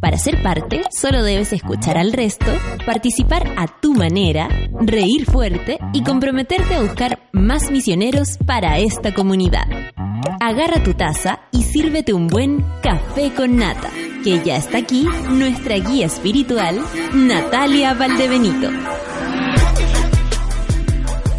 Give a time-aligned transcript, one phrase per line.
[0.00, 2.52] Para ser parte, solo debes escuchar al resto,
[2.84, 4.48] participar a tu manera,
[4.80, 9.64] reír fuerte y comprometerte a buscar más misioneros para esta comunidad.
[10.40, 13.90] Agarra tu taza y sírvete un buen café con nata,
[14.22, 16.80] que ya está aquí nuestra guía espiritual,
[17.14, 18.68] Natalia Valdebenito.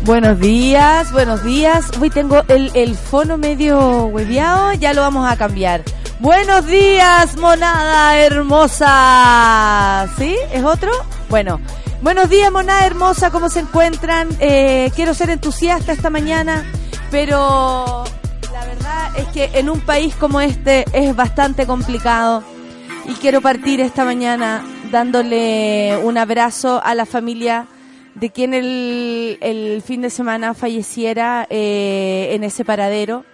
[0.03, 1.92] Buenos días, buenos días.
[2.02, 5.84] Hoy tengo el, el fono medio hueviado, ya lo vamos a cambiar.
[6.20, 10.09] Buenos días, monada hermosa.
[10.17, 10.35] ¿Sí?
[10.52, 10.91] ¿Es otro?
[11.30, 11.59] Bueno.
[12.02, 14.30] Buenos días, monada hermosa, ¿cómo se encuentran?
[14.39, 16.64] Eh, quiero ser entusiasta esta mañana,
[17.09, 18.03] pero
[18.53, 22.44] la verdad es que en un país como este es bastante complicado
[23.05, 27.66] y quiero partir esta mañana dándole un abrazo a la familia
[28.14, 33.25] de quien el, fin de semana falleciera eh, en ese paradero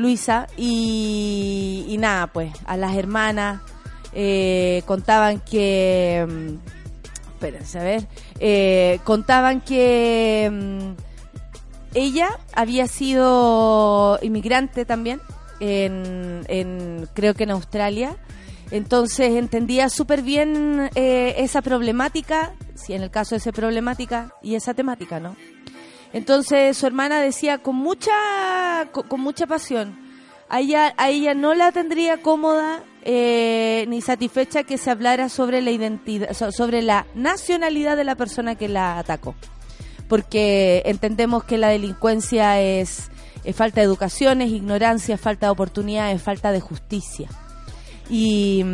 [0.00, 3.62] Luisa, y, nada, pues a las hermanas
[4.12, 6.26] eh, contaban que...
[6.28, 6.70] Mm,
[7.34, 8.08] espérense, a ver.
[8.38, 10.92] Eh, contaban que mm,
[11.94, 15.20] ella había sido inmigrante también,
[15.60, 18.16] en, en creo que en Australia.
[18.70, 24.54] Entonces entendía súper bien eh, esa problemática, si en el caso de esa problemática y
[24.54, 25.34] esa temática, ¿no?
[26.12, 28.10] Entonces su hermana decía con mucha,
[28.90, 29.96] con, mucha pasión,
[30.48, 35.62] a ella, a ella no la tendría cómoda eh, ni satisfecha que se hablara sobre
[35.62, 39.36] la identidad, sobre la nacionalidad de la persona que la atacó.
[40.08, 43.10] Porque entendemos que la delincuencia es,
[43.54, 47.28] falta de educación, es ignorancia, es falta de oportunidad, es falta de justicia.
[48.08, 48.64] Y,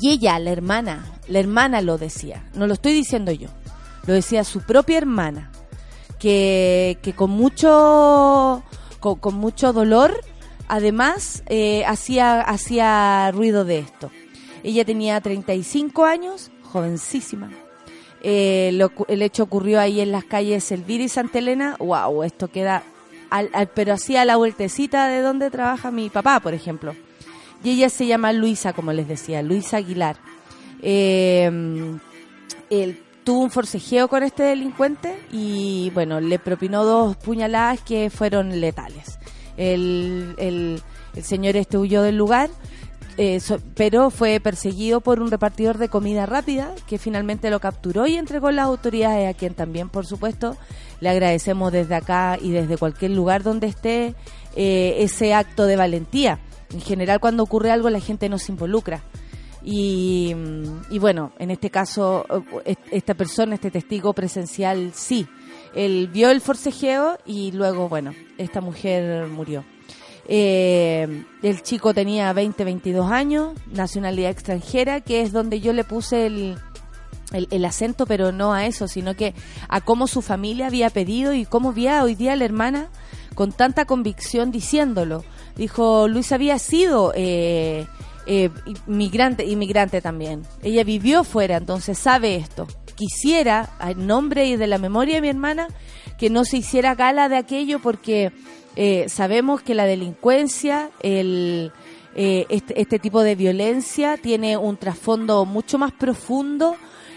[0.00, 3.48] y ella, la hermana, la hermana lo decía, no lo estoy diciendo yo,
[4.06, 5.50] lo decía su propia hermana
[6.18, 8.62] que, con mucho
[9.00, 10.20] con, mucho dolor
[10.68, 14.10] además eh, hacía hacía ruido de esto.
[14.62, 17.50] Ella tenía 35 años jovencísima.
[18.22, 18.76] Eh,
[19.08, 21.76] el hecho ocurrió ahí en las calles Elvira y Santa Elena.
[21.78, 22.82] Wow esto queda
[23.30, 26.94] al, pero hacía la vueltecita de donde trabaja mi papá por ejemplo.
[27.62, 30.16] Y ella se llama Luisa como les decía Luisa Aguilar.
[30.82, 31.98] Eh,
[32.70, 38.60] el tuvo un forcejeo con este delincuente y bueno, le propinó dos puñaladas que fueron
[38.60, 39.18] letales.
[39.56, 40.80] El, el,
[41.24, 42.50] señor este huyó del lugar,
[43.18, 43.40] eh,
[43.74, 48.46] pero fue perseguido por un repartidor de comida rápida que finalmente lo capturó y entregó
[48.46, 50.56] a las autoridades a quien también, por supuesto,
[51.00, 54.14] le agradecemos desde acá y desde cualquier lugar donde esté
[54.54, 56.38] eh, ese acto de valentía.
[56.72, 59.02] En general, cuando ocurre algo, la gente no se involucra.
[59.68, 60.32] Y,
[60.90, 62.24] y, bueno, en este caso,
[62.64, 65.26] eh, esta persona, este testigo presencial, sí.
[65.74, 69.64] Él vio el forcejeo y luego, bueno, esta mujer murió.
[70.28, 76.26] Eh, el chico tenía 20, 22 años, nacionalidad extranjera, que es donde yo le puse
[76.26, 76.56] el,
[77.32, 79.34] el, acento, pero no a eso, sino que
[79.68, 82.88] a cómo su familia había pedido y cómo vía hoy día la hermana
[83.34, 85.24] con tanta convicción diciéndolo.
[85.56, 87.86] Dijo, Luis había sido eh,
[88.26, 88.50] eh,
[88.86, 90.42] migrante, inmigrante también.
[90.62, 92.66] Ella vivió fuera, entonces sabe esto.
[92.94, 95.68] Quisiera, en nombre y de la memoria de mi hermana,
[96.18, 98.32] que no se hiciera gala de aquello porque
[98.76, 101.72] eh, sabemos que la delincuencia, el,
[102.14, 106.76] eh, este, este, tipo de violencia tiene un trasfondo mucho más profundo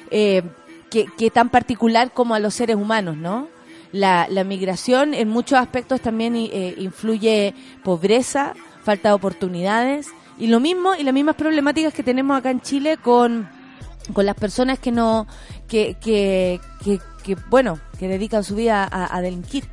[0.10, 0.42] eh,
[0.90, 3.50] que, que, tan particular como a los seres humanos, ¿no?
[3.92, 8.54] La, la migración en muchos aspectos también influye pobreza,
[8.84, 10.08] falta de oportunidades,
[10.40, 13.50] y lo mismo, y las mismas problemáticas que tenemos acá en Chile con,
[14.14, 15.28] con las personas que no,
[15.68, 19.66] que, que, que, bueno, que dedican su vida a, delinquir.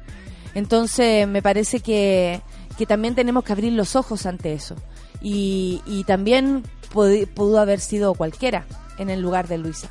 [0.54, 2.42] Entonces, me parece que,
[2.76, 4.74] que también tenemos que abrir los ojos ante eso.
[5.22, 8.66] Y, y también pudo haber sido cualquiera
[8.98, 9.90] en el lugar de Luisa.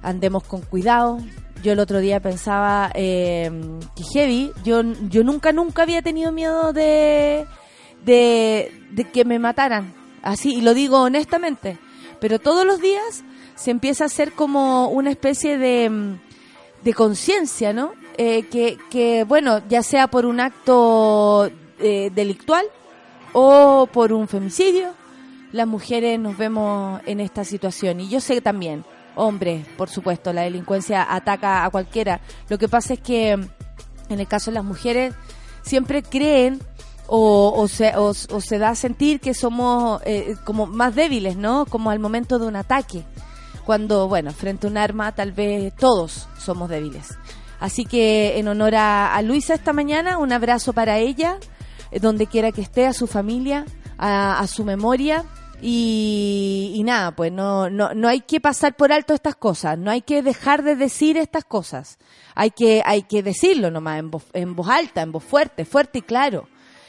[0.00, 1.18] Andemos con cuidado.
[1.62, 3.50] Yo el otro día pensaba eh,
[3.96, 7.46] que heavy, yo, yo nunca, nunca había tenido miedo de,
[8.04, 11.78] de que me mataran así, y lo digo honestamente,
[12.20, 13.24] pero todos los días
[13.54, 16.18] se empieza a hacer como una especie de, mm,
[16.82, 17.92] de conciencia, ¿no?
[18.16, 22.64] Eh, que, que, bueno, ya sea por un acto eh, delictual
[23.32, 24.94] o por un femicidio,
[25.52, 28.00] las mujeres nos vemos en esta situación.
[28.00, 28.84] Y yo sé también,
[29.16, 32.20] hombres, por supuesto, la delincuencia ataca a cualquiera.
[32.48, 35.14] Lo que pasa es que en el caso de las mujeres
[35.62, 36.60] siempre creen
[37.06, 41.66] o, se, o, se da a sentir que somos eh, como más débiles, ¿no?
[41.66, 43.04] Como al momento de un ataque.
[43.64, 47.16] Cuando, bueno, frente a un arma tal vez todos somos débiles.
[47.60, 51.38] Así que en honor a, Luisa esta mañana, un abrazo para ella,
[51.90, 53.64] eh, donde quiera que esté, a su familia,
[53.98, 55.24] a, su memoria.
[55.62, 60.02] Y, nada, pues no, no, no hay que pasar por alto estas cosas, no hay
[60.02, 61.98] que dejar de decir estas cosas.
[62.34, 66.00] Hay que, hay que decirlo nomás en voz, en voz alta, en voz fuerte, fuerte
[66.00, 66.48] y claro.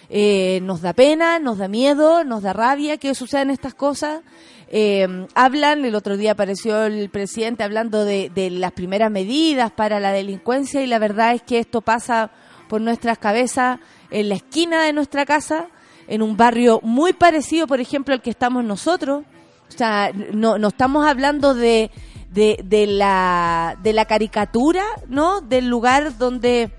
[0.09, 4.21] Eh, nos da pena, nos da miedo, nos da rabia que sucedan estas cosas.
[4.67, 10.11] Eh, hablan, el otro día apareció el presidente hablando de, las primeras medidas para la
[10.11, 12.31] delincuencia y la verdad es que esto pasa
[12.67, 13.79] por nuestras cabezas
[14.09, 15.67] en la esquina de nuestra casa,
[16.07, 19.23] en un barrio muy parecido, por ejemplo, al que estamos nosotros.
[19.67, 21.91] O sea, no, no estamos hablando de,
[22.31, 25.41] de, de, la, de la caricatura, ¿no?
[25.41, 26.71] Del lugar donde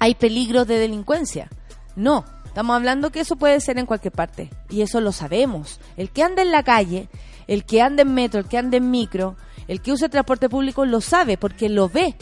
[0.00, 1.48] hay peligros de delincuencia.
[1.94, 2.24] No,
[2.56, 5.78] Estamos hablando que eso puede ser en cualquier parte y eso lo sabemos.
[5.98, 7.10] El que anda en la calle,
[7.48, 9.36] el que anda en metro, el que anda en micro,
[9.68, 12.14] el que usa transporte público lo sabe porque lo ve.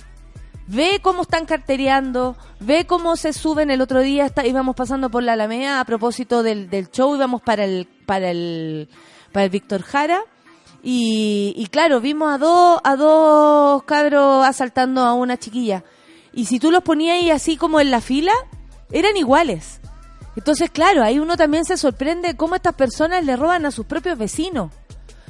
[0.66, 3.70] Ve cómo están cartereando, ve cómo se suben.
[3.70, 7.40] El otro día está, íbamos pasando por la Alameda a propósito del, del show, íbamos
[7.40, 8.88] para el, para el,
[9.30, 10.20] para el Víctor Jara.
[10.82, 15.84] Y, y, claro, vimos a dos, a dos cabros asaltando a una chiquilla.
[16.32, 18.32] Y si tú los ponías ahí así como en la fila,
[18.90, 19.80] eran iguales.
[20.36, 24.18] Entonces, claro, ahí uno también se sorprende cómo estas personas le roban a sus propios
[24.18, 24.72] vecinos.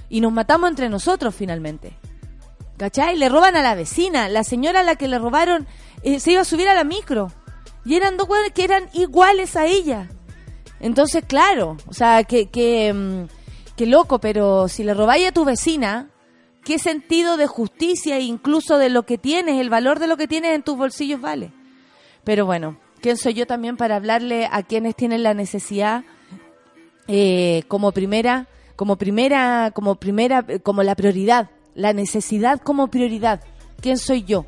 [0.08, 1.96] Y nos matamos entre nosotros finalmente.
[2.76, 3.16] ¿Cachai?
[3.16, 4.28] Le roban a la vecina.
[4.28, 5.66] La señora a la que le robaron
[6.02, 7.30] eh, se iba a subir a la micro.
[7.84, 10.08] Y eran dos que eran iguales a ella.
[10.80, 13.24] Entonces, claro, o sea, que, que, mm,
[13.76, 16.08] que loco, pero si le robáis a tu vecina,
[16.64, 20.28] ¿qué sentido de justicia e incluso de lo que tienes, el valor de lo que
[20.28, 21.52] tienes en tus bolsillos vale?
[22.24, 26.04] Pero bueno, ¿Quién soy yo también para hablarle a quienes tienen la necesidad
[27.06, 33.42] eh, como primera, como primera, como primera, como la prioridad, la necesidad como prioridad?
[33.82, 34.46] ¿Quién soy yo?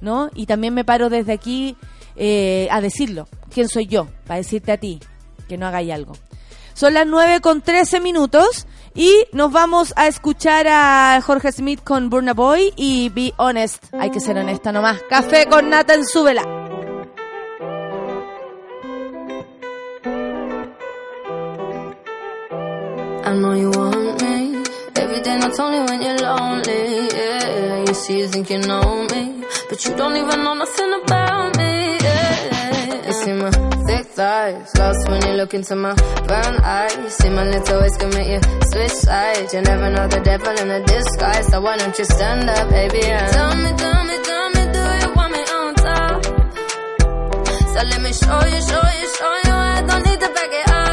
[0.00, 0.30] ¿No?
[0.34, 1.76] Y también me paro desde aquí
[2.16, 3.28] eh, a decirlo.
[3.52, 4.08] ¿Quién soy yo?
[4.26, 5.00] Para decirte a ti
[5.46, 6.14] que no hagáis algo.
[6.72, 12.08] Son las 9 con 13 minutos y nos vamos a escuchar a Jorge Smith con
[12.08, 13.84] Burna Boy y Be Honest.
[13.92, 15.02] Hay que ser honesta nomás.
[15.10, 16.67] Café con nata en súbela.
[23.40, 24.64] Know you want me.
[24.96, 27.08] Every day, not only when you're lonely.
[27.16, 31.56] Yeah, you see, you think you know me, but you don't even know nothing about
[31.56, 31.98] me.
[32.06, 33.50] Yeah, you see my
[33.86, 35.94] thick thighs, lost when you look into my
[36.26, 36.96] brown eyes.
[36.96, 38.40] You See my little ways make you
[38.70, 39.54] switch sides.
[39.54, 43.02] You never know the devil in a disguise, so why don't you stand up, baby?
[43.04, 46.24] And tell me, tell me, tell me, do you want me on top?
[47.72, 49.54] So let me show you, show you, show you.
[49.76, 50.88] I don't need to back it up.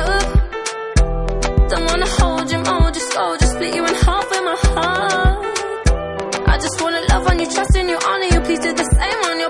[1.69, 2.34] Don't wanna hold
[7.27, 9.49] on you, trust in you, honor you, please do the same on your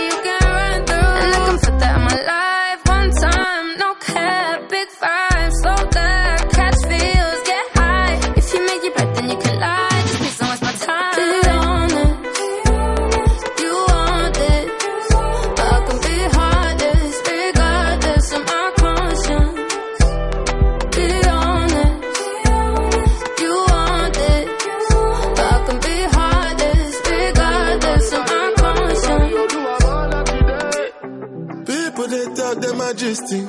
[33.01, 33.41] majesty.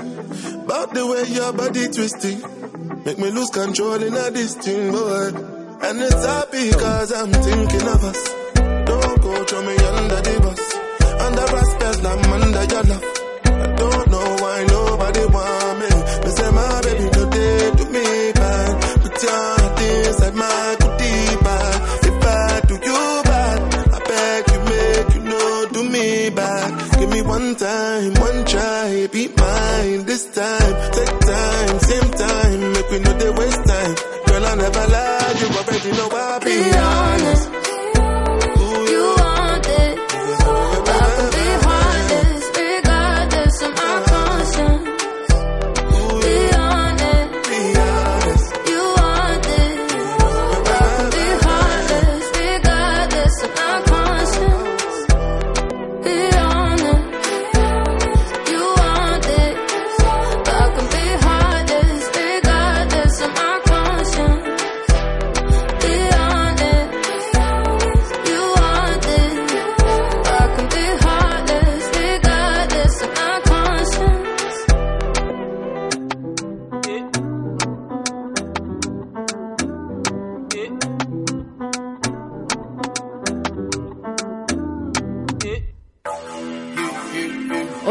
[0.64, 2.40] About the way your body twisting.
[3.04, 5.28] Make me lose control in a this thing, boy.
[5.84, 8.22] And it's happy cause I'm thinking of us.
[8.88, 10.62] Don't go throw me under the bus.
[11.26, 13.04] Under respect, I'm under your love.
[13.44, 15.90] I don't know why nobody want me.
[16.24, 19.02] Me say my baby today to me bad.
[19.02, 20.61] Put your heart inside my
[35.84, 36.50] you know I'll be.
[36.50, 37.01] Yeah.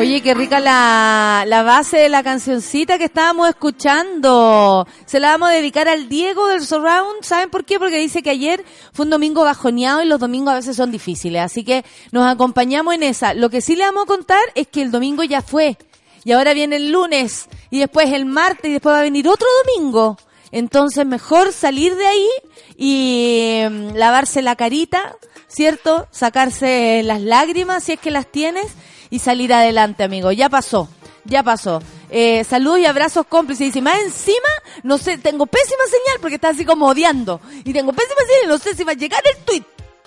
[0.01, 4.87] Oye, qué rica la, la base de la cancioncita que estábamos escuchando.
[5.05, 7.21] Se la vamos a dedicar al Diego del Surround.
[7.21, 7.77] ¿Saben por qué?
[7.77, 11.43] Porque dice que ayer fue un domingo bajoneado y los domingos a veces son difíciles.
[11.43, 13.35] Así que nos acompañamos en esa.
[13.35, 15.77] Lo que sí le vamos a contar es que el domingo ya fue.
[16.23, 17.47] Y ahora viene el lunes.
[17.69, 18.71] Y después el martes.
[18.71, 20.17] Y después va a venir otro domingo.
[20.51, 22.27] Entonces mejor salir de ahí
[22.75, 25.15] y mm, lavarse la carita,
[25.47, 26.07] ¿cierto?
[26.09, 28.65] Sacarse las lágrimas si es que las tienes
[29.11, 30.31] y salir adelante, amigo.
[30.31, 30.89] Ya pasó,
[31.25, 31.79] ya pasó.
[32.09, 33.61] Eh, saludos y abrazos cómplices.
[33.61, 34.49] Y dice, más encima,
[34.81, 37.39] no sé, tengo pésima señal porque está así como odiando.
[37.63, 39.63] Y tengo pésima señal y no sé si va a llegar el tweet.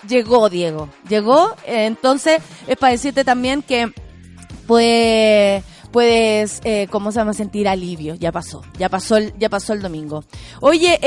[0.07, 0.89] Llegó, Diego.
[1.07, 1.55] Llegó.
[1.65, 3.91] eh, entonces, es para decirte también que,
[4.67, 7.33] pues, puedes, eh, ¿cómo se llama?
[7.33, 8.15] Sentir alivio.
[8.15, 10.23] Ya pasó, ya pasó el, ya pasó el domingo.
[10.61, 10.99] Oye,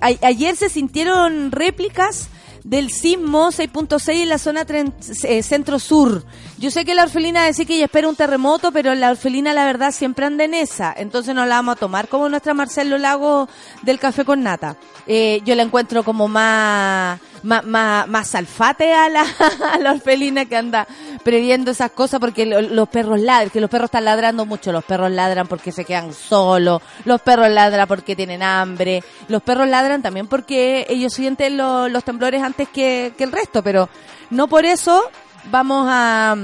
[0.00, 2.28] a- ayer se sintieron réplicas
[2.64, 6.24] del sismo 6.6 en la zona eh, centro-sur.
[6.58, 9.64] Yo sé que la orfelina decía que ella espera un terremoto, pero la orfelina la
[9.64, 10.92] verdad siempre anda en esa.
[10.96, 13.48] Entonces no la vamos a tomar como nuestra Marcelo Lago
[13.82, 14.76] del café con nata.
[15.06, 18.28] Eh, yo la encuentro como más, más, más, más
[18.92, 19.22] a la,
[19.74, 20.86] a orfelina que anda
[21.24, 24.72] previendo esas cosas porque lo- los perros ladran, que los perros están ladrando mucho.
[24.72, 29.68] Los perros ladran porque se quedan solos, los perros ladran porque tienen hambre, los perros
[29.68, 33.88] ladran también porque ellos sienten lo- los temblores antes que, que el resto, pero
[34.30, 35.02] no por eso
[35.50, 36.36] vamos a,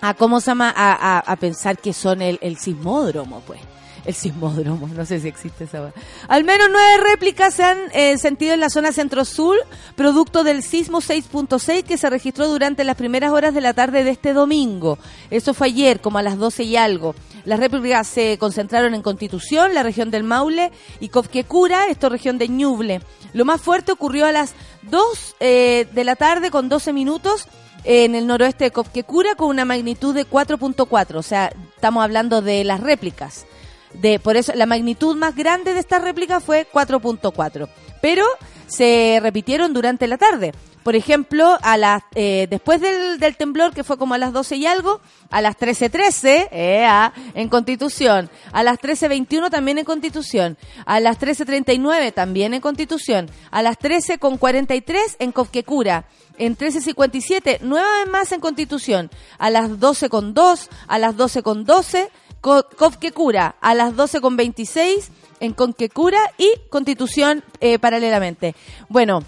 [0.00, 0.72] a ¿cómo se llama?
[0.76, 3.60] A, a- a pensar que son el, el sismódromo, pues.
[4.04, 5.92] El sismódromo, no sé si existe esa.
[6.26, 9.56] Al menos nueve réplicas se han eh, sentido en la zona centro-sur,
[9.94, 14.10] producto del sismo 6.6 que se registró durante las primeras horas de la tarde de
[14.10, 14.98] este domingo.
[15.30, 17.14] Eso fue ayer, como a las 12 y algo.
[17.44, 22.48] Las réplicas se concentraron en Constitución, la región del Maule, y Cofquecura, esto región de
[22.48, 23.02] Ñuble.
[23.32, 27.46] Lo más fuerte ocurrió a las 2 eh, de la tarde con 12 minutos
[27.84, 31.16] en el noroeste de Cofquecura con una magnitud de 4.4.
[31.16, 33.46] O sea, estamos hablando de las réplicas.
[33.94, 37.68] De, por eso la magnitud más grande de esta réplica fue 4.4.
[38.00, 38.24] Pero
[38.66, 40.52] se repitieron durante la tarde.
[40.82, 44.56] Por ejemplo, a las eh, después del, del temblor, que fue como a las 12
[44.56, 50.98] y algo, a las 13.13 ea, en Constitución, a las 13.21 también en Constitución, a
[50.98, 56.06] las 13.39 también en Constitución, a las 13.43 en Cofquecura,
[56.36, 59.08] en 13.57 nueva vez más en Constitución,
[59.38, 62.10] a las 12.2, a las 12.12 Co-
[62.42, 65.08] Cofquecura, a las 12.26
[65.40, 68.54] en Conquecura y Constitución eh, paralelamente.
[68.88, 69.22] Bueno,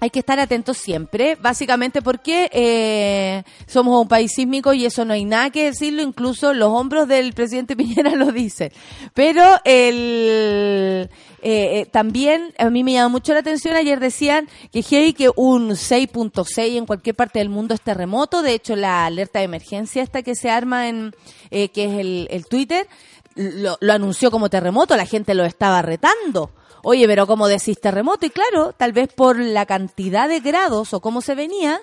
[0.00, 5.14] hay que estar atentos siempre, básicamente porque eh, somos un país sísmico y eso no
[5.14, 8.72] hay nada que decirlo, incluso los hombros del presidente Piñera lo dicen.
[9.14, 11.08] Pero el,
[11.48, 15.30] eh, eh, también a mí me llama mucho la atención, ayer decían que heavy que
[15.36, 20.02] un 6.6 en cualquier parte del mundo es terremoto, de hecho la alerta de emergencia
[20.02, 21.14] esta que se arma en,
[21.52, 22.88] eh, que es el, el Twitter,
[23.36, 26.50] lo, lo anunció como terremoto, la gente lo estaba retando.
[26.82, 28.26] Oye, pero ¿cómo decís terremoto?
[28.26, 31.80] Y claro, tal vez por la cantidad de grados o cómo se venía,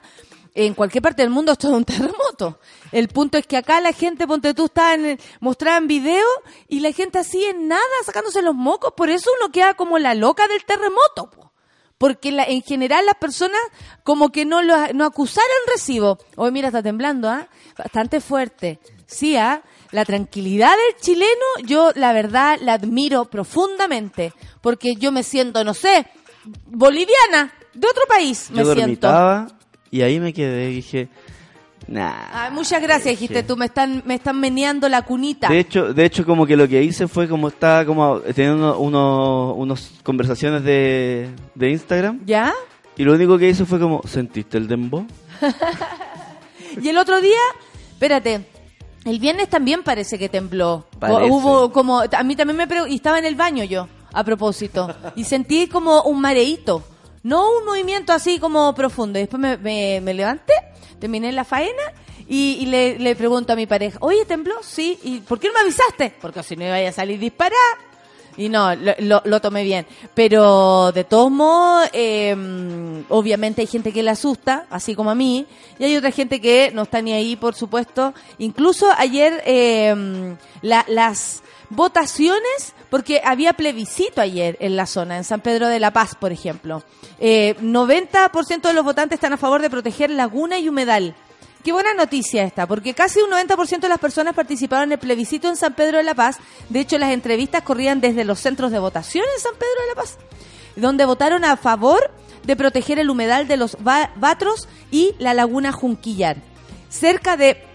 [0.56, 2.60] en cualquier parte del mundo esto es un terremoto.
[2.92, 6.26] El punto es que acá la gente, ponte tú, está en, mostraban video
[6.68, 8.94] y la gente así en nada, sacándose los mocos.
[8.96, 11.30] Por eso uno queda como la loca del terremoto.
[11.32, 11.52] po.
[11.98, 13.60] Porque la- en general las personas
[14.04, 16.18] como que no lo no acusaron recibo.
[16.36, 17.48] Hoy mira, está temblando, ¿ah?
[17.78, 18.80] Bastante fuerte.
[19.08, 19.64] Sí, ¿ah?
[19.92, 24.34] La tranquilidad del chileno, yo la verdad la admiro profundamente.
[24.62, 26.08] Porque yo me siento, no sé,
[26.66, 29.08] boliviana, de otro país me Yo siento.
[29.94, 31.08] Y ahí me quedé y dije,
[31.88, 32.14] nah.
[32.32, 35.50] Ay, muchas gracias, dijiste tú, me están, me están meneando la cunita.
[35.50, 39.54] De hecho, de hecho como que lo que hice fue como estaba como teniendo unos
[39.56, 42.54] unos conversaciones de, de Instagram ¿Ya?
[42.98, 45.06] y lo único que hice fue como, ¿sentiste el dembow?
[46.82, 47.38] Y el otro día,
[48.04, 48.46] Espérate.
[49.06, 50.86] El viernes también parece que tembló.
[51.00, 51.32] Parece.
[51.32, 55.24] Hubo como a mí también me y estaba en el baño yo a propósito y
[55.24, 56.84] sentí como un mareíto,
[57.24, 59.18] no un movimiento así como profundo.
[59.20, 60.54] Después me, levanté,
[61.00, 61.82] terminé la faena
[62.28, 64.56] y, le, pregunto a mi pareja, oye, ¿tembló?
[64.62, 65.00] Sí.
[65.04, 66.14] ¿Y por qué no me avisaste?
[66.22, 67.58] Porque si no iba a salir disparada.
[68.36, 69.86] Y no, lo tomé bien.
[70.16, 72.36] Pero de todos modos, eh,
[73.10, 75.46] obviamente hay gente que le asusta, así como a mí,
[75.78, 78.12] y hay otra gente que no está ni ahí, por supuesto.
[78.40, 85.42] Incluso ayer eh, la- las votaciones, porque había plebiscito ayer en la zona, en San
[85.42, 86.84] Pedro de la Paz, por ejemplo.
[87.20, 91.16] Eh, 90% de los votantes están a favor de proteger laguna y humedal.
[91.64, 95.50] Qué buena noticia esta, porque casi un 90% de las personas participaron en el plebiscito
[95.50, 96.38] en San Pedro de la Paz.
[96.70, 99.96] De hecho, las entrevistas corrían desde los centros de votación en San Pedro de la
[99.96, 100.20] Paz,
[100.76, 102.12] donde votaron a favor
[102.44, 106.38] de proteger el humedal de los Batros y la laguna Junquillar.
[106.90, 107.73] Cerca de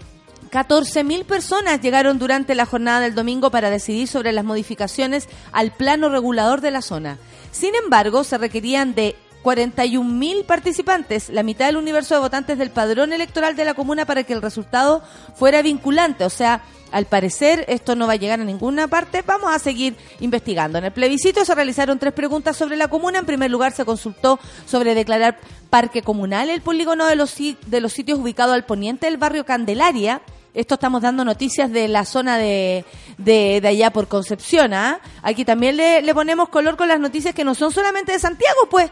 [0.51, 6.09] 14.000 personas llegaron durante la jornada del domingo para decidir sobre las modificaciones al plano
[6.09, 7.17] regulador de la zona.
[7.51, 13.13] Sin embargo, se requerían de 41.000 participantes, la mitad del universo de votantes del padrón
[13.13, 15.01] electoral de la comuna para que el resultado
[15.35, 16.25] fuera vinculante.
[16.25, 19.23] O sea, al parecer esto no va a llegar a ninguna parte.
[19.25, 20.77] Vamos a seguir investigando.
[20.77, 23.19] En el plebiscito se realizaron tres preguntas sobre la comuna.
[23.19, 25.39] En primer lugar, se consultó sobre declarar
[25.69, 30.21] parque comunal el polígono de los, de los sitios ubicados al poniente del barrio Candelaria.
[30.53, 32.83] Esto estamos dando noticias de la zona de,
[33.17, 34.73] de, de allá por Concepción.
[34.73, 34.99] ¿ah?
[35.21, 38.67] Aquí también le, le ponemos color con las noticias que no son solamente de Santiago,
[38.69, 38.91] pues.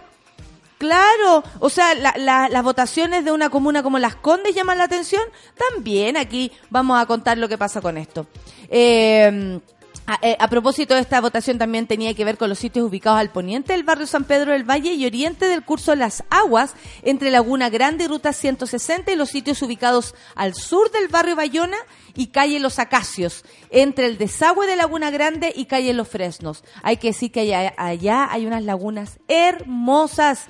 [0.78, 4.84] Claro, o sea, la- la- las votaciones de una comuna como Las Condes llaman la
[4.84, 5.24] atención.
[5.72, 8.28] También aquí vamos a contar lo que pasa con esto.
[8.70, 9.60] Eh,
[10.08, 13.20] a, eh, a propósito de esta votación también tenía que ver con los sitios ubicados
[13.20, 16.74] al poniente del barrio San Pedro del Valle y oriente del curso Las Aguas,
[17.04, 21.78] entre Laguna Grande y Ruta 160 y los sitios ubicados al sur del barrio Bayona
[22.16, 26.64] y calle Los Acacios, entre el desagüe de Laguna Grande y calle Los Fresnos.
[26.84, 30.46] Hay que decir que allá, allá hay unas lagunas hermosas.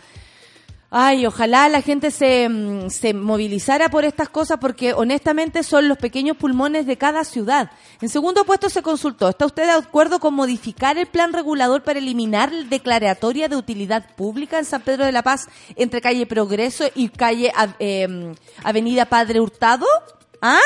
[0.89, 5.97] Ay, ojalá la gente se, mm, se movilizara por estas cosas porque honestamente son los
[5.97, 7.71] pequeños pulmones de cada ciudad.
[7.99, 11.99] En segundo puesto se consultó, ¿está usted de acuerdo con modificar el plan regulador para
[11.99, 16.85] eliminar la declaratoria de utilidad pública en San Pedro de la Paz entre calle Progreso
[16.95, 19.85] y calle eh, Avenida Padre Hurtado?
[20.41, 20.59] ¿Ah?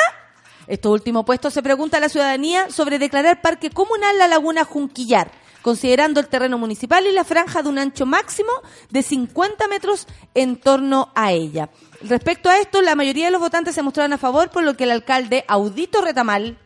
[0.68, 5.32] Esto último puesto se pregunta a la ciudadanía sobre declarar parque comunal la laguna Junquillar,
[5.62, 8.52] considerando el terreno municipal y la franja de un ancho máximo
[8.90, 11.70] de 50 metros en torno a ella.
[12.02, 14.86] Respecto a esto, la mayoría de los votantes se mostraron a favor, por lo que
[14.86, 16.58] el alcalde Audito Retamal,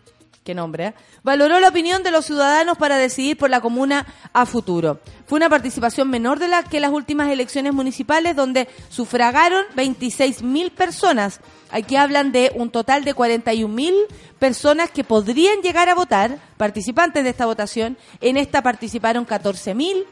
[0.46, 0.94] qué nombre, ¿eh?
[1.24, 5.02] valoró la opinión de los ciudadanos para decidir por la comuna a futuro.
[5.26, 11.42] Fue una participación menor de la que las últimas elecciones municipales, donde sufragaron 26.000 personas.
[11.72, 13.94] Aquí hablan de un total de 41.000
[14.38, 17.98] personas que podrían llegar a votar, participantes de esta votación.
[18.22, 20.06] En esta participaron 14.000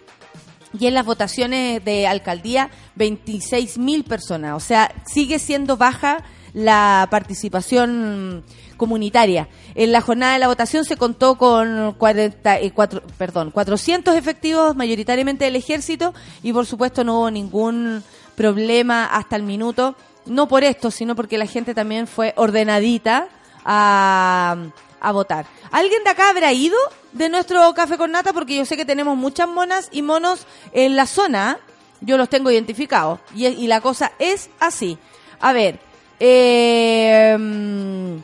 [0.80, 4.56] y en las votaciones de alcaldía 26.000 personas.
[4.56, 8.44] O sea, sigue siendo baja la participación
[8.78, 9.48] comunitaria.
[9.76, 15.56] En la jornada de la votación se contó con 44, perdón, 400 efectivos mayoritariamente del
[15.56, 18.04] ejército y por supuesto no hubo ningún
[18.36, 19.96] problema hasta el minuto.
[20.26, 23.28] No por esto, sino porque la gente también fue ordenadita
[23.66, 24.56] a,
[25.02, 25.46] a votar.
[25.72, 26.78] ¿Alguien de acá habrá ido
[27.12, 28.32] de nuestro café con nata?
[28.32, 31.60] Porque yo sé que tenemos muchas monas y monos en la zona.
[32.00, 33.20] Yo los tengo identificados.
[33.36, 34.98] Y, y la cosa es así.
[35.42, 35.80] A ver,
[36.26, 38.18] eh, mm,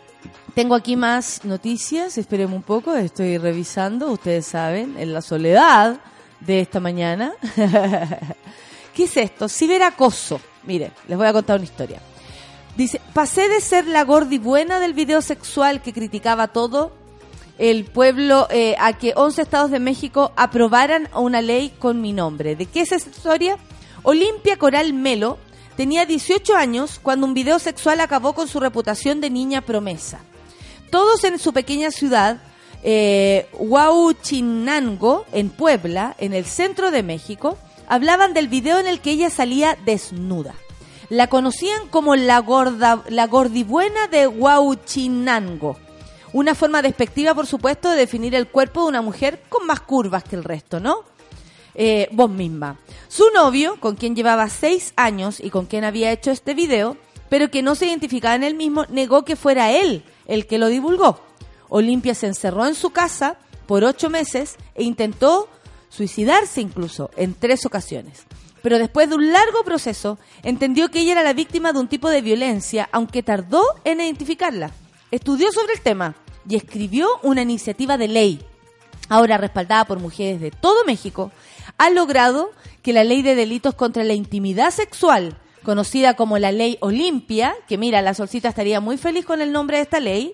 [0.53, 2.17] tengo aquí más noticias.
[2.17, 4.09] Espérenme un poco, estoy revisando.
[4.09, 5.99] Ustedes saben, en la soledad
[6.39, 7.33] de esta mañana.
[8.95, 9.49] ¿Qué es esto?
[9.49, 10.39] Ciberacoso.
[10.63, 11.99] Mire, les voy a contar una historia.
[12.77, 16.93] Dice, pasé de ser la gordi buena del video sexual que criticaba todo
[17.57, 22.55] el pueblo eh, a que 11 estados de México aprobaran una ley con mi nombre.
[22.55, 23.57] ¿De qué es esa historia?
[24.03, 25.38] Olimpia Coral Melo
[25.79, 30.19] tenía 18 años cuando un video sexual acabó con su reputación de niña promesa.
[30.91, 32.41] Todos en su pequeña ciudad,
[32.83, 33.47] eh,
[35.31, 39.77] en Puebla, en el centro de México, hablaban del video en el que ella salía
[39.85, 40.53] desnuda.
[41.07, 45.77] La conocían como la gorda, la gordibuena de Huauchinango.
[46.33, 50.25] Una forma despectiva, por supuesto, de definir el cuerpo de una mujer con más curvas
[50.25, 51.05] que el resto, ¿no?
[51.75, 52.77] Eh, vos misma.
[53.08, 56.97] Su novio, con quien llevaba seis años y con quien había hecho este video,
[57.29, 60.67] pero que no se identificaba en él mismo, negó que fuera él el que lo
[60.67, 61.21] divulgó.
[61.69, 65.47] Olimpia se encerró en su casa por ocho meses e intentó
[65.89, 68.23] suicidarse incluso en tres ocasiones.
[68.62, 72.10] Pero después de un largo proceso, entendió que ella era la víctima de un tipo
[72.10, 74.71] de violencia, aunque tardó en identificarla.
[75.12, 76.15] estudió sobre el tema
[76.47, 78.45] y escribió una iniciativa de ley,
[79.08, 81.32] ahora respaldada por mujeres de todo México,
[81.79, 82.51] ha logrado
[82.83, 87.77] que la ley de delitos contra la intimidad sexual, conocida como la ley Olimpia, que
[87.77, 90.33] mira, la solcita estaría muy feliz con el nombre de esta ley,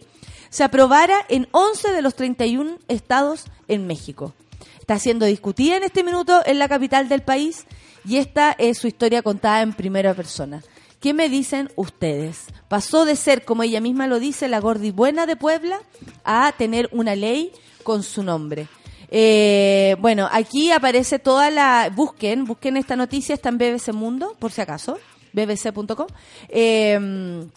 [0.50, 4.34] se aprobara en 11 de los 31 estados en México.
[4.80, 7.66] Está siendo discutida en este minuto en la capital del país
[8.08, 10.64] y esta es su historia contada en primera persona.
[11.00, 12.46] ¿Qué me dicen ustedes?
[12.68, 15.80] Pasó de ser, como ella misma lo dice, la gordibuena de Puebla,
[16.24, 17.52] a tener una ley
[17.84, 18.68] con su nombre.
[19.10, 21.92] Eh, bueno, aquí aparece toda la...
[21.94, 25.00] Busquen, busquen esta noticia, está en BBC Mundo, por si acaso,
[25.34, 26.08] bbc.com.
[26.50, 27.48] Eh,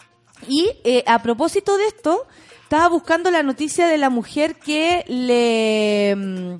[0.47, 2.27] y eh, a propósito de esto,
[2.63, 6.55] estaba buscando la noticia de la mujer que le, mm,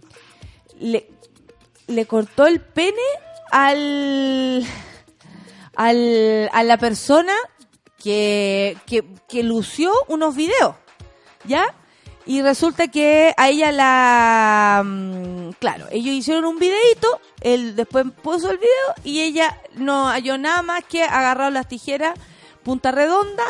[0.80, 1.10] le,
[1.88, 2.98] le cortó el pene
[3.52, 4.66] al,
[5.76, 7.34] al, a la persona
[8.02, 10.76] que, que, que lució unos videos,
[11.46, 11.76] ¿ya?
[12.30, 14.84] Y resulta que a ella la...
[14.86, 18.70] mm, Claro, ellos hicieron un videito, él después puso el video
[19.04, 22.14] y ella no halló nada más que agarrar las tijeras
[22.62, 23.44] punta redonda,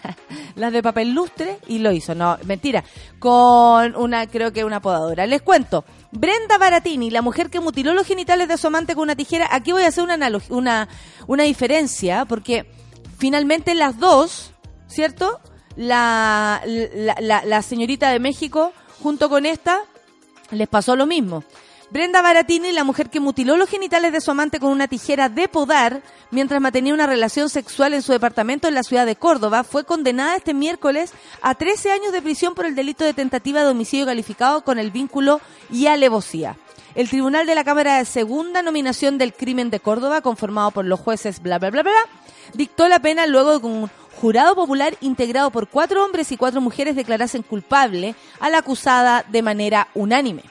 [0.54, 2.14] las de papel lustre y lo hizo.
[2.14, 2.84] No, mentira,
[3.18, 5.26] con una, creo que una podadora.
[5.26, 9.14] Les cuento, Brenda Baratini, la mujer que mutiló los genitales de su amante con una
[9.14, 10.16] tijera, aquí voy a hacer una,
[10.48, 10.88] una,
[11.26, 12.64] una diferencia, porque
[13.18, 14.54] finalmente las dos,
[14.86, 15.38] ¿cierto?
[15.76, 19.80] La, la, la- señorita de México, junto con esta,
[20.50, 21.44] les pasó lo mismo.
[21.90, 25.46] Brenda Baratini, la mujer que mutiló los genitales de su amante con una tijera de
[25.46, 29.84] podar mientras mantenía una relación sexual en su departamento en la ciudad de Córdoba, fue
[29.84, 34.06] condenada este miércoles a 13 años de prisión por el delito de tentativa de homicidio
[34.06, 36.56] calificado con el vínculo y alevosía.
[36.94, 40.98] El Tribunal de la Cámara de Segunda Nominación del Crimen de Córdoba, conformado por los
[41.00, 41.92] jueces bla bla bla bla,
[42.54, 43.88] dictó la pena luego de
[44.22, 49.42] jurado popular integrado por cuatro hombres y cuatro mujeres declarasen culpable a la acusada de
[49.42, 50.44] manera unánime.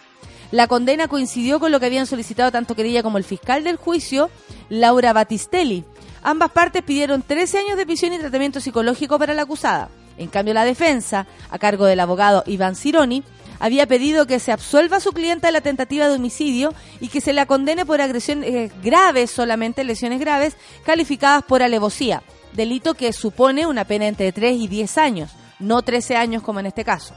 [0.52, 4.30] La condena coincidió con lo que habían solicitado tanto querella como el fiscal del juicio,
[4.68, 5.86] Laura Battistelli.
[6.22, 9.88] Ambas partes pidieron 13 años de prisión y tratamiento psicológico para la acusada.
[10.18, 13.24] En cambio, la defensa, a cargo del abogado Iván Cironi,
[13.62, 17.22] había pedido que se absuelva a su clienta de la tentativa de homicidio y que
[17.22, 22.22] se la condene por agresiones eh, graves, solamente lesiones graves, calificadas por alevosía,
[22.54, 26.68] delito que supone una pena entre 3 y 10 años, no 13 años como en
[26.68, 27.14] este caso.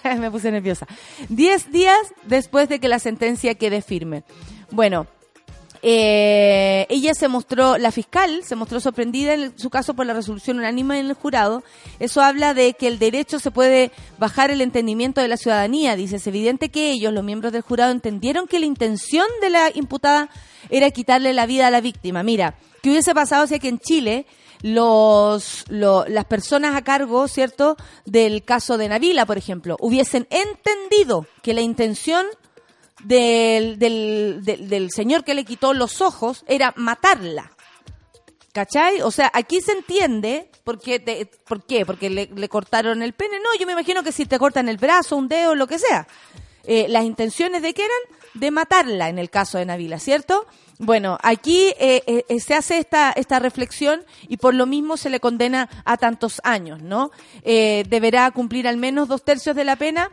[0.19, 0.87] me puse nerviosa.
[1.29, 4.23] Diez días después de que la sentencia quede firme.
[4.71, 5.09] Bueno,
[5.83, 10.59] eh, ella se mostró, la fiscal se mostró sorprendida en su caso por la resolución
[10.59, 11.65] unánime en el jurado.
[11.99, 15.97] Eso habla de que el derecho se puede bajar el entendimiento de la ciudadanía.
[15.97, 19.71] Dice, es evidente que ellos, los miembros del jurado, entendieron que la intención de la
[19.75, 20.31] imputada
[20.71, 22.23] era quitarle la vida a la víctima.
[22.23, 24.27] Mira, ¿qué hubiese pasado si aquí en Chile
[24.63, 31.27] los, lo- las personas a cargo, ¿cierto?, del caso de Navila, por ejemplo, hubiesen entendido
[31.43, 32.27] que la intención
[33.05, 37.53] del, del, del, del señor que le quitó los ojos era matarla.
[38.53, 39.03] ¿Cachai?
[39.03, 41.87] O sea, aquí se entiende porque te- ¿por qué?
[41.87, 43.39] Porque le, cortaron el pene.
[43.39, 46.09] No, yo me imagino que si te cortan el brazo, un dedo, lo que sea.
[46.65, 48.18] Eh, las intenciones de qué eran?
[48.35, 50.47] De matarla en el caso de Navila, ¿cierto?
[50.79, 55.19] Bueno, aquí eh, eh, se hace esta, esta reflexión y por lo mismo se le
[55.19, 57.11] condena a tantos años, ¿no?
[57.43, 60.11] Eh, deberá cumplir al menos dos tercios de la pena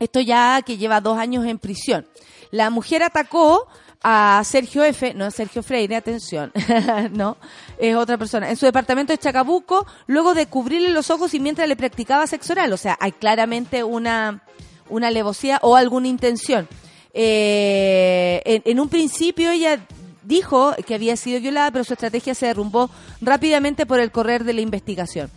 [0.00, 2.06] esto ya que lleva dos años en prisión.
[2.50, 3.66] La mujer atacó
[4.02, 6.52] a Sergio F., no Sergio Freire, atención,
[7.12, 7.38] no,
[7.78, 11.68] es otra persona, en su departamento de Chacabuco, luego de cubrirle los ojos y mientras
[11.68, 12.72] le practicaba sexo oral.
[12.72, 14.42] O sea, hay claramente una,
[14.90, 16.68] una alevosía o alguna intención.
[17.16, 19.86] Eh, en, un principio ella
[20.24, 24.52] dijo que había sido violada, pero su estrategia se derrumbó rápidamente por el correr de
[24.52, 25.30] la investigación.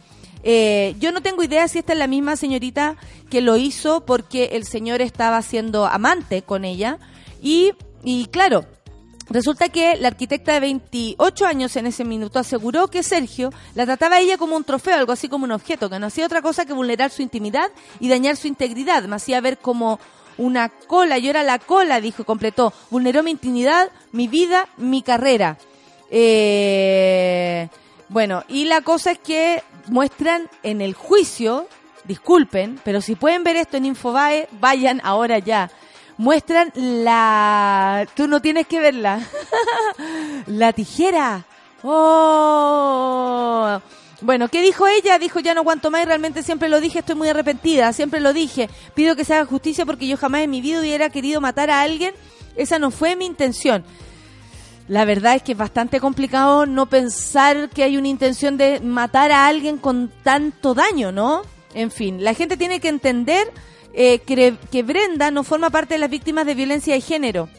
[0.44, 2.96] Eh, yo no tengo idea si esta es la misma señorita
[3.30, 6.98] que lo hizo porque el señor estaba siendo amante con ella.
[7.42, 8.66] Y, y claro,
[9.30, 14.16] resulta que la arquitecta de 28 años en ese minuto aseguró que Sergio la trataba
[14.16, 16.66] a ella como un trofeo, algo así como un objeto, que no hacía otra cosa
[16.66, 19.04] que vulnerar su intimidad y dañar su integridad.
[19.04, 20.00] Me hacía ver como
[20.38, 22.74] una cola, yo era la cola, dijo, completó.
[22.90, 25.58] Vulneró mi intimidad, mi vida, mi carrera.
[26.10, 27.68] Eh,
[28.10, 31.68] bueno, y la cosa es que muestran en el juicio
[32.08, 35.70] disculpen, pero si pueden ver esto en Infobae, vayan ahora ya.
[36.18, 38.08] Muestran la...
[38.16, 39.20] Tú no tienes que verla.
[40.48, 41.46] la tijera.
[41.84, 43.80] ¡Oh!
[44.22, 45.20] Bueno, ¿qué dijo ella?
[45.20, 48.34] Dijo, ya no aguanto más y realmente siempre lo dije, estoy muy arrepentida, siempre lo
[48.34, 48.70] dije.
[48.96, 51.82] Pido que se haga justicia porque yo jamás en mi vida hubiera querido matar a
[51.82, 52.16] alguien.
[52.56, 53.84] Esa no fue mi intención.
[54.88, 59.32] La verdad es que es bastante complicado no pensar que hay una intención de matar
[59.32, 61.42] a alguien con tanto daño, ¿no?
[61.74, 63.52] En fin, la gente tiene que entender
[63.94, 67.50] eh, que, Brenda no forma parte de las víctimas de violencia de género.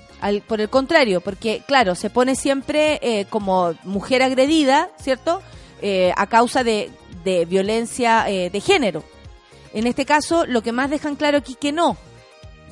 [0.48, 5.42] por el contrario, porque claro, se pone siempre eh, como mujer agredida, ¿cierto?
[5.80, 6.90] Eh, a causa de,
[7.24, 9.04] de violencia de género.
[9.72, 11.96] En este caso, lo que más dejan claro aquí que no,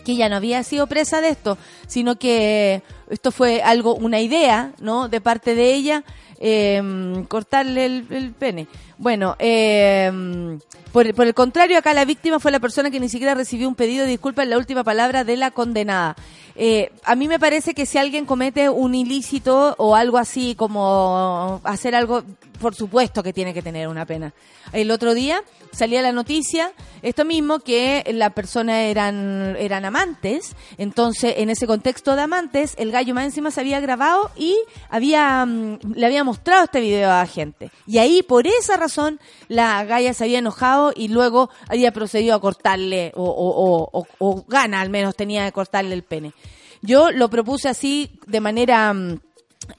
[0.07, 4.73] que ella no había sido presa de esto, sino que esto fue algo, una idea,
[4.81, 5.09] ¿no?
[5.09, 6.05] De parte de ella,
[6.41, 8.67] eh, cortarle el, pene.
[8.99, 10.59] Bueno, eh,
[10.93, 13.75] por, por, el contrario, acá la víctima fue la persona que ni siquiera recibió un
[13.75, 16.17] pedido de disculpas en la última palabra de la condenada.
[16.59, 21.61] Eh, a mí me parece que si alguien comete un ilícito o algo así como
[21.65, 22.23] hacer algo,
[22.59, 24.33] por supuesto que tiene que tener una pena.
[24.73, 26.73] El otro día salía la noticia,
[27.03, 32.91] esto mismo, que la persona eran, eran amantes, entonces en ese contexto de amantes, el
[32.91, 34.57] gallo más encima se había grabado y
[34.89, 37.71] había, mm, le había mostrado este video a la gente.
[37.87, 42.41] Y ahí, por esa razón, la galla se había enojado y luego había procedido a
[42.41, 46.35] cortarle, o gana al menos tenía de cortarle el pene.
[46.83, 49.21] Yo lo propuse así de manera mm,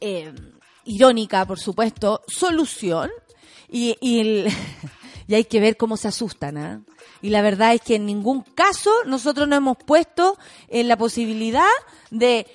[0.01, 0.33] eh,
[0.86, 3.10] irónica, por supuesto, solución.
[3.69, 4.45] Y, y,
[5.33, 6.57] hay que ver cómo se asustan.
[6.57, 6.81] ¿ah?
[7.21, 11.69] Y la verdad es que en ningún caso nosotros nos hemos puesto en la posibilidad
[12.12, 12.47] de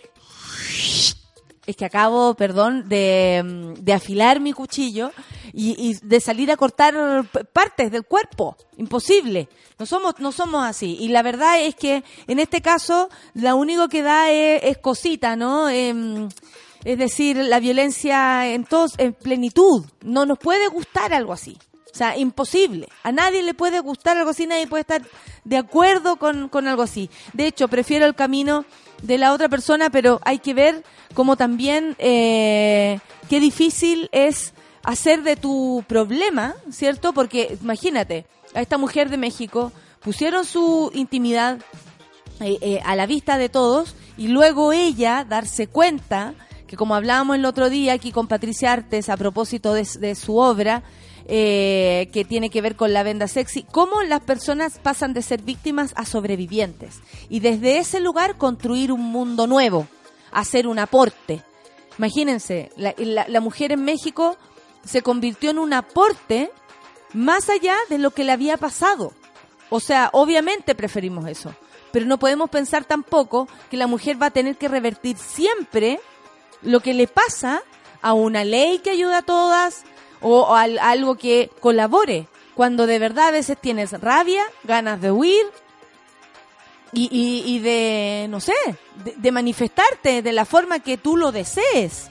[1.67, 5.13] es que acabo, perdón, de, mm, de afilar mi cuchillo
[5.53, 6.95] y, y, de salir a cortar
[7.53, 8.57] partes del cuerpo.
[8.77, 9.49] Imposible.
[9.79, 10.97] No somos, no somos así.
[11.01, 15.69] Y la verdad es que en este caso, lo único que da es, cosita, ¿no?
[15.69, 16.29] Em,
[16.85, 19.85] es decir, la violencia en todos, en plenitud.
[20.03, 21.59] No nos puede gustar algo así.
[21.93, 22.89] O sea, imposible.
[23.03, 25.03] A nadie le puede gustar algo así, nadie puede estar
[25.45, 27.11] de acuerdo con, con algo así.
[27.35, 28.65] De hecho, prefiero el camino
[29.03, 30.85] de la otra persona, pero hay que ver
[31.15, 37.13] cómo también eh, qué difícil es hacer de tu problema, ¿cierto?
[37.13, 41.59] Porque imagínate, a esta mujer de México pusieron su intimidad
[42.41, 46.35] eh, eh, a la vista de todos y luego ella darse cuenta
[46.67, 50.39] que como hablábamos el otro día aquí con Patricia Artes a propósito de, de su
[50.39, 50.83] obra,
[51.35, 55.41] eh, que tiene que ver con la venda sexy, cómo las personas pasan de ser
[55.41, 57.01] víctimas a sobrevivientes.
[57.31, 59.89] Y desde ese lugar construir un mundo nuevo,
[60.31, 61.43] hacer un aporte.
[61.97, 64.37] Imagínense, la, la mujer en México
[64.85, 66.51] se convirtió en un aporte
[67.15, 69.15] más allá de lo que le había pasado.
[69.71, 71.55] O sea, obviamente preferimos eso,
[71.93, 75.99] pero no podemos pensar tampoco que la mujer va a tener que revertir siempre
[76.61, 77.63] lo que le pasa
[78.03, 79.85] a una ley que ayuda a todas,
[80.23, 82.29] o, algo que colabore.
[82.55, 85.47] Cuando de verdad a veces tienes rabia, ganas de huir
[86.93, 88.53] y, y, de, no sé,
[89.17, 92.09] de, manifestarte de la forma que tú lo desees.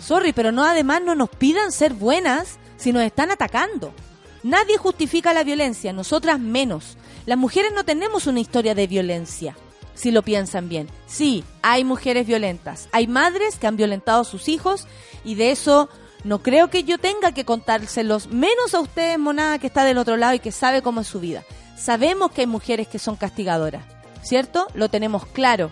[0.00, 3.94] Sorry, pero no además no nos pidan ser buenas si nos están atacando.
[4.42, 6.98] Nadie justifica la violencia, nosotras menos.
[7.24, 9.56] Las mujeres no tenemos una historia de violencia,
[9.94, 10.90] si lo piensan bien.
[11.06, 14.86] Sí, hay mujeres violentas, hay madres que han violentado a sus hijos
[15.24, 15.88] y de eso
[16.24, 20.16] no creo que yo tenga que contárselos, menos a ustedes, monada, que está del otro
[20.16, 21.44] lado y que sabe cómo es su vida.
[21.76, 23.84] Sabemos que hay mujeres que son castigadoras,
[24.22, 24.66] ¿cierto?
[24.74, 25.70] Lo tenemos claro.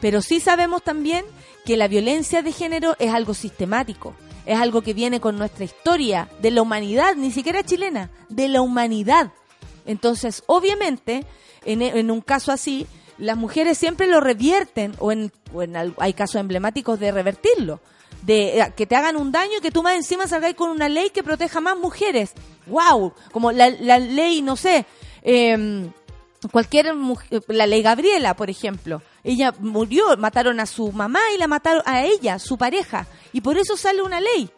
[0.00, 1.24] Pero sí sabemos también
[1.64, 6.28] que la violencia de género es algo sistemático, es algo que viene con nuestra historia,
[6.40, 9.30] de la humanidad, ni siquiera chilena, de la humanidad.
[9.86, 11.24] Entonces, obviamente,
[11.64, 12.88] en, un caso así,
[13.18, 15.12] las mujeres siempre lo revierten, o
[15.54, 17.80] o en hay casos emblemáticos de revertirlo
[18.22, 20.88] de eh, que te hagan un daño y que tú más encima salgáis con una
[20.88, 22.32] ley que proteja más mujeres.
[22.66, 23.12] ¡Wow!
[23.32, 24.86] Como la, la ley, no sé,
[25.22, 25.90] eh,
[26.50, 26.94] cualquier
[27.48, 29.02] la ley Gabriela, por ejemplo.
[29.24, 33.06] Ella murió, mataron a su mamá y la mataron a ella, su pareja.
[33.32, 34.50] Y por eso sale una ley.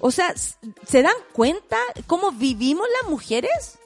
[0.00, 3.78] O sea, ¿se dan cuenta cómo vivimos las mujeres?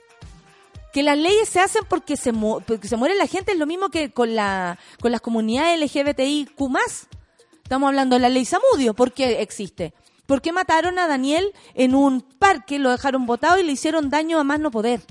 [0.92, 3.90] Que las leyes se hacen porque se, porque se muere la gente, es lo mismo
[3.90, 6.58] que con, la, con las comunidades LGBTIQ+.
[7.68, 8.94] Estamos hablando de la ley Samudio.
[8.94, 9.92] ¿Por qué existe?
[10.24, 14.38] ¿Por qué mataron a Daniel en un parque, lo dejaron botado y le hicieron daño
[14.38, 15.02] a más no poder?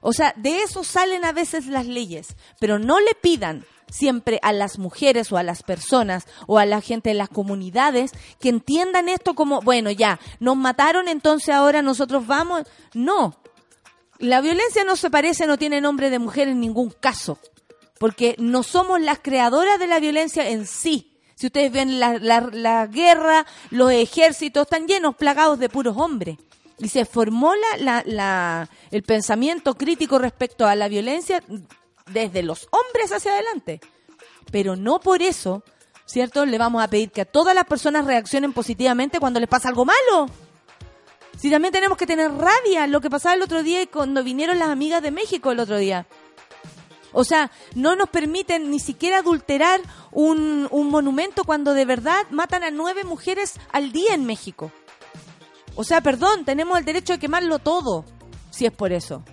[0.00, 4.52] O sea, de eso salen a veces las leyes, pero no le pidan siempre a
[4.52, 9.08] las mujeres o a las personas o a la gente de las comunidades que entiendan
[9.08, 12.64] esto como, bueno, ya, nos mataron, entonces ahora nosotros vamos.
[12.94, 13.36] No,
[14.18, 17.38] la violencia no se parece, no tiene nombre de mujer en ningún caso,
[18.00, 21.09] porque no somos las creadoras de la violencia en sí,
[21.40, 26.36] si ustedes ven la, la, guerra, los ejércitos están llenos, plagados de puros hombres.
[26.76, 31.42] Y se formó la, la, el pensamiento crítico respecto a la violencia
[32.12, 33.80] desde los hombres hacia adelante.
[34.52, 35.64] Pero no por eso,
[36.04, 36.44] ¿cierto?
[36.44, 39.86] Le vamos a pedir que a todas las personas reaccionen positivamente cuando les pasa algo
[39.86, 40.28] malo.
[41.38, 44.58] Si también tenemos que tener rabia, lo que pasaba el otro día y cuando vinieron
[44.58, 46.06] las amigas de México el otro día.
[47.12, 49.80] O sea, no nos permiten ni siquiera adulterar
[50.12, 54.72] un, un monumento cuando de verdad matan a nueve mujeres al día en México.
[55.74, 58.04] O sea, perdón, tenemos el derecho de quemarlo todo,
[58.50, 59.24] si es por eso.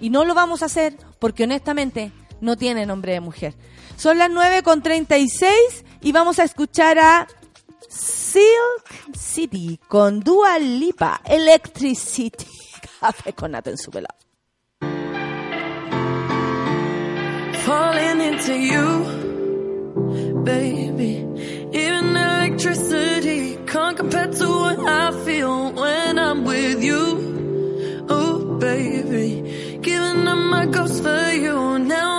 [0.00, 3.54] Y no lo vamos a hacer porque honestamente no tiene nombre de mujer.
[3.96, 5.50] Son las 9 con 36
[6.02, 7.26] y vamos a escuchar a
[7.88, 12.46] Silk City con Dua Lipa, Electricity.
[13.00, 14.25] Café con nata en su velado.
[17.76, 18.88] falling into you,
[20.50, 21.12] baby.
[21.84, 23.40] Even electricity
[23.72, 27.04] can't compare to what I feel when I'm with you,
[28.08, 28.36] oh
[28.68, 29.30] baby.
[29.88, 32.15] Giving up my ghost for you now.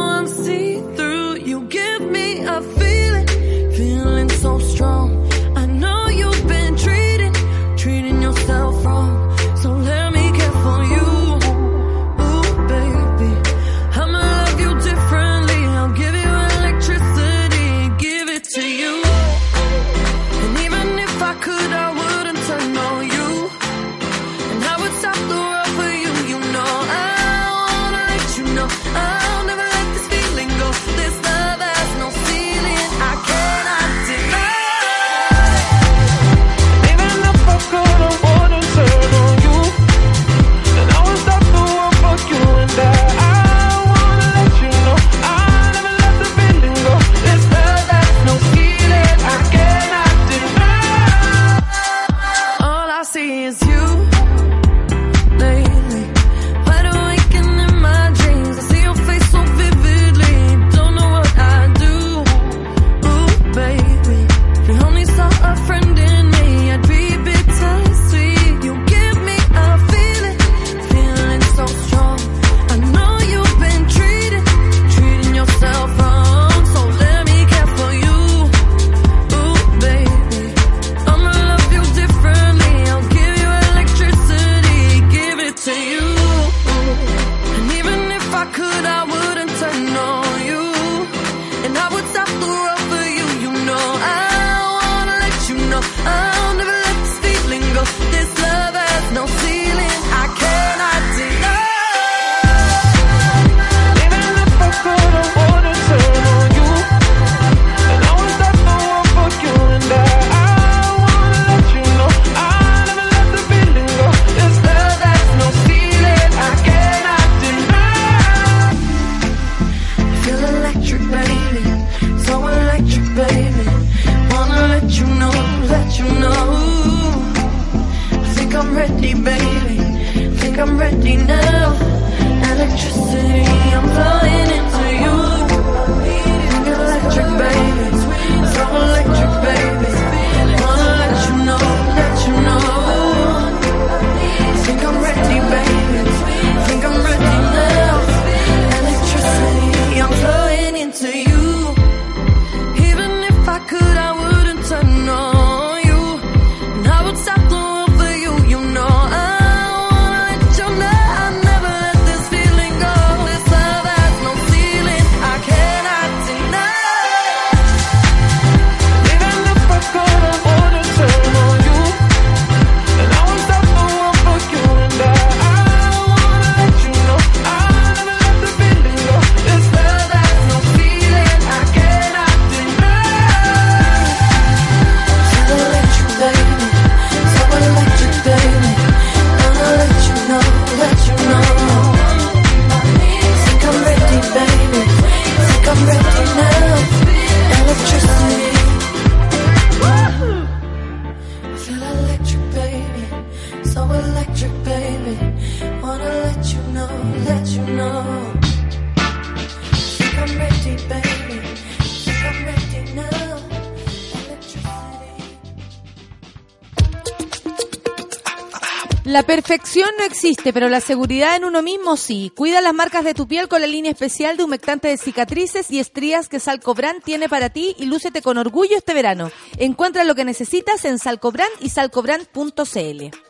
[219.48, 222.34] Perfección no existe, pero la seguridad en uno mismo sí.
[222.36, 225.80] Cuida las marcas de tu piel con la línea especial de humectante de cicatrices y
[225.80, 229.32] estrías que Salcobran tiene para ti y lúcete con orgullo este verano.
[229.58, 233.27] Encuentra lo que necesitas en Salcobran y salcobran.cl.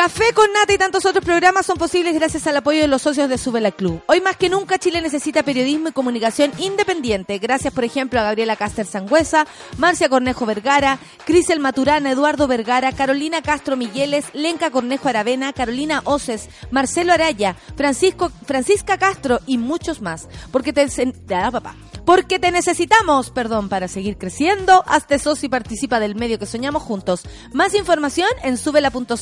[0.00, 3.28] Café con Nata y tantos otros programas son posibles gracias al apoyo de los socios
[3.28, 4.00] de Subela Club.
[4.06, 7.38] Hoy más que nunca Chile necesita periodismo y comunicación independiente.
[7.38, 9.46] Gracias, por ejemplo, a Gabriela Caster Sangüesa,
[9.76, 16.48] Marcia Cornejo Vergara, Crisel Maturana, Eduardo Vergara, Carolina Castro Migueles, Lenca Cornejo Aravena, Carolina Oces,
[16.70, 20.30] Marcelo Araya, Francisco, Francisca Castro y muchos más.
[20.50, 20.86] Porque te...
[21.34, 21.76] Ah, papá.
[22.04, 24.82] Porque te necesitamos, perdón, para seguir creciendo.
[24.86, 27.22] Hazte socio y participa del medio que soñamos juntos.
[27.52, 29.16] Más información en subela.cl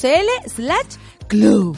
[0.46, 0.96] slash
[1.28, 1.76] club.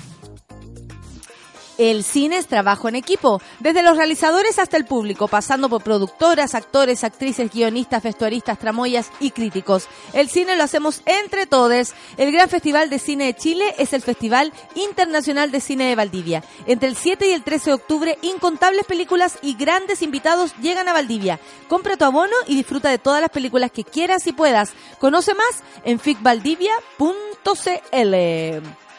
[1.80, 6.54] El cine es trabajo en equipo, desde los realizadores hasta el público, pasando por productoras,
[6.54, 9.88] actores, actrices, guionistas, vestuaristas, tramoyas y críticos.
[10.12, 11.94] El cine lo hacemos entre todos.
[12.18, 16.44] El Gran Festival de Cine de Chile es el Festival Internacional de Cine de Valdivia.
[16.66, 20.92] Entre el 7 y el 13 de octubre, incontables películas y grandes invitados llegan a
[20.92, 21.40] Valdivia.
[21.66, 24.74] Compra tu abono y disfruta de todas las películas que quieras y puedas.
[24.98, 28.89] Conoce más en ficvaldivia.cl.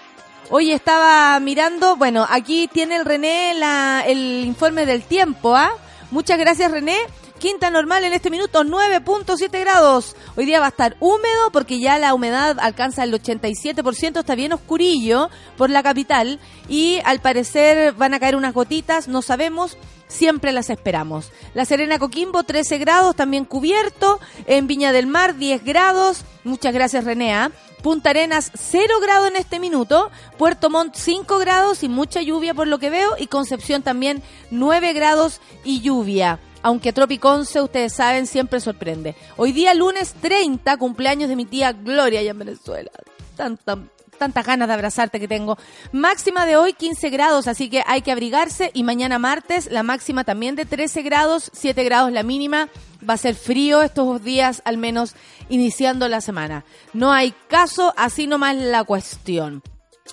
[0.54, 5.72] Hoy estaba mirando, bueno, aquí tiene el René la, el informe del tiempo, ¿ah?
[6.12, 6.98] Muchas gracias René.
[7.42, 10.16] Quinta normal en este minuto, 9.7 grados.
[10.36, 14.54] Hoy día va a estar húmedo porque ya la humedad alcanza el 87%, está bien
[14.54, 16.40] oscurillo por la capital
[16.70, 19.76] y al parecer van a caer unas gotitas, no sabemos,
[20.08, 21.32] siempre las esperamos.
[21.56, 24.20] La Serena Coquimbo, 13 grados, también cubierto.
[24.46, 26.26] En Viña del Mar, 10 grados.
[26.44, 27.46] Muchas gracias, Renea.
[27.46, 27.52] ¿ah?
[27.82, 32.68] Punta Arenas 0 grados en este minuto, Puerto Montt 5 grados y mucha lluvia por
[32.68, 34.22] lo que veo y Concepción también
[34.52, 36.40] 9 grados y lluvia.
[36.64, 39.16] Aunque Tropiconce, ustedes saben, siempre sorprende.
[39.38, 42.92] Hoy día lunes 30, cumpleaños de mi tía Gloria allá en Venezuela.
[43.36, 43.80] Tanta,
[44.18, 45.58] tantas ganas de abrazarte que tengo.
[45.92, 48.70] Máxima de hoy 15 grados, así que hay que abrigarse.
[48.76, 52.70] Y mañana martes la máxima también de 13 grados, 7 grados la mínima.
[53.08, 55.16] Va a ser frío estos días, al menos
[55.50, 56.64] iniciando la semana.
[56.94, 59.64] No hay caso, así nomás la cuestión.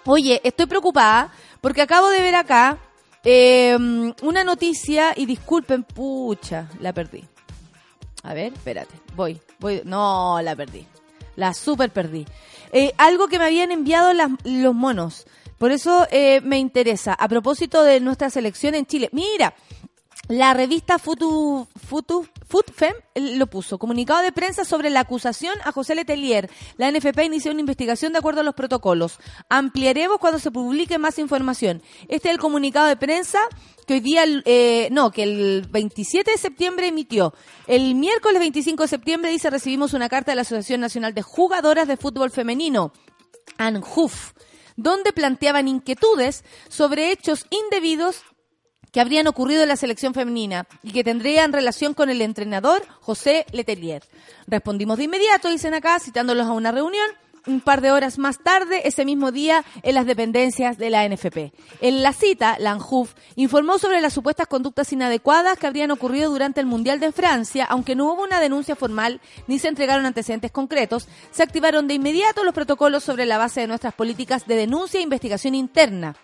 [0.06, 1.30] Oye, estoy preocupada
[1.60, 2.78] porque acabo de ver acá
[3.30, 7.22] em, una noticia y disculpen, pucha, la perdí.
[8.22, 10.86] A ver, espérate, voy, voy, no, la perdí.
[11.36, 12.24] La super perdí.
[12.72, 14.14] Eh, algo que me habían enviado
[14.44, 15.26] los monos.
[15.58, 17.12] Por eso eh, me interesa.
[17.12, 19.10] A propósito de nuestra selección en Chile.
[19.12, 19.54] Mira,
[20.28, 23.78] la revista Futu, Futu, FUTFEM lo puso.
[23.78, 26.50] Comunicado de prensa sobre la acusación a José Letelier.
[26.76, 29.18] La NFP inició una investigación de acuerdo a los protocolos.
[29.48, 31.82] Ampliaremos cuando se publique más información.
[32.08, 33.38] Este es el comunicado de prensa
[33.86, 37.32] que hoy día, eh, no, que el 27 de septiembre emitió.
[37.66, 41.88] El miércoles 25 de septiembre dice recibimos una carta de la Asociación Nacional de Jugadoras
[41.88, 42.92] de Fútbol Femenino,
[43.56, 44.32] ANJUF,
[44.76, 48.24] donde planteaban inquietudes sobre hechos indebidos
[48.92, 53.46] que habrían ocurrido en la selección femenina y que tendrían relación con el entrenador José
[53.52, 54.02] Letelier.
[54.46, 57.08] Respondimos de inmediato, dicen acá, citándolos a una reunión,
[57.46, 61.52] un par de horas más tarde, ese mismo día, en las dependencias de la NFP.
[61.80, 66.60] En la cita, la ANJUF informó sobre las supuestas conductas inadecuadas que habrían ocurrido durante
[66.60, 71.08] el Mundial de Francia, aunque no hubo una denuncia formal ni se entregaron antecedentes concretos,
[71.30, 75.04] se activaron de inmediato los protocolos sobre la base de nuestras políticas de denuncia e
[75.04, 76.16] investigación interna.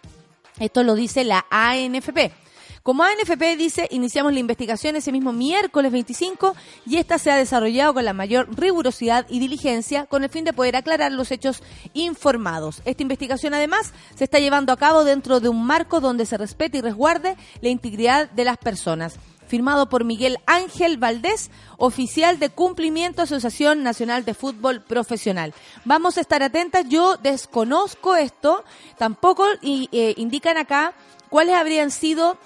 [0.59, 2.44] Esto lo dice la ANFP.
[2.85, 6.55] Como ANFP dice, iniciamos la investigación ese mismo miércoles 25
[6.85, 10.53] y esta se ha desarrollado con la mayor rigurosidad y diligencia con el fin de
[10.53, 11.63] poder aclarar los hechos
[11.95, 12.83] informados.
[12.85, 16.77] Esta investigación además se está llevando a cabo dentro de un marco donde se respete
[16.77, 23.23] y resguarde la integridad de las personas firmado por Miguel Ángel Valdés, oficial de cumplimiento
[23.23, 25.55] Asociación Nacional de Fútbol Profesional.
[25.87, 28.65] Vamos a estar atentas, yo desconozco esto,
[28.99, 30.93] tampoco eh, indican acá
[31.31, 32.39] cuáles habrían sido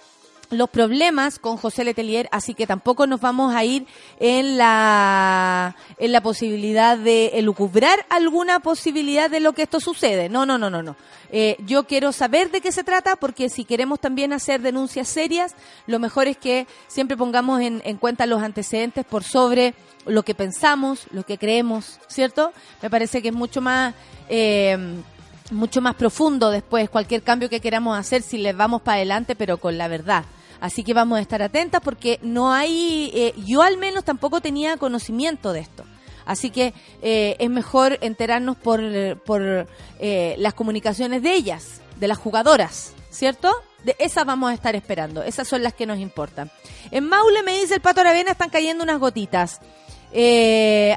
[0.50, 3.86] los problemas con José Letelier, así que tampoco nos vamos a ir
[4.18, 10.28] en la en la posibilidad de elucubrar alguna posibilidad de lo que esto sucede.
[10.28, 10.96] No, no, no, no, no.
[11.30, 15.54] Eh, yo quiero saber de qué se trata, porque si queremos también hacer denuncias serias,
[15.86, 19.74] lo mejor es que siempre pongamos en, en cuenta los antecedentes por sobre
[20.06, 22.52] lo que pensamos, lo que creemos, ¿cierto?
[22.80, 23.94] Me parece que es mucho más
[24.30, 25.02] eh,
[25.50, 29.58] mucho más profundo después cualquier cambio que queramos hacer si les vamos para adelante, pero
[29.58, 30.24] con la verdad.
[30.60, 34.76] Así que vamos a estar atentas porque no hay, eh, yo al menos tampoco tenía
[34.76, 35.84] conocimiento de esto.
[36.26, 38.80] Así que eh, es mejor enterarnos por,
[39.24, 39.66] por
[39.98, 43.50] eh, las comunicaciones de ellas, de las jugadoras, ¿cierto?
[43.84, 46.50] De esas vamos a estar esperando, esas son las que nos importan.
[46.90, 49.60] En Maule me dice el Pato Aravena están cayendo unas gotitas.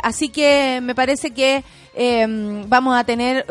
[0.03, 1.64] así que me parece que
[2.68, 3.45] vamos a tener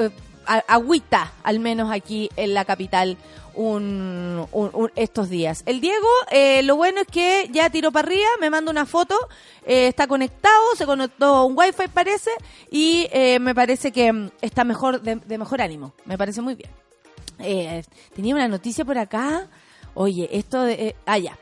[0.58, 3.16] agüita, al menos aquí en la capital,
[3.54, 4.46] un,
[4.96, 5.62] estos días.
[5.66, 9.16] El Diego, eh, lo bueno es que ya tiró para arriba, me manda una foto,
[9.66, 12.30] eh, está conectado, se conectó un wifi parece,
[12.70, 16.54] y eh, me parece que mm, está mejor, de, de mejor ánimo, me parece muy
[16.54, 16.70] bien.
[18.14, 19.48] Tenía una noticia por acá.
[19.94, 20.94] Oye, esto de...
[21.06, 21.38] ah, ya.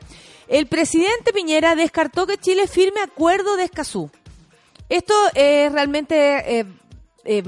[0.47, 4.09] El presidente Piñera descartó que Chile firme acuerdo de Escazú.
[4.87, 6.65] Esto es realmente...
[7.31, 7.43] eh,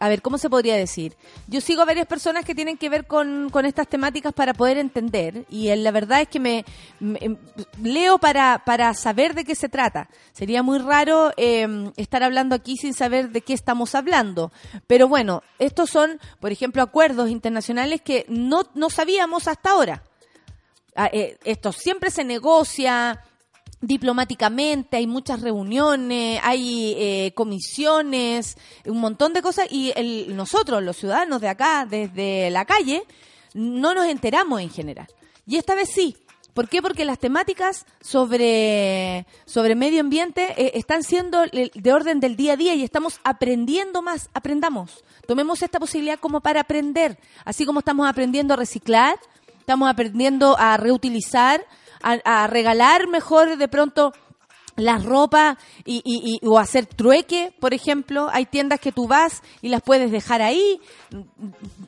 [0.00, 1.16] a ver, ¿cómo se podría decir?
[1.46, 4.76] Yo sigo a varias personas que tienen que ver con, con estas temáticas para poder
[4.76, 6.66] entender y eh, la verdad es que me,
[7.00, 7.38] em,
[7.82, 10.10] leo para, para saber de qué se trata.
[10.34, 14.52] Sería muy raro eh, estar hablando aquí sin saber de qué estamos hablando.
[14.86, 20.02] Pero bueno, estos son, por ejemplo, acuerdos internacionales que no, no sabíamos hasta ahora.
[20.94, 23.22] Ah, eh, esto siempre se negocia
[23.80, 28.56] diplomáticamente, hay muchas reuniones, hay eh, comisiones,
[28.86, 33.04] un montón de cosas y el- nosotros, los ciudadanos de acá, desde la calle,
[33.54, 35.06] no nos enteramos en general.
[35.46, 36.16] Y esta vez sí.
[36.54, 36.82] ¿Por qué?
[36.82, 42.56] Porque las temáticas sobre, sobre medio ambiente eh, están siendo de orden del día a
[42.56, 44.28] día y estamos aprendiendo más.
[44.34, 45.04] Aprendamos.
[45.28, 47.16] Tomemos esta posibilidad como para aprender.
[47.44, 49.20] Así como estamos aprendiendo a reciclar,
[49.60, 51.64] estamos aprendiendo a reutilizar,
[52.02, 54.12] a, regalar mejor de pronto
[54.76, 58.28] la ropa y, y- o hacer trueque, por ejemplo.
[58.32, 60.80] Hay tiendas que tú vas y las puedes dejar ahí.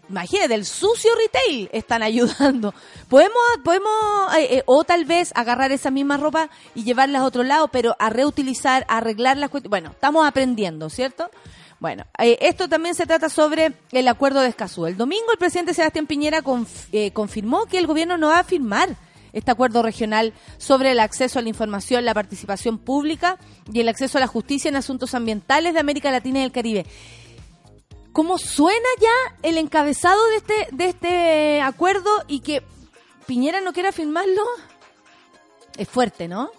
[0.08, 2.74] Imagínate, el sucio retail están ayudando.
[3.08, 3.92] Podemos, podemos
[4.36, 7.94] eh, eh, o tal vez agarrar esa misma ropa y llevarlas a otro lado, pero
[7.98, 9.70] a reutilizar, a arreglar las cuestiones.
[9.70, 11.30] Bueno, estamos aprendiendo, ¿cierto?
[11.78, 14.86] Bueno, eh, esto también se trata sobre el acuerdo de Escazú.
[14.86, 18.96] El domingo el presidente Sebastián Piñera conf- confirmó que el gobierno no va a firmar
[19.32, 23.38] este acuerdo regional sobre el acceso a la información, la participación pública
[23.72, 26.86] y el acceso a la justicia en asuntos ambientales de América Latina y el Caribe.
[28.12, 32.62] ¿Cómo suena ya el encabezado de este, de este acuerdo y que
[33.26, 34.42] Piñera no quiera firmarlo?
[35.76, 36.50] Es fuerte, ¿no?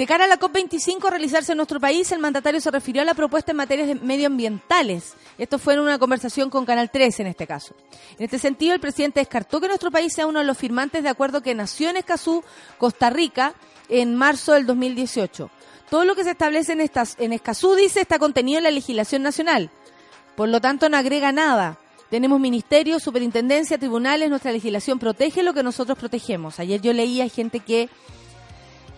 [0.00, 3.04] De cara a la COP25 a realizarse en nuestro país, el mandatario se refirió a
[3.04, 5.12] la propuesta en materias medioambientales.
[5.36, 7.74] Esto fue en una conversación con Canal 13 en este caso.
[8.16, 11.10] En este sentido, el presidente descartó que nuestro país sea uno de los firmantes de
[11.10, 12.42] acuerdo que nació en Escazú,
[12.78, 13.52] Costa Rica,
[13.90, 15.50] en marzo del 2018.
[15.90, 19.22] Todo lo que se establece en, estas, en Escazú, dice, está contenido en la legislación
[19.22, 19.68] nacional.
[20.34, 21.78] Por lo tanto, no agrega nada.
[22.08, 26.58] Tenemos ministerios, superintendencia, tribunales, nuestra legislación protege lo que nosotros protegemos.
[26.58, 27.90] Ayer yo leía gente que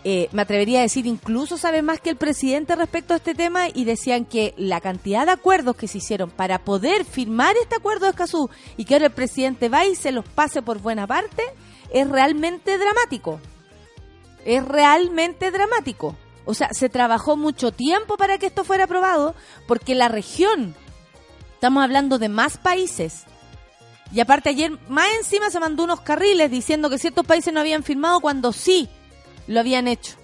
[0.04, 3.68] eh, me atrevería a decir incluso sabe más que el presidente respecto a este tema
[3.72, 8.06] y decían que la cantidad de acuerdos que se hicieron para poder firmar este acuerdo
[8.06, 11.42] de Escazú y que ahora el presidente va y se los pase por buena parte
[11.92, 13.40] es realmente dramático.
[14.44, 16.16] Es realmente dramático.
[16.46, 19.36] O sea, se trabajó mucho tiempo para que esto fuera aprobado
[19.68, 20.74] porque la región,
[21.54, 23.24] estamos hablando de más países,
[24.12, 27.84] y aparte ayer más encima se mandó unos carriles diciendo que ciertos países no habían
[27.84, 28.88] firmado cuando sí
[29.46, 30.16] lo habían hecho.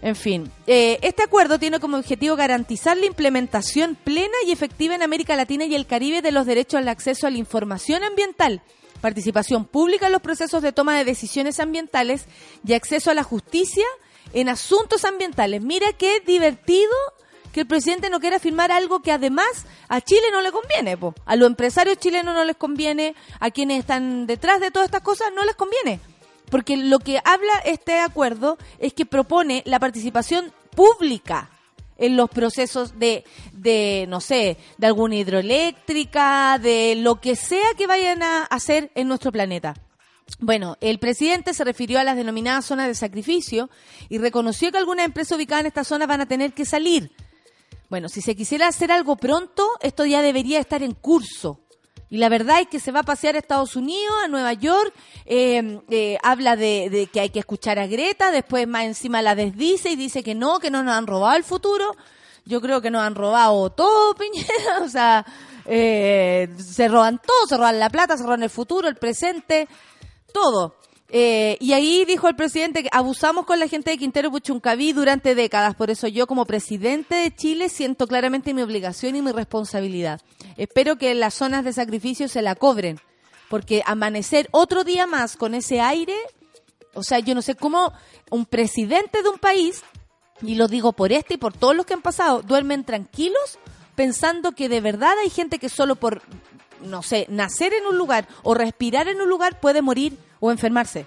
[0.00, 5.02] En fin, eh, este acuerdo tiene como objetivo garantizar la implementación plena y efectiva en
[5.02, 8.62] América Latina y el Caribe de los derechos al acceso a la información ambiental,
[9.00, 12.26] participación pública en los procesos de toma de decisiones ambientales
[12.64, 13.84] y acceso a la justicia
[14.32, 15.62] en asuntos ambientales.
[15.62, 16.92] Mira qué divertido
[17.52, 20.96] que el presidente no quiera firmar algo que además a Chile no le conviene.
[21.24, 25.30] A los empresarios chilenos no les conviene, a quienes están detrás de todas estas cosas
[25.34, 25.98] no les conviene.
[26.50, 31.50] Porque lo que habla este acuerdo es que propone la participación pública
[31.98, 37.86] en los procesos de, de, no sé, de alguna hidroeléctrica, de lo que sea que
[37.86, 39.74] vayan a hacer en nuestro planeta.
[40.38, 43.70] Bueno, el presidente se refirió a las denominadas zonas de sacrificio
[44.08, 47.10] y reconoció que algunas empresas ubicadas en estas zonas van a tener que salir.
[47.88, 51.60] Bueno, si se quisiera hacer algo pronto, esto ya debería estar en curso.
[52.10, 54.94] Y la verdad es que se va a pasear a Estados Unidos, a Nueva York,
[55.26, 59.34] eh, eh, habla de, de que hay que escuchar a Greta, después más encima la
[59.34, 61.94] desdice y dice que no, que no nos han robado el futuro.
[62.46, 65.26] Yo creo que nos han robado todo, Piñera, o sea,
[65.66, 69.68] eh, se roban todo, se roban la plata, se roban el futuro, el presente,
[70.32, 70.76] todo.
[71.10, 75.34] Eh, y ahí dijo el presidente que abusamos con la gente de Quintero Puchuncaví durante
[75.34, 75.74] décadas.
[75.74, 80.20] Por eso yo como presidente de Chile siento claramente mi obligación y mi responsabilidad.
[80.56, 83.00] Espero que las zonas de sacrificio se la cobren.
[83.48, 86.14] Porque amanecer otro día más con ese aire,
[86.92, 87.92] o sea, yo no sé cómo
[88.30, 89.82] un presidente de un país,
[90.42, 93.58] y lo digo por este y por todos los que han pasado, duermen tranquilos
[93.94, 96.22] pensando que de verdad hay gente que solo por,
[96.82, 101.06] no sé, nacer en un lugar o respirar en un lugar puede morir o enfermarse.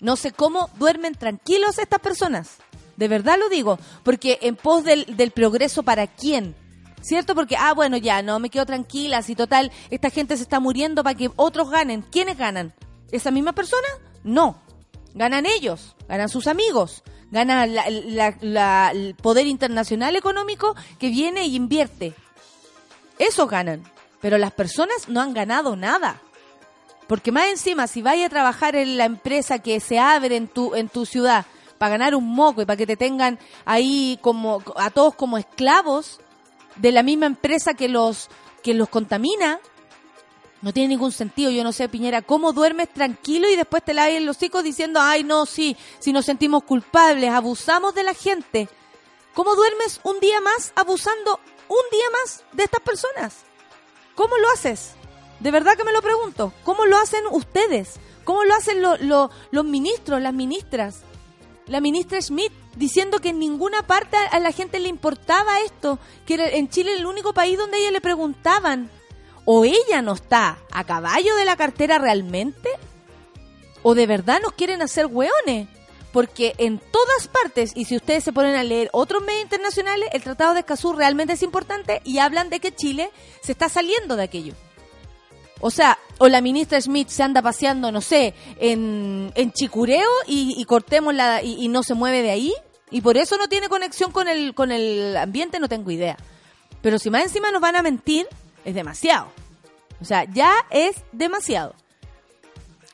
[0.00, 2.56] No sé cómo duermen tranquilos estas personas.
[2.96, 6.54] De verdad lo digo, porque en pos del, del progreso para quién.
[7.00, 7.34] ¿Cierto?
[7.34, 11.02] Porque, ah, bueno, ya, no me quedo tranquila, si total, esta gente se está muriendo
[11.02, 12.02] para que otros ganen.
[12.02, 12.72] ¿Quiénes ganan?
[13.10, 13.88] ¿Esa misma persona?
[14.22, 14.60] No.
[15.14, 22.14] Ganan ellos, ganan sus amigos, gana la- el poder internacional económico que viene y invierte.
[23.18, 23.82] Esos ganan.
[24.20, 26.20] Pero las personas no han ganado nada.
[27.06, 30.74] Porque más encima, si vaya a trabajar en la empresa que se abre en tu,
[30.74, 31.46] en tu ciudad
[31.78, 36.20] para ganar un moco y para que te tengan ahí como a todos como esclavos
[36.76, 38.28] de la misma empresa que los
[38.62, 39.60] que los contamina,
[40.62, 41.50] no tiene ningún sentido.
[41.50, 45.00] Yo no sé, Piñera, ¿cómo duermes tranquilo y después te la en los hijos diciendo,
[45.02, 48.68] ay, no, sí, si nos sentimos culpables, abusamos de la gente?
[49.34, 53.44] ¿Cómo duermes un día más abusando un día más de estas personas?
[54.14, 54.94] ¿Cómo lo haces?
[55.42, 56.52] De verdad que me lo pregunto.
[56.64, 57.94] ¿Cómo lo hacen ustedes?
[58.24, 61.00] ¿Cómo lo hacen lo- lo- los ministros, las ministras?
[61.66, 66.34] La ministra Schmidt diciendo que en ninguna parte a la gente le importaba esto, que
[66.34, 68.90] era en Chile el único país donde a ella le preguntaban.
[69.44, 72.68] ¿O ella no está a caballo de la cartera realmente?
[73.82, 75.68] ¿O de verdad nos quieren hacer hueones?
[76.12, 80.22] Porque en todas partes, y si ustedes se ponen a leer otros medios internacionales, el
[80.22, 83.10] Tratado de Escazú realmente es importante y hablan de que Chile
[83.42, 84.54] se está saliendo de aquello.
[85.62, 90.60] O sea, o la ministra Schmidt se anda paseando, no sé, en, en Chicureo y,
[90.60, 92.52] y cortemos la, y, y no se mueve de ahí.
[92.90, 96.18] Y por eso no tiene conexión con el, con el ambiente, no tengo idea.
[96.82, 98.26] Pero si más encima nos van a mentir,
[98.64, 99.28] es demasiado.
[100.00, 101.74] O sea, ya es demasiado.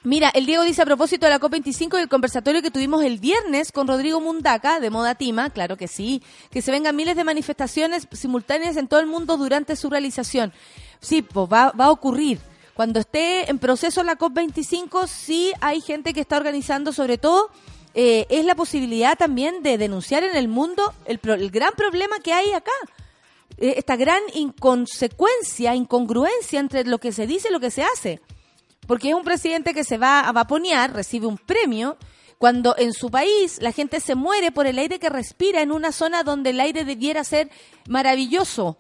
[0.05, 3.19] Mira, el Diego dice a propósito de la COP25 y el conversatorio que tuvimos el
[3.19, 7.25] viernes con Rodrigo Mundaca, de Moda Tima, claro que sí, que se vengan miles de
[7.25, 10.53] manifestaciones simultáneas en todo el mundo durante su realización.
[11.01, 12.39] Sí, pues va, va a ocurrir.
[12.79, 17.51] Cuando esté en proceso la COP25, sí hay gente que está organizando, sobre todo,
[17.93, 22.21] eh, es la posibilidad también de denunciar en el mundo el, pro- el gran problema
[22.21, 22.71] que hay acá
[23.57, 28.21] eh, esta gran inconsecuencia, incongruencia entre lo que se dice y lo que se hace.
[28.87, 31.97] Porque es un presidente que se va a vaponear, recibe un premio,
[32.39, 35.91] cuando en su país la gente se muere por el aire que respira en una
[35.91, 37.51] zona donde el aire debiera ser
[37.89, 38.77] maravilloso.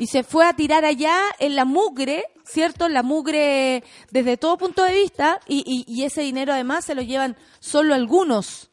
[0.00, 2.86] Y se fue a tirar allá en la mugre, ¿cierto?
[2.86, 7.36] En la mugre desde todo punto de vista, y, ese dinero además se lo llevan
[7.58, 8.70] solo algunos.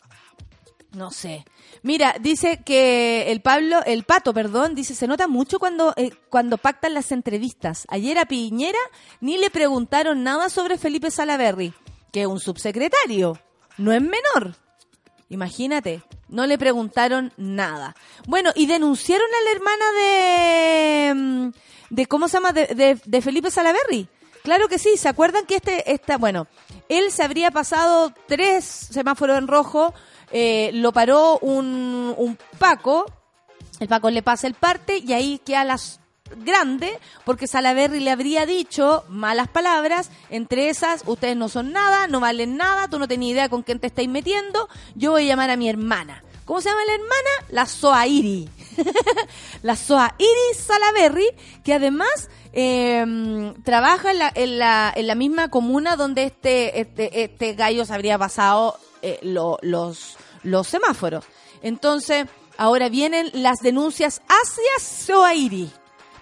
[0.94, 1.44] No sé.
[1.84, 6.58] Mira, dice que el Pablo, el Pato, perdón, dice, se nota mucho cuando, eh, cuando
[6.58, 7.86] pactan las entrevistas.
[7.90, 8.80] Ayer a Piñera
[9.20, 11.74] ni le preguntaron nada sobre Felipe Salaverry,
[12.14, 13.38] que es un subsecretario.
[13.78, 14.56] No es menor.
[15.30, 17.96] Imagínate, no le preguntaron nada.
[18.28, 21.50] Bueno, y denunciaron a la hermana de, mm,
[21.90, 22.54] de ¿cómo se llama?
[22.54, 24.08] De, de- Felipe Salaverry.
[24.44, 26.48] Claro que sí, ¿se acuerdan que este, esta, bueno,
[26.88, 29.94] él se habría pasado tres semáforos en rojo,
[30.32, 33.06] eh, lo paró un, un Paco,
[33.82, 36.00] el Paco le pasa el parte y ahí queda las
[36.38, 42.20] grande porque Salaverry le habría dicho malas palabras, entre esas, ustedes no son nada, no
[42.20, 45.50] valen nada, tú no tenés idea con quién te estáis metiendo, yo voy a llamar
[45.50, 46.24] a mi hermana.
[46.46, 47.30] ¿Cómo se llama la hermana?
[47.50, 48.48] La Soairi.
[49.64, 51.28] la Soairi Salaverry,
[51.64, 57.24] que además eh, trabaja en la, en, la, en la misma comuna donde este, este,
[57.24, 61.26] este gallo se habría pasado eh, lo- los, los semáforos.
[61.62, 64.80] Entonces, ahora vienen las denuncias hacia
[65.16, 65.70] Soairi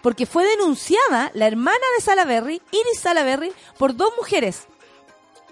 [0.05, 4.67] porque fue denunciada la hermana de Salaberry, Iris Salaberry, por dos mujeres.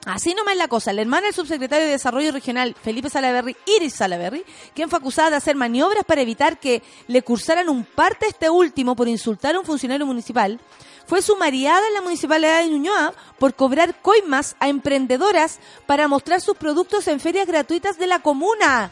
[0.05, 0.93] Así nomás es la cosa.
[0.93, 4.45] La hermana del subsecretario de Desarrollo Regional, Felipe Salaberry, Iris Salaberry,
[4.75, 8.47] quien fue acusada de hacer maniobras para evitar que le cursaran un parte a este
[8.51, 10.59] último por insultar a un funcionario municipal,
[11.07, 16.57] fue sumariada en la municipalidad de Ñuñoa por cobrar coimas a emprendedoras para mostrar sus
[16.57, 18.91] productos en ferias gratuitas de la comuna.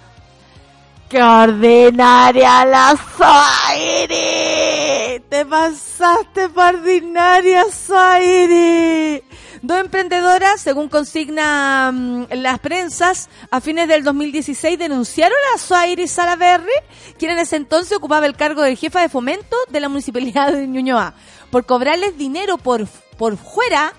[1.12, 4.16] ¡Qué ordinaria la Zairi!
[5.28, 9.22] ¡Te pasaste por ordinaria, Zairi!
[9.62, 16.72] Dos emprendedoras, según consigna mm, las prensas, a fines del 2016 denunciaron a Zairi Salaverry,
[17.20, 20.66] quien en ese entonces ocupaba el cargo de jefa de fomento de la municipalidad de
[20.66, 21.14] Ñuñoa,
[21.50, 22.88] por cobrarles dinero por,
[23.18, 23.94] por fuera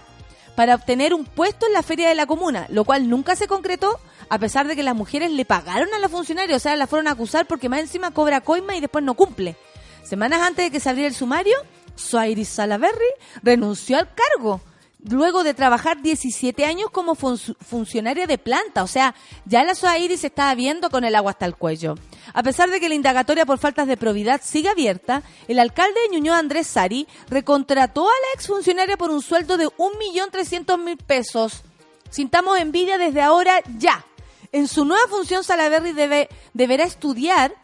[0.54, 4.00] para obtener un puesto en la feria de la comuna, lo cual nunca se concretó,
[4.34, 7.06] a pesar de que las mujeres le pagaron a la funcionaria, o sea, la fueron
[7.06, 9.56] a acusar porque más encima cobra coima y después no cumple.
[10.02, 11.54] Semanas antes de que se abriera el sumario,
[11.96, 13.12] Soairis Salaverry
[13.42, 14.62] renunció al cargo,
[15.06, 19.14] luego de trabajar 17 años como fun- funcionaria de planta, o sea,
[19.44, 21.96] ya la Soairis se estaba viendo con el agua hasta el cuello.
[22.32, 26.16] A pesar de que la indagatoria por faltas de probidad sigue abierta, el alcalde de
[26.16, 31.62] Ñuñoa, Andrés Sari, recontrató a la exfuncionaria por un sueldo de 1.300.000 pesos.
[32.08, 34.04] Sintamos envidia desde ahora ya.
[34.53, 37.55] En su nueva función, Salaverry debe, deberá estudiar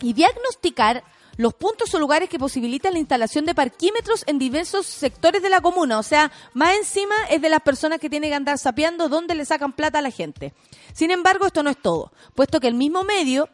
[0.00, 1.02] y diagnosticar
[1.38, 5.60] los puntos o lugares que posibilitan la instalación de parquímetros en diversos sectores de la
[5.60, 5.98] comuna.
[5.98, 9.44] O sea, más encima es de las personas que tienen que andar sapeando dónde le
[9.44, 10.52] sacan plata a la gente.
[10.92, 13.48] Sin embargo, esto no es todo, puesto que el mismo medio,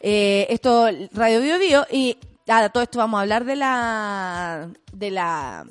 [0.00, 2.16] eh, esto, Radio Bio Bio, y
[2.48, 5.66] ahora todo esto vamos a hablar de la, de la,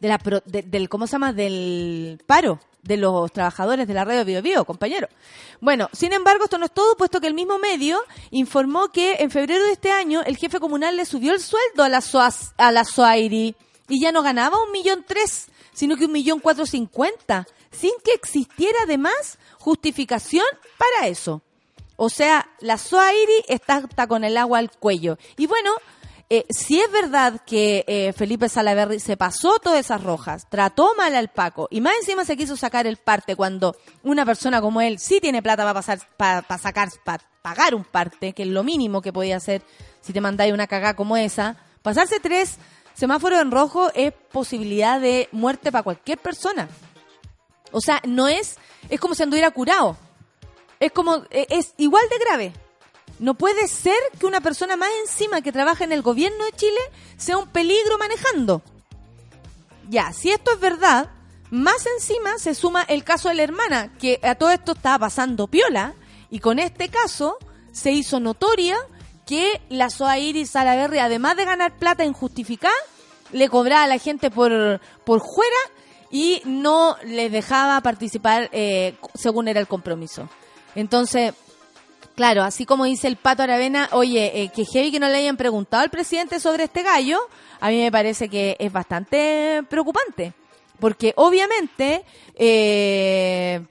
[0.00, 1.32] de la, del, ¿cómo se llama?
[1.32, 5.08] Del paro de los trabajadores de la radio Bio Bio, compañero.
[5.60, 8.00] Bueno, sin embargo, esto no es todo, puesto que el mismo medio
[8.30, 11.88] informó que en febrero de este año el jefe comunal le subió el sueldo a
[11.88, 13.54] la, SOAS, a la SOAIRI
[13.88, 18.12] y ya no ganaba un millón tres, sino que un millón cuatro cincuenta, sin que
[18.12, 20.46] existiera además justificación
[20.78, 21.42] para eso.
[21.96, 25.18] O sea, la SOAIRI está, está con el agua al cuello.
[25.36, 25.72] Y bueno,
[26.30, 31.14] eh, si es verdad que eh, Felipe Salaverry se pasó todas esas rojas, trató mal
[31.14, 34.98] al Paco y más encima se quiso sacar el parte cuando una persona como él
[34.98, 39.00] sí tiene plata para pasar, para sacar, para pagar un parte, que es lo mínimo
[39.00, 39.62] que podía hacer
[40.02, 42.58] si te mandáis una cagada como esa, pasarse tres
[42.92, 46.68] semáforos en rojo es posibilidad de muerte para cualquier persona.
[47.72, 48.56] O sea, no es,
[48.90, 49.96] es como si anduviera curado.
[50.80, 52.52] Es como, eh, es igual de grave.
[53.18, 56.80] No puede ser que una persona más encima que trabaja en el gobierno de Chile
[57.16, 58.62] sea un peligro manejando.
[59.88, 61.10] Ya, si esto es verdad,
[61.50, 65.46] más encima se suma el caso de la hermana, que a todo esto estaba pasando
[65.46, 65.94] piola,
[66.30, 67.38] y con este caso
[67.72, 68.76] se hizo notoria
[69.26, 72.74] que la Soairi Salaverry, además de ganar plata injustificada,
[73.32, 75.56] le cobraba a la gente por, por fuera
[76.10, 80.28] y no les dejaba participar eh, según era el compromiso.
[80.74, 81.34] Entonces,
[82.18, 85.36] Claro, así como dice el Pato Aravena, oye, eh, que heavy que no le hayan
[85.36, 87.16] preguntado al presidente sobre este gallo,
[87.60, 90.32] a mí me parece que es bastante preocupante.
[90.80, 92.04] Porque obviamente,
[92.34, 93.64] eh,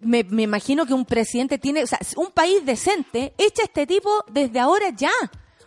[0.00, 4.24] me, me imagino que un presidente tiene, o sea, un país decente echa este tipo
[4.26, 5.12] desde ahora ya.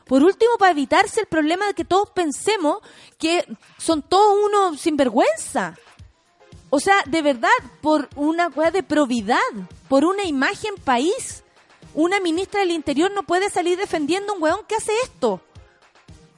[0.06, 2.80] Por último, para evitarse el problema de que todos pensemos
[3.18, 3.45] que
[3.78, 5.78] son todos unos sinvergüenza.
[6.70, 7.49] O sea, de verdad,
[7.82, 9.38] por una cosa de probidad,
[9.88, 11.43] por una imagen país,
[11.93, 15.41] una ministra del Interior no puede salir defendiendo un weón que hace esto.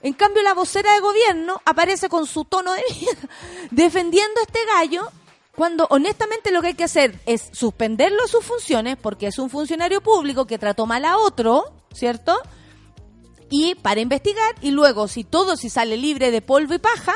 [0.01, 3.29] En cambio, la vocera de gobierno aparece con su tono de mierda,
[3.71, 5.09] defendiendo a este gallo,
[5.55, 9.49] cuando honestamente lo que hay que hacer es suspenderlo de sus funciones, porque es un
[9.49, 12.39] funcionario público que trató mal a otro, ¿cierto?
[13.49, 17.15] Y para investigar, y luego, si todo si sale libre de polvo y paja,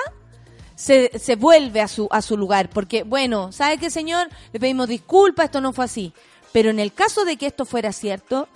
[0.75, 2.69] se, se vuelve a su, a su lugar.
[2.69, 4.29] Porque, bueno, ¿sabe qué, señor?
[4.51, 6.13] Le pedimos disculpas, esto no fue así.
[6.51, 8.47] Pero en el caso de que esto fuera cierto,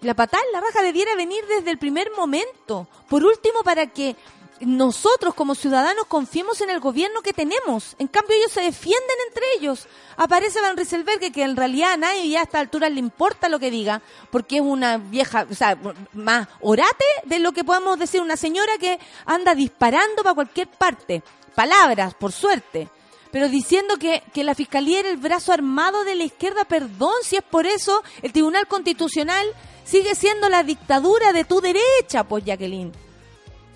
[0.00, 2.86] la patada en la raja debiera venir desde el primer momento.
[3.08, 4.16] Por último, para que
[4.60, 7.94] nosotros como ciudadanos confiemos en el gobierno que tenemos.
[7.98, 9.86] En cambio, ellos se defienden entre ellos.
[10.16, 13.58] Aparece Van Rieselberg, que en realidad a nadie ya a esta altura le importa lo
[13.58, 14.00] que diga,
[14.30, 15.78] porque es una vieja, o sea,
[16.14, 21.22] más orate de lo que podemos decir una señora que anda disparando para cualquier parte.
[21.56, 22.88] Palabras, por suerte.
[23.32, 27.36] Pero diciendo que, que la fiscalía era el brazo armado de la izquierda, perdón, si
[27.36, 29.44] es por eso, el Tribunal Constitucional
[29.84, 32.92] sigue siendo la dictadura de tu derecha, pues Jacqueline.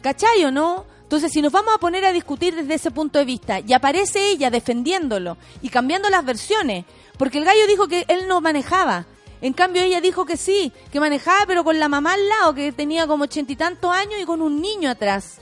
[0.03, 0.85] ¿Cachai o no?
[1.03, 4.29] Entonces, si nos vamos a poner a discutir desde ese punto de vista y aparece
[4.29, 6.85] ella defendiéndolo y cambiando las versiones,
[7.19, 9.07] porque el gallo dijo que él no manejaba,
[9.41, 12.73] en cambio ella dijo que sí, que manejaba pero con la mamá al lado, que
[12.73, 15.41] tenía como ochenta y tantos años y con un niño atrás.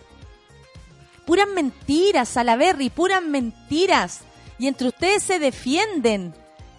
[1.29, 4.20] Puras mentiras, Salaberry, puras mentiras.
[4.59, 6.33] Y entre ustedes se defienden.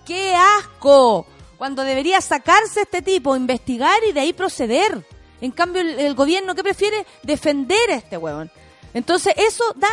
[0.07, 1.27] ¡Qué asco!
[1.59, 5.05] Cuando debería sacarse este tipo, investigar y de ahí proceder.
[5.39, 8.49] En cambio, el, el gobierno que prefiere defender a este huevón.
[8.95, 9.87] Entonces, eso da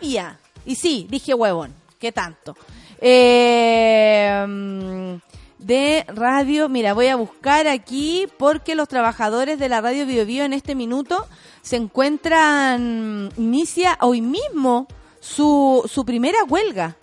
[0.00, 0.40] rabia.
[0.66, 1.72] Y sí, dije huevón.
[2.00, 2.56] ¿Qué tanto?
[3.00, 5.14] Eh, mm,
[5.60, 10.52] de radio, mira, voy a buscar aquí porque los trabajadores de la radio Bio en
[10.52, 11.26] este minuto
[11.60, 14.86] se encuentran, inicia hoy mismo
[15.20, 16.96] su, su primera huelga.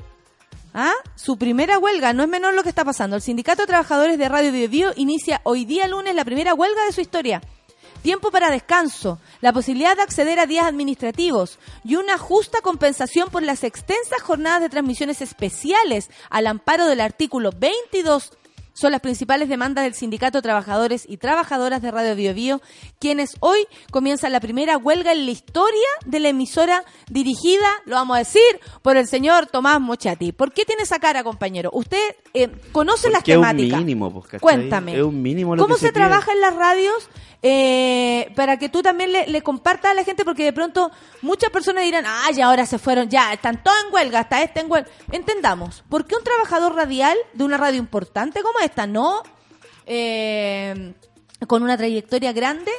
[0.74, 0.94] ¿Ah?
[1.16, 3.16] Su primera huelga, no es menor lo que está pasando.
[3.16, 6.92] El Sindicato de Trabajadores de Radio Bio inicia hoy día lunes la primera huelga de
[6.92, 7.42] su historia.
[8.04, 13.42] Tiempo para descanso, la posibilidad de acceder a días administrativos y una justa compensación por
[13.42, 18.38] las extensas jornadas de transmisiones especiales al amparo del artículo 22
[18.80, 22.62] son las principales demandas del Sindicato Trabajadores y Trabajadoras de Radio Bio,
[23.00, 28.16] quienes hoy comienzan la primera huelga en la historia de la emisora dirigida, lo vamos
[28.16, 28.44] a decir,
[28.84, 30.32] por el señor Tomás Mochati.
[30.32, 31.72] ¿Por qué tiene esa cara, compañero?
[31.74, 31.98] Usted
[32.44, 33.80] eh, conoce las Porque es un temáticas.
[33.80, 34.42] mínimo, pues.
[34.42, 34.96] Cuéntame.
[34.96, 37.10] Es un mínimo lo ¿Cómo que se, se trabaja en las radios
[37.44, 40.26] eh, para que tú también le, le compartas a la gente?
[40.26, 44.20] Porque de pronto muchas personas dirán, ya ahora se fueron, ya, están todos en huelga,
[44.22, 44.90] hasta este en huelga.
[45.12, 49.22] Entendamos, ¿por qué un trabajador radial de una radio importante como esta, no
[49.86, 50.94] eh,
[51.48, 52.72] con una trayectoria grande,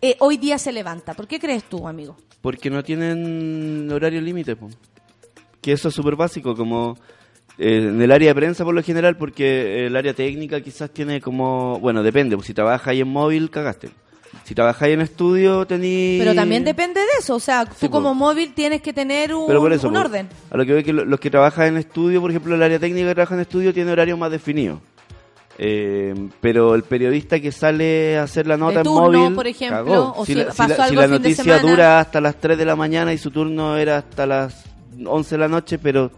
[0.00, 1.14] eh, hoy día se levanta?
[1.14, 2.16] ¿Por qué crees tú, amigo?
[2.40, 4.68] Porque no tienen horario límite, po.
[5.62, 6.96] que eso es súper básico, como
[7.58, 11.20] eh, en el área de prensa por lo general, porque el área técnica quizás tiene
[11.20, 13.90] como, bueno, depende, pues si trabajas ahí en móvil, cagaste.
[14.44, 16.16] Si trabajáis en estudio, tení...
[16.18, 18.14] Pero también depende de eso, o sea, tú Sí, como po.
[18.14, 20.28] móvil tienes que tener un, Pero por eso, un po, orden.
[20.50, 22.78] A lo que veo que lo- los que trabajan en estudio, por ejemplo, el área
[22.80, 24.80] técnica que trabaja en estudio tiene horario más definido.
[25.56, 29.76] Eh, pero el periodista que sale a hacer la nota turno, en móvil por ejemplo,
[29.84, 30.14] cagó.
[30.16, 31.62] o si la, pasó la- algo la el fin de noticia semana.
[31.70, 34.64] dura hasta las 3 de la mañana y su turno era hasta las
[35.06, 36.10] 11 de la noche, pero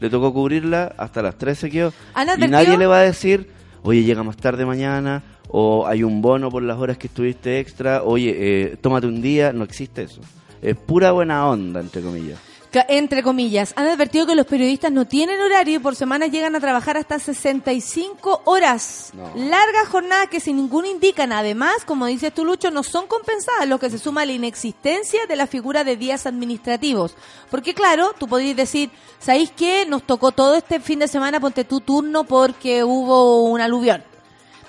[0.00, 1.92] le tocó cubrirla hasta las 3 se quedó.
[2.14, 3.50] ¿Han Y nadie le va a decir,
[3.82, 8.02] oye, llega más tarde mañana, o hay un bono por las horas que estuviste extra,
[8.02, 10.20] oye, eh, tómate un día, no existe eso.
[10.62, 12.38] Es pura buena onda, entre comillas.
[12.72, 16.60] Entre comillas, han advertido que los periodistas no tienen horario y por semana llegan a
[16.60, 19.10] trabajar hasta 65 horas.
[19.12, 19.32] No.
[19.34, 21.32] Largas jornadas que sin ninguna indican.
[21.32, 25.26] Además, como dices tú, Lucho, no son compensadas, lo que se suma a la inexistencia
[25.26, 27.16] de la figura de días administrativos.
[27.50, 29.84] Porque claro, tú podrías decir, ¿sabéis qué?
[29.86, 34.09] Nos tocó todo este fin de semana, ponte tu turno porque hubo un aluvión.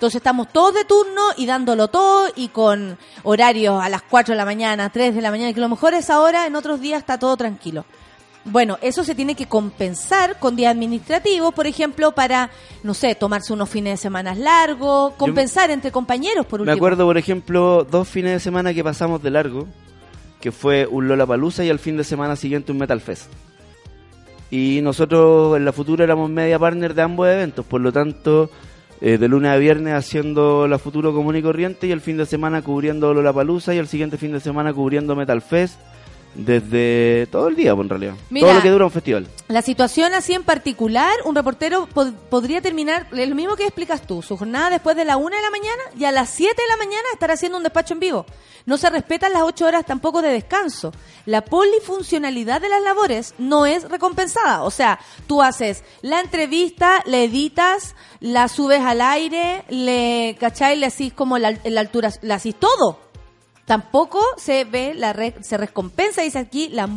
[0.01, 4.35] Entonces estamos todos de turno y dándolo todo y con horarios a las 4 de
[4.35, 7.01] la mañana, 3 de la mañana, que a lo mejor es ahora, en otros días
[7.01, 7.85] está todo tranquilo.
[8.43, 12.49] Bueno, eso se tiene que compensar con días administrativos, por ejemplo, para,
[12.81, 16.73] no sé, tomarse unos fines de semana largos, compensar entre compañeros, por último.
[16.73, 19.67] Me acuerdo, por ejemplo, dos fines de semana que pasamos de largo,
[20.39, 23.31] que fue un Lola Palusa y al fin de semana siguiente un Metal Fest.
[24.49, 28.49] Y nosotros en la futura éramos media partner de ambos eventos, por lo tanto,
[29.01, 32.25] eh, de lunes a viernes haciendo la futuro común y corriente y el fin de
[32.27, 35.79] semana cubriendo Lola Palusa y el siguiente fin de semana cubriendo Metal Fest
[36.35, 38.13] desde todo el día, en realidad.
[38.29, 38.47] Mira.
[38.47, 39.27] todo lo que dura un festival.
[39.47, 44.21] La situación así en particular, un reportero pod- podría terminar, lo mismo que explicas tú,
[44.21, 46.77] su jornada después de la una de la mañana y a las 7 de la
[46.77, 48.25] mañana estar haciendo un despacho en vivo.
[48.65, 50.93] No se respetan las ocho horas tampoco de descanso.
[51.25, 54.63] La polifuncionalidad de las labores no es recompensada.
[54.63, 60.77] O sea, tú haces la entrevista, la editas, la subes al aire, le, ¿cachai?
[60.77, 62.99] Le hacís como la, la altura, le hacís todo
[63.71, 66.89] tampoco se ve la re- se recompensa dice aquí la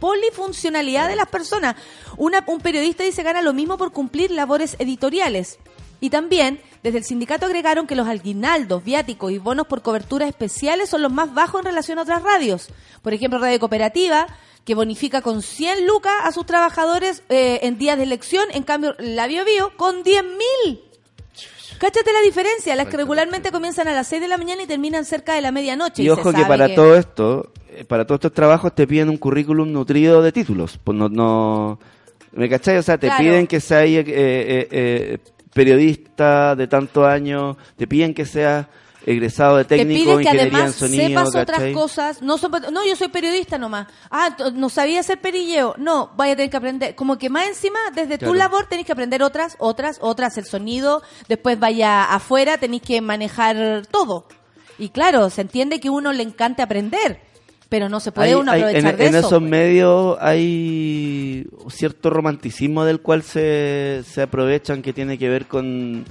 [0.00, 1.76] polifuncionalidad de las personas
[2.16, 5.58] Una- un periodista dice gana lo mismo por cumplir labores editoriales
[6.00, 10.88] y también desde el sindicato agregaron que los aguinaldos, viáticos y bonos por coberturas especiales
[10.90, 12.68] son los más bajos en relación a otras radios.
[13.02, 14.26] Por ejemplo, Radio Cooperativa,
[14.64, 18.94] que bonifica con 100 lucas a sus trabajadores eh, en días de elección, en cambio
[18.98, 20.80] la Bio Bio con 10 mil.
[21.78, 25.04] Cáchate la diferencia, las que regularmente comienzan a las 6 de la mañana y terminan
[25.04, 26.02] cerca de la medianoche.
[26.02, 29.70] Y ojo que para todo esto, eh, para todos estos trabajos te piden un currículum
[29.72, 30.78] nutrido de títulos.
[30.82, 31.78] Pues no, no,
[32.36, 32.76] ¿Me cachai?
[32.76, 33.24] O sea, te Claro.
[33.24, 35.18] piden que seas eh, eh, eh,
[35.54, 38.66] periodista de tantos años, te piden que seas
[39.06, 42.22] egresado de técnico, que ingeniería en además sonido, sepas otras cosas.
[42.22, 43.86] No, son- no, yo soy periodista nomás.
[44.10, 45.74] Ah, no sabía hacer perilleo.
[45.78, 46.94] No, vaya a tener que aprender.
[46.96, 51.02] Como que más encima, desde tu labor tenés que aprender otras, otras, otras, el sonido.
[51.28, 54.26] Después vaya afuera, tenés que manejar todo.
[54.78, 57.20] Y claro, se entiende que uno le encanta aprender,
[57.68, 59.26] pero no se puede Hay- uno hay- aprovechar en, de en eso.
[59.28, 59.50] esos pues.
[59.50, 66.04] medios hay cierto romanticismo del cual se, se aprovechan que tiene que ver con...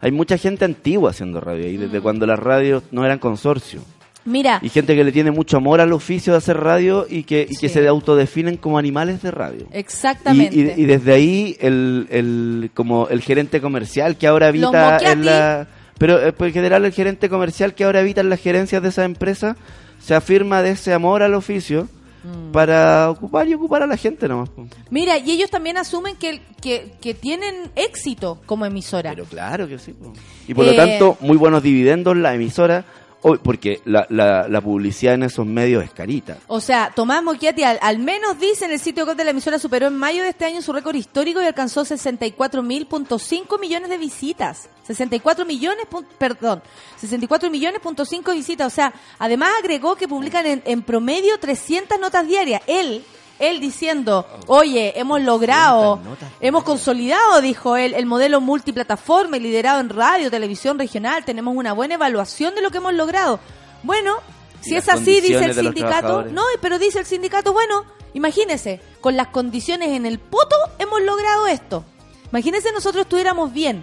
[0.00, 1.80] Hay mucha gente antigua haciendo radio, Mm.
[1.82, 3.80] desde cuando las radios no eran consorcio.
[4.24, 7.46] Mira, Y gente que le tiene mucho amor al oficio de hacer radio y que,
[7.48, 9.66] y que se autodefinen como animales de radio.
[9.72, 10.54] Exactamente.
[10.54, 15.66] y- y desde ahí el, el, como el gerente comercial que ahora habita en la...
[15.96, 18.90] Pero eh, pues, en general el gerente comercial que ahora habita en las gerencias de
[18.90, 19.56] esa empresa
[20.00, 21.88] se afirma de ese amor al oficio
[22.22, 22.52] Mm.
[22.52, 24.50] para ocupar y ocupar a la gente nomás.
[24.90, 29.10] Mira, y ellos también asumen que, que, que tienen éxito como emisora.
[29.10, 29.92] Pero claro que sí.
[29.92, 30.12] po.
[30.46, 32.84] Y por lo Eh, tanto, muy buenos dividendos la emisora,
[33.20, 36.38] porque la, la, la publicidad en esos medios es carita.
[36.46, 39.88] O sea, Tomás Mochiati al, menos dice en el sitio web de la emisora superó
[39.88, 44.68] en mayo de este año su récord histórico y alcanzó 64.5 millones de visitas.
[44.86, 45.86] 64 millones,
[46.18, 46.62] perdón,
[46.96, 48.66] 64 millones punto cinco visitas.
[48.66, 52.62] O sea, además agregó que publican en, en promedio 300 notas diarias.
[52.66, 53.04] Él,
[53.40, 59.40] él diciendo, oye, hemos logrado, 300 notas hemos consolidado, dijo él, el modelo multiplataforma y
[59.40, 61.24] liderado en radio, televisión regional.
[61.24, 63.40] Tenemos una buena evaluación de lo que hemos logrado.
[63.82, 64.16] Bueno,
[64.60, 67.84] si es así, dice el sindicato, no, pero dice el sindicato, bueno,
[68.14, 71.84] imagínese, con las condiciones en el poto hemos logrado esto.
[72.30, 73.82] Imagínese nosotros estuviéramos bien.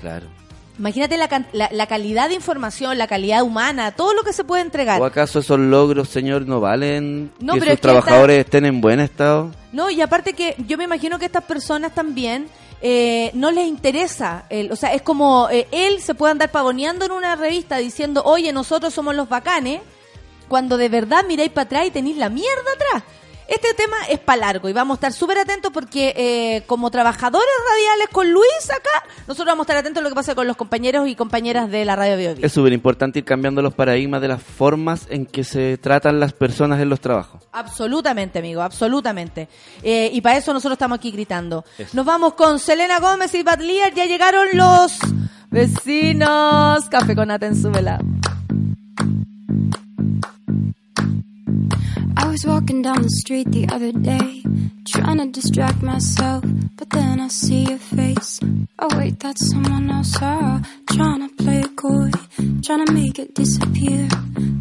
[0.00, 0.26] Claro.
[0.80, 4.62] Imagínate la, la, la calidad de información, la calidad humana, todo lo que se puede
[4.62, 4.98] entregar.
[4.98, 8.64] ¿O acaso esos logros, señor, no valen No, que pero sus es que trabajadores estén
[8.64, 9.50] en buen estado?
[9.72, 12.48] No, y aparte que yo me imagino que estas personas también
[12.80, 14.46] eh, no les interesa.
[14.48, 18.22] El, o sea, es como eh, él se puede andar pavoneando en una revista diciendo,
[18.24, 19.82] oye, nosotros somos los bacanes,
[20.48, 23.04] cuando de verdad miráis para atrás y tenéis la mierda atrás.
[23.50, 27.48] Este tema es para largo y vamos a estar súper atentos porque eh, como trabajadores
[27.68, 30.56] radiales con Luis acá, nosotros vamos a estar atentos a lo que pasa con los
[30.56, 32.46] compañeros y compañeras de la radio Bio Bio.
[32.46, 36.32] Es súper importante ir cambiando los paradigmas de las formas en que se tratan las
[36.32, 37.42] personas en los trabajos.
[37.50, 39.48] Absolutamente, amigo, absolutamente.
[39.82, 41.64] Eh, y para eso nosotros estamos aquí gritando.
[41.76, 41.90] Eso.
[41.96, 43.92] Nos vamos con Selena Gómez y Bad Lear.
[43.92, 44.96] Ya llegaron los
[45.50, 46.88] vecinos.
[46.88, 48.29] Café con en
[52.44, 54.42] was walking down the street the other day,
[54.86, 56.42] trying to distract myself,
[56.76, 58.40] but then I see your face.
[58.78, 60.16] Oh wait, that's someone else.
[60.20, 62.10] Ah, trying to play it coy,
[62.64, 64.08] trying to make it disappear.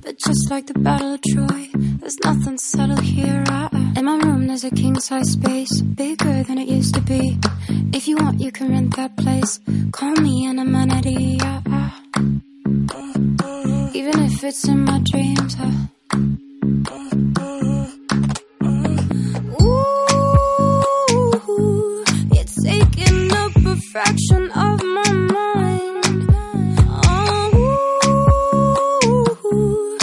[0.04, 1.70] But just like the Battle of Troy,
[2.00, 3.44] there's nothing subtle here.
[3.48, 3.94] Ah, ah.
[3.96, 7.38] In my room, there's a king size space, bigger than it used to be.
[7.94, 9.60] If you want, you can rent that place.
[9.92, 11.38] Call me an amenity.
[11.42, 12.02] Ah, ah.
[13.94, 15.56] Even if it's in my dreams.
[16.62, 16.76] Ooh,
[22.32, 26.30] it's taking up a fraction of my mind.
[29.51, 29.97] Oh,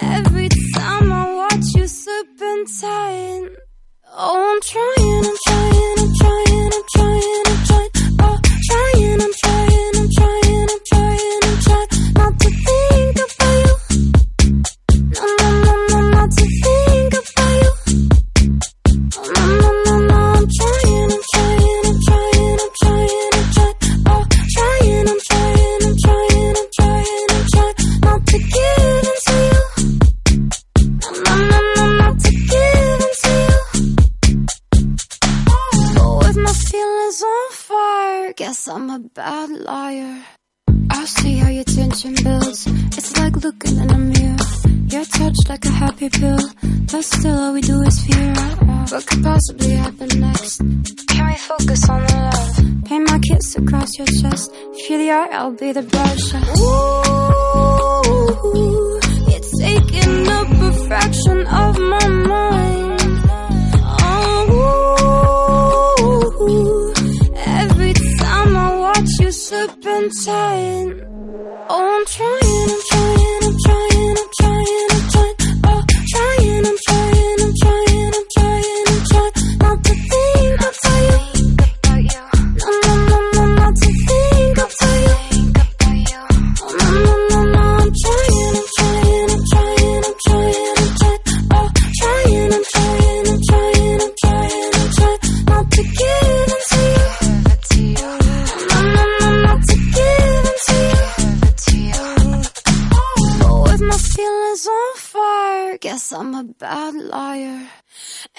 [0.00, 3.56] every time I watch you serpentine.
[4.12, 4.99] Oh, I'm trying, I'm trying,
[39.00, 40.22] bad liar.
[40.90, 42.66] I see how your tension builds.
[42.66, 44.36] It's like looking in a mirror.
[44.88, 46.38] You're touched like a happy pill,
[46.90, 48.34] but still all we do is fear.
[48.90, 50.58] What could possibly happen next?
[51.08, 52.84] Can we focus on the love?
[52.84, 54.50] Paint my kiss across your chest.
[54.54, 56.34] If you're the art, I'll be the brush.
[56.58, 57.80] Ooh,
[59.32, 62.59] it's taking up a fraction of my mind.
[70.12, 71.06] Serpentine.
[71.68, 72.89] Oh, I'm trying, I'm trying,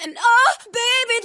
[0.02, 1.24] And oh, baby,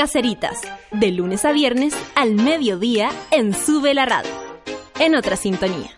[0.00, 4.30] Caseritas, de lunes a viernes al mediodía en Sube la Radio,
[4.98, 5.90] en otra sintonía.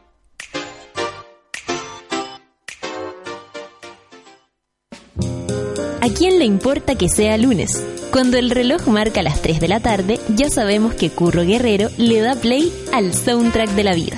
[6.01, 7.81] ¿A quién le importa que sea lunes?
[8.11, 12.23] Cuando el reloj marca las 3 de la tarde, ya sabemos que Curro Guerrero le
[12.23, 14.17] da play al soundtrack de la vida.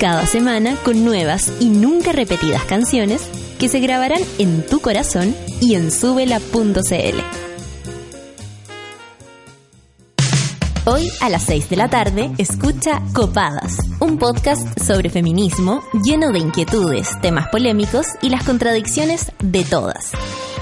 [0.00, 3.22] Cada semana con nuevas y nunca repetidas canciones
[3.60, 7.53] que se grabarán en tu corazón y en subela.cl.
[10.86, 16.40] Hoy a las 6 de la tarde escucha Copadas, un podcast sobre feminismo lleno de
[16.40, 20.12] inquietudes, temas polémicos y las contradicciones de todas.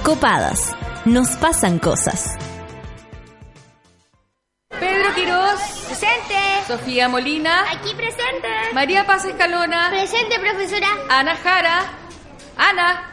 [0.05, 2.37] Copadas, nos pasan cosas.
[4.69, 5.59] Pedro Quirós,
[5.89, 6.39] Presente.
[6.69, 8.49] Sofía Molina, Aquí presente.
[8.75, 10.87] María Paz Escalona, Presente, profesora.
[11.11, 11.81] Ana Jara,
[12.57, 13.11] Ana,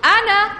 [0.00, 0.59] Ana.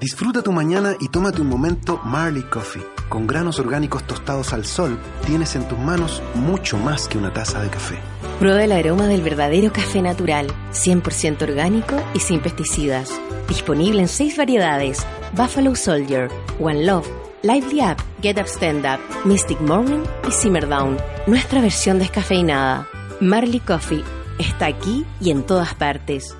[0.00, 2.82] Disfruta tu mañana y tómate un momento Marley Coffee.
[3.10, 7.60] Con granos orgánicos tostados al sol, tienes en tus manos mucho más que una taza
[7.60, 7.98] de café.
[8.38, 13.10] Prueba el aroma del verdadero café natural, 100% orgánico y sin pesticidas.
[13.46, 17.06] Disponible en seis variedades: Buffalo Soldier, One Love,
[17.42, 20.96] Lively Up, Get Up Stand Up, Mystic Morning y Simmer Down.
[21.26, 22.88] Nuestra versión descafeinada.
[23.20, 24.02] Marley Coffee
[24.38, 26.34] está aquí y en todas partes.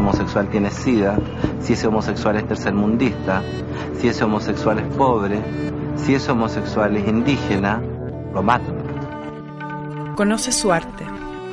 [0.00, 1.18] Ese homosexual tiene sida,
[1.60, 3.42] si ese homosexual es tercermundista,
[3.98, 5.42] si ese homosexual es pobre,
[5.96, 7.82] si ese homosexual es indígena,
[8.32, 8.76] lo matan.
[10.16, 11.04] Conoce su arte.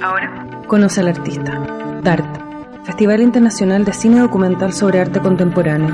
[0.02, 0.64] Ahora.
[0.68, 1.62] Conoce al artista.
[2.04, 5.94] DART, Festival Internacional de Cine Documental sobre Arte Contemporáneo.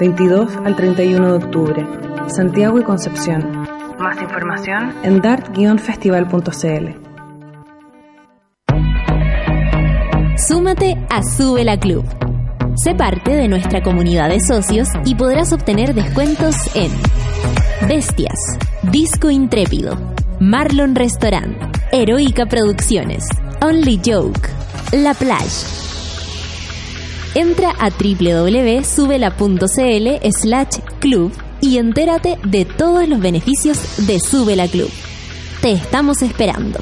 [0.00, 1.86] 22 al 31 de octubre.
[2.28, 3.66] Santiago y Concepción.
[3.98, 7.05] Más información en dart-festival.cl.
[10.46, 12.04] Súmate a Sube la Club.
[12.76, 16.92] Sé parte de nuestra comunidad de socios y podrás obtener descuentos en
[17.88, 18.38] Bestias,
[18.92, 19.98] Disco Intrépido,
[20.38, 21.56] Marlon Restaurant,
[21.90, 23.24] Heroica Producciones,
[23.60, 24.48] Only Joke,
[24.92, 25.66] La Plage.
[27.34, 28.86] Entra a www.subela.cl
[30.30, 34.90] slash club y entérate de todos los beneficios de Sube la Club.
[35.60, 36.78] Te estamos esperando.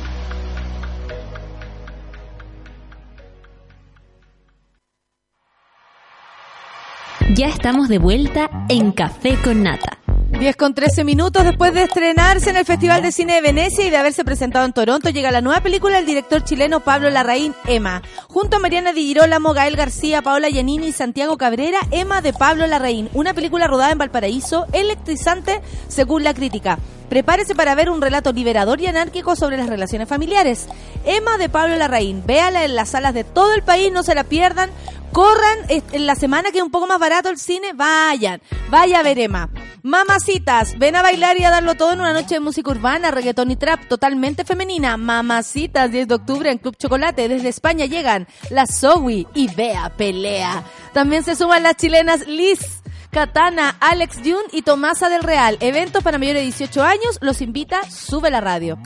[7.34, 9.98] Ya estamos de vuelta en Café con Nata.
[10.38, 13.90] 10 con 13 minutos después de estrenarse en el Festival de Cine de Venecia y
[13.90, 18.02] de haberse presentado en Toronto, llega la nueva película del director chileno Pablo Larraín, Emma.
[18.28, 22.68] Junto a Mariana Di Girolamo, Gael García, Paola Giannini y Santiago Cabrera, Emma de Pablo
[22.68, 26.78] Larraín, una película rodada en Valparaíso, electrizante según la crítica.
[27.08, 30.66] Prepárese para ver un relato liberador y anárquico sobre las relaciones familiares.
[31.04, 34.24] Emma de Pablo Larraín, véala en las salas de todo el país, no se la
[34.24, 34.70] pierdan.
[35.14, 39.02] Corran en la semana que es un poco más barato el cine, vayan, vaya a
[39.04, 39.48] ver Emma.
[39.84, 43.52] Mamacitas, ven a bailar y a darlo todo en una noche de música urbana, reggaetón
[43.52, 44.96] y trap totalmente femenina.
[44.96, 47.28] Mamacitas, 10 de octubre en Club Chocolate.
[47.28, 50.64] Desde España llegan la Zoe y Bea Pelea.
[50.92, 52.82] También se suman las chilenas Liz.
[53.12, 55.58] Katana, Alex Jun y Tomasa del Real.
[55.60, 57.18] Eventos para mayores de 18 años.
[57.20, 58.80] Los invita Sube la Radio.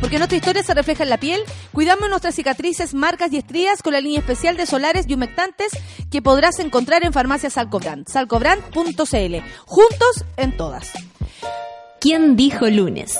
[0.00, 1.40] Porque nuestra historia se refleja en la piel.
[1.72, 5.68] Cuidamos nuestras cicatrices, marcas y estrías con la línea especial de solares y humectantes
[6.10, 8.08] que podrás encontrar en farmacias Salcobrand.
[8.08, 9.36] Salcobrand.cl.
[9.64, 10.92] Juntos en todas.
[12.00, 13.18] ¿Quién dijo lunes?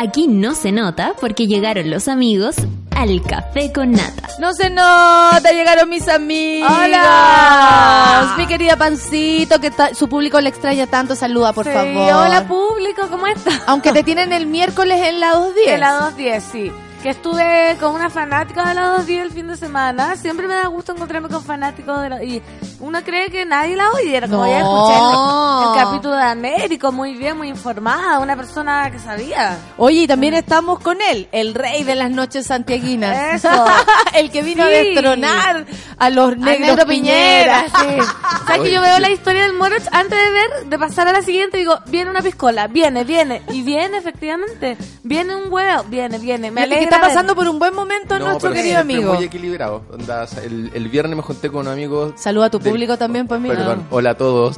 [0.00, 2.54] Aquí no se nota porque llegaron los amigos
[2.94, 4.28] al café con nata.
[4.38, 6.70] No se nota, llegaron mis amigos.
[6.72, 8.34] Hola.
[8.38, 11.16] Mi querida Pancito, que ta- su público le extraña tanto.
[11.16, 12.12] Saluda, por Sí, favor.
[12.12, 13.60] Hola público, ¿cómo estás?
[13.66, 15.68] Aunque te tienen el miércoles en la 210.
[15.74, 16.72] En la 210, sí.
[17.02, 20.16] Que estuve con una fanática de la 210 el fin de semana.
[20.16, 22.24] Siempre me da gusto encontrarme con fanáticos de la...
[22.24, 22.42] Y
[22.80, 24.26] uno cree que nadie la oyera.
[24.26, 24.48] Como No.
[24.48, 28.18] ya escuché el, el capítulo de Américo, muy bien, muy informada.
[28.18, 29.56] Una persona que sabía.
[29.76, 33.44] Oye, y también estamos con él, el rey de las noches santiaguinas.
[33.44, 33.64] Eso.
[34.14, 34.74] el que vino Sí.
[34.74, 35.66] a destronar
[35.98, 37.64] a los negros Negro Piñera.
[37.72, 38.06] Piñera, sí.
[38.46, 41.22] ¿Sabes que yo veo la historia del Moroch antes de ver, de pasar a la
[41.22, 46.50] siguiente, digo, viene una piscola, viene, viene, y viene efectivamente, viene un huevo, viene, viene,
[46.50, 49.14] me alegra está pasando por un buen momento No, nuestro pero querido siempre amigo.
[49.14, 49.82] muy equilibrado.
[49.92, 52.12] Onda, el, el viernes me junté con unos amigos.
[52.16, 53.56] Saluda a tu del- público también, pues mira.
[53.56, 54.56] Perdón, hola a todos.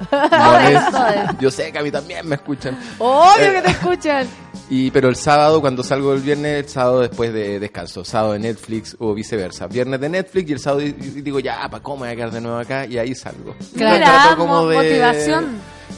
[1.40, 2.78] Yo sé que a mí también me escuchan.
[2.98, 4.26] Obvio Eh, que te escuchan.
[4.72, 8.04] Y, pero el sábado, cuando salgo el viernes, el sábado después de descanso.
[8.04, 9.66] Sábado de Netflix o viceversa.
[9.66, 12.16] Viernes de Netflix y el sábado y- y digo, ya, ¿para cómo me voy a
[12.16, 12.86] quedar de nuevo acá?
[12.86, 13.56] Y ahí salgo.
[13.76, 15.56] Trato como mo- de- motivación.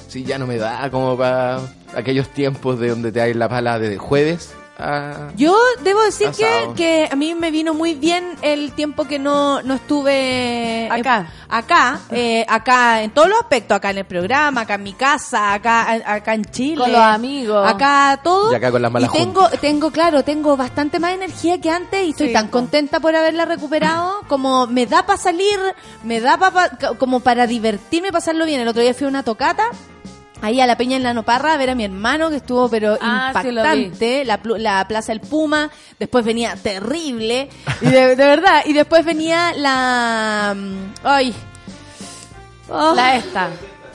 [0.08, 1.60] Sí, ya no me da como para
[1.94, 5.30] aquellos tiempos de donde te hay la pala de jueves a...
[5.36, 9.62] Yo debo decir que, que a mí me vino muy bien el tiempo que no,
[9.62, 11.26] no estuve Acá.
[11.48, 15.52] acá, eh, acá en todos los aspectos, acá en el programa, acá en mi casa,
[15.52, 17.68] acá, acá en Chile, Con los amigos.
[17.68, 18.52] acá todo.
[18.52, 22.04] Y acá con las malas y tengo, tengo, claro, tengo bastante más energía que antes
[22.06, 25.58] y estoy Sí, tan contenta por haberla recuperado, como me da para salir,
[26.02, 28.60] me da pa- pa- como para divertirme, pasarlo bien.
[28.60, 29.64] El otro día fui a una tocata.
[30.42, 32.98] Ahí a la Peña en la Noparra a ver a mi hermano que estuvo pero
[33.00, 37.48] Ah, sí, impactante, la, plu- la Plaza del Puma, después venía terrible,
[37.80, 40.52] y de, de verdad, y después venía la...
[40.56, 41.34] mm, Ay,
[42.68, 43.50] Oh, La esta.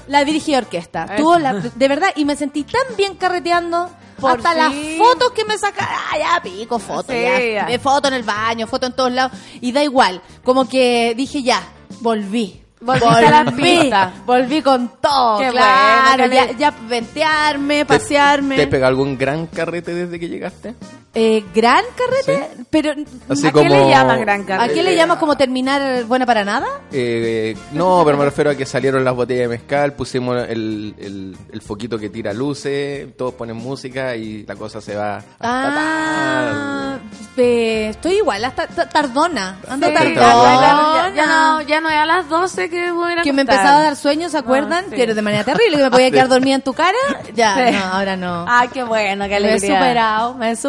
[0.07, 1.03] la dirigida orquesta.
[1.03, 1.15] Esta.
[1.18, 3.90] Tuvo la, de verdad, y me sentí tan bien carreteando.
[4.19, 7.40] Por hasta las fotos que me sacaron, ah, ya pico, fotos, Sí, ya.
[7.40, 7.68] ya.
[7.69, 11.44] Eh, foto en el baño, foto en todos lados, y da igual, como que dije
[11.44, 11.61] ya,
[12.02, 12.64] volví.
[12.80, 14.14] Volviste a la pista.
[14.26, 18.56] volví con todo, Qué claro, bueno, ya, ventearme, pasearme.
[18.56, 20.76] ¿Te pegó algún gran carrete desde que llegaste?
[21.19, 22.91] Eh, gran carrete, pero
[23.27, 24.72] Así ¿a como- qué le llamas gran carrete?
[24.72, 26.68] ¿A qué le llamas como terminar buena para nada?
[26.91, 31.35] Eh, no, pero me refiero a que salieron las botellas de mezcal, pusimos el, el,
[31.52, 36.98] el foquito que tira luces, todos ponen música y la cosa se va hasta Ah,
[37.38, 40.15] eh, estoy igual, hasta ta- tardona, ando Sí, tardona.
[40.15, 43.34] ya, ya no, ya no es a las 12 que voy a ir a que
[43.34, 44.85] me empezaba a dar sueños, ¿se acuerdan?
[44.89, 44.95] sí.
[44.95, 46.98] Pero de manera terrible, que me podía quedar dormida en tu cara.
[47.34, 47.73] Ya, Sí.
[47.76, 48.45] no, ahora no.
[48.48, 49.76] Ay, qué bueno, qué me he alegría.
[49.80, 50.61] superado, me he Está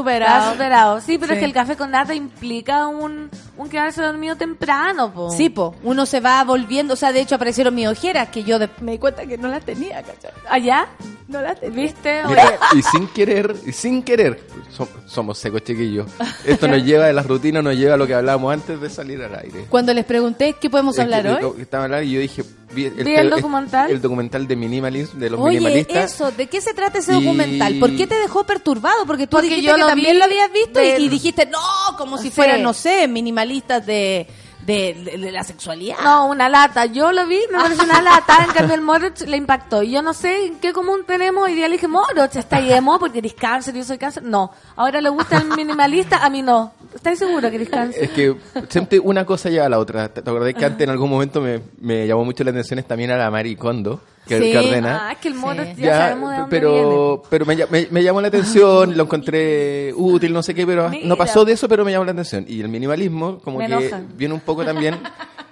[1.00, 1.34] Sí, pero Sí.
[1.34, 5.30] es que el café con nata implica un, un quedarse dormido temprano, po.
[5.30, 8.58] Sí, po, uno se va volviendo, o sea, de hecho aparecieron mis ojeras, que yo
[8.58, 10.30] de- me di cuenta que no las tenía, ¿cachai?
[10.48, 10.86] ¿Allá?
[11.28, 11.82] No las tenía.
[11.82, 12.22] ¿Viste?
[12.26, 14.40] Mira, y sin querer, y sin querer,
[14.74, 16.06] som- somos secos chiquillos.
[16.46, 19.22] Esto nos lleva de las rutinas, nos lleva a lo que hablábamos antes de salir
[19.22, 19.66] al aire.
[19.68, 21.60] Cuando les pregunté qué podemos Es hablar que- hoy.
[21.60, 23.90] Estaba hablando y yo dije, vi Vi el documental.
[23.90, 26.14] El documental de minimalism, de los Oye, minimalistas.
[26.14, 27.78] eso, ¿de qué se trata ese Y- documental?
[27.78, 29.04] ¿Por qué te dejó perturbado?
[29.06, 31.58] Porque tú Porque dijiste yo que lo también vi lo habías visto y- dijiste, no,
[31.98, 32.30] como si Sí.
[32.30, 33.06] fueran, no sé,
[33.48, 34.26] de,
[34.66, 35.96] de, la sexualidad.
[36.04, 36.86] No, una lata.
[36.86, 38.44] Yo lo vi, me pareció una lata.
[38.44, 39.82] En cambio, el Moroch le impactó.
[39.82, 41.44] Y yo no sé en qué común tenemos.
[41.44, 44.22] Hoy día le dije, Moroch, ¿está emo porque eres cáncer y yo soy cáncer?
[44.22, 44.50] No.
[44.76, 46.72] Ahora le gusta el minimalista, a mí no.
[46.94, 47.56] ¿Estáis seguro que?
[47.62, 48.34] Es que
[48.68, 50.08] siempre una cosa lleva a la otra.
[50.12, 53.16] ¿Te acordás que antes en algún momento me, me llamó mucho la atención también a
[53.16, 54.56] la Mari Kondo, que, Sí.
[54.56, 55.08] ordena?
[55.08, 56.76] Ah, es que el Moroch ya, Ya, sabemos de dónde viene.
[56.76, 60.88] pero pero me, me- me llamó la atención, lo encontré útil, no sé qué, pero
[60.88, 61.06] Mira.
[61.06, 62.44] no pasó de eso, pero me llamó la atención.
[62.48, 64.02] Y el minimalismo, como Me que enoja.
[64.16, 64.96] viene un poco también,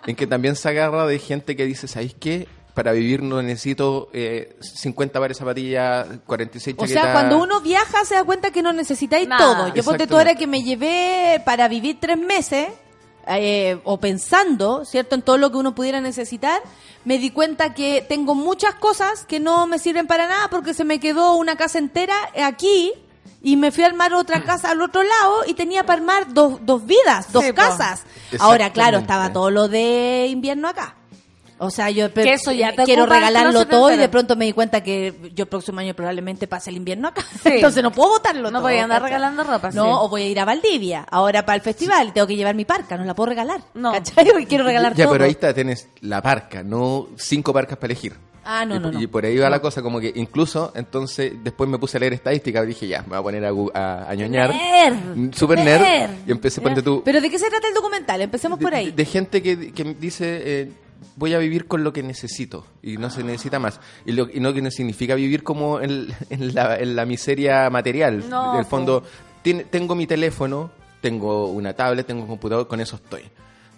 [0.07, 2.49] en que también se agarra de gente que dice, ¿sabéis qué?
[2.77, 7.03] Para vivir no necesito eh, 50 pares de zapatillas, 46 O chaquetas.
[7.03, 9.43] sea, cuando uno viaja se da cuenta que no necesitáis Nada.
[9.43, 9.69] todo.
[9.69, 10.15] Yo ponte tú Exactamente.
[10.15, 12.69] ahora que me llevé para vivir tres meses,
[13.29, 15.15] eh, o pensando, ¿cierto?
[15.17, 16.61] En todo lo que uno pudiera necesitar,
[17.05, 20.85] me di cuenta que tengo muchas cosas que no me sirven para nada porque se
[20.85, 22.93] me quedó una casa entera aquí
[23.43, 26.59] y me fui a armar otra casa al otro lado y tenía para armar dos,
[26.63, 28.05] dos vidas, dos Sí, casas.
[28.39, 30.95] Ahora, claro, estaba todo lo de invierno acá.
[31.59, 34.37] O sea, yo pe- Que eso ya te quiero ocupa regalarlo todo y de pronto
[34.37, 37.23] me di cuenta que yo el próximo año probablemente pase el invierno acá.
[37.43, 37.49] Sí.
[37.55, 39.11] Entonces no puedo botarlo No todo, voy a andar ¿cachai?
[39.19, 39.91] regalando ropa, No, sí.
[40.03, 41.07] o voy a ir a Valdivia.
[41.11, 43.63] Ahora para el festival tengo que llevar mi parca, no la puedo regalar.
[43.75, 43.93] No.
[43.93, 44.27] ¿Cachai?
[44.47, 45.15] Quiero regalar Ya, todo.
[45.15, 48.15] pero ahí está, tienes la parca, no cinco parcas para elegir.
[48.49, 49.01] Ah, no, y, no, no.
[49.03, 52.13] y por ahí va la cosa, como que incluso, entonces, después me puse a leer
[52.13, 54.55] estadística y dije, ya, me voy a poner a, a, a ñoñar.
[54.55, 55.35] Nerd.
[55.35, 56.11] Super nerd.
[56.29, 58.21] Y empecé, ponte tú, Pero ¿de qué se trata el documental?
[58.21, 58.91] Empecemos por de, ahí.
[58.93, 60.73] de gente que, que dice, eh,
[61.15, 63.81] voy a vivir con lo que necesito y no se necesita más.
[64.05, 67.71] Y, lo, y no que no significa vivir como en, en la, en la miseria
[67.71, 68.29] material.
[68.29, 69.03] No, en el fondo,
[69.43, 70.71] tiene- tengo mi teléfono,
[71.01, 73.23] tengo una tablet, tengo un computador, con eso estoy.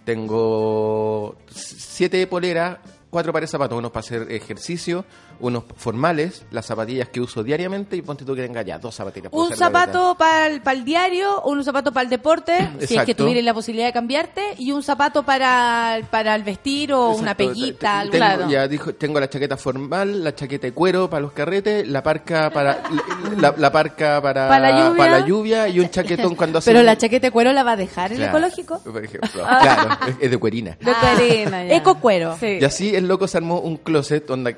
[0.05, 2.79] Tengo siete poleras,
[3.11, 5.05] cuatro pares de zapatos, unos para hacer ejercicio,
[5.41, 9.33] unos formales, las zapatillas que uso diariamente y ponte tú que tenga ya dos zapatillas.
[9.33, 12.95] Un zapato para el, para el diario, un zapato para el deporte, si es que
[12.95, 13.15] Exacto.
[13.25, 17.49] tuvierais la posibilidad de cambiarte, y un zapato para, para el vestir o una Exacto.
[17.49, 18.51] peguita, Te- algo tengo- claro.
[18.51, 22.51] Ya dijo, tengo la chaqueta formal, la chaqueta de cuero para los carretes, la parca
[22.51, 22.83] para
[23.39, 24.97] la, la parca para, Para la lluvia.
[25.05, 27.73] para la lluvia y un chaquetón cuando hace Pero la chaqueta de cuero la va
[27.73, 28.79] a dejar el Claro, ecológico.
[28.81, 30.77] Por ejemplo, claro, es, de cuerina.
[30.81, 31.75] De Karina, ya.
[31.77, 32.37] Eco cuero.
[32.41, 32.59] Sí.
[32.61, 34.57] Y así el loco se armó un closet donde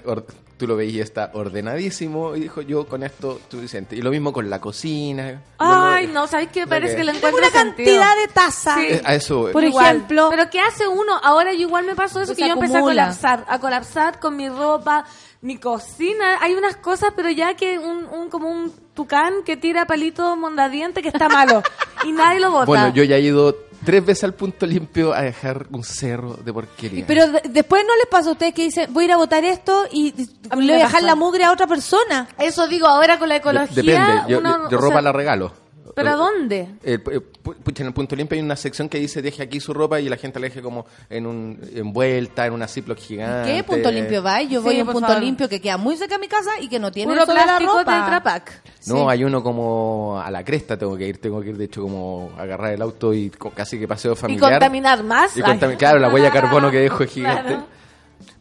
[0.60, 3.96] tú lo veías está ordenadísimo y dijo yo con esto suficiente.
[3.96, 5.42] Y lo mismo con la cocina.
[5.58, 6.66] Ay, Lo- no, ¿sabes qué?
[6.66, 8.00] Parece que- que le encuentro una sentido.
[8.00, 8.76] cantidad de tazas.
[8.78, 9.00] Sí.
[9.04, 9.48] A eso.
[9.52, 9.86] Por Igual.
[9.96, 11.18] ejemplo, Pero ¿qué hace uno?
[11.22, 14.36] Ahora yo igual me pasó eso, Pues que yo empecé a colapsar, a colapsar con
[14.36, 15.04] mi ropa,
[15.40, 16.36] mi cocina.
[16.40, 21.00] Hay unas cosas, pero ya que un, un como un tucán que tira palito mondadiente
[21.02, 21.62] que está malo
[22.04, 22.66] y nadie lo bota.
[22.66, 26.52] Bueno, yo ya he ido tres veces al punto limpio a dejar un cerro de
[26.52, 27.04] porquería.
[27.06, 29.44] Pero de- después no les pasa a ustedes que dicen, voy a ir a votar
[29.44, 30.14] esto y
[30.50, 32.28] A le voy a dejar la mugre a otra persona.
[32.38, 33.74] Eso digo ahora con la De- ecología.
[33.82, 35.52] Depende, yo, uno- yo o ropa sea, la regalo.
[35.94, 36.68] ¿Pero Eh, a dónde?
[36.84, 39.60] eh, pu- pu- pucha, en el punto limpio hay una sección que dice deje aquí
[39.60, 43.52] su ropa y la gente la deje como en un envuelta, en una Ziploc gigante.
[43.54, 44.42] ¿Qué punto limpio va?
[44.42, 45.22] Yo voy Sí, a un punto favor.
[45.22, 47.78] limpio que queda muy cerca de mi casa y que no tiene Puro de plástico
[47.78, 48.00] ropa.
[48.04, 48.62] Tetra Pak.
[48.86, 51.82] No, hay uno como a la cresta tengo que ir, tengo que ir de hecho
[51.82, 54.50] como agarrar el auto y casi que paseo Y familiar.
[54.52, 55.36] contaminar más.
[55.36, 55.58] Y Ay.
[55.76, 57.48] claro, la huella de carbono que dejo es gigante.
[57.48, 57.66] Claro.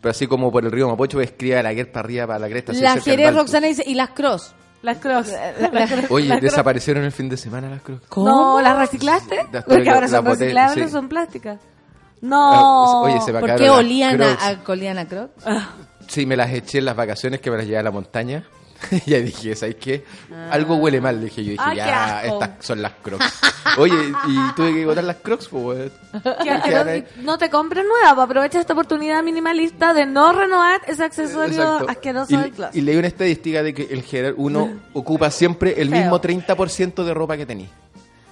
[0.01, 2.73] Pero así como por el río Mapocho, escribe la guerra para arriba, para la cresta.
[2.73, 3.33] La Jerez.
[3.33, 4.53] Roxana dice, ¿y las cross?
[4.81, 5.33] Las cross.
[6.09, 8.03] Oye, Las desaparecieron el fin de semana las crocs.
[8.15, 9.47] No, ¿las reciclaste?
[9.51, 10.91] Las Porque que- ahora las son reciclables, sí.
[10.91, 11.59] son plásticas.
[12.21, 12.51] No.
[12.53, 14.43] Ah, oye, se me ¿Por qué olían a, Crocs.
[14.67, 15.33] a, olían a crocs?
[16.07, 18.43] Sí, me las eché en las vacaciones que me las llevé a la montaña.
[19.05, 20.03] y ahí dije, ¿sabes qué?
[20.51, 21.51] Algo huele mal, dije yo.
[21.51, 23.25] Dije, qué ya, estas son las crocs.
[23.77, 23.93] Oye,
[24.27, 25.91] y tuve que botar las crocs, pues.
[27.21, 31.89] No te compres nueva, pues aprovecha esta oportunidad minimalista de no renovar ese accesorio Exacto.
[31.89, 32.75] asqueroso Y, del closet.
[32.75, 35.99] y leí una estadística de que el general uno ocupa siempre el Feo.
[35.99, 37.67] mismo 30% de ropa que tenía.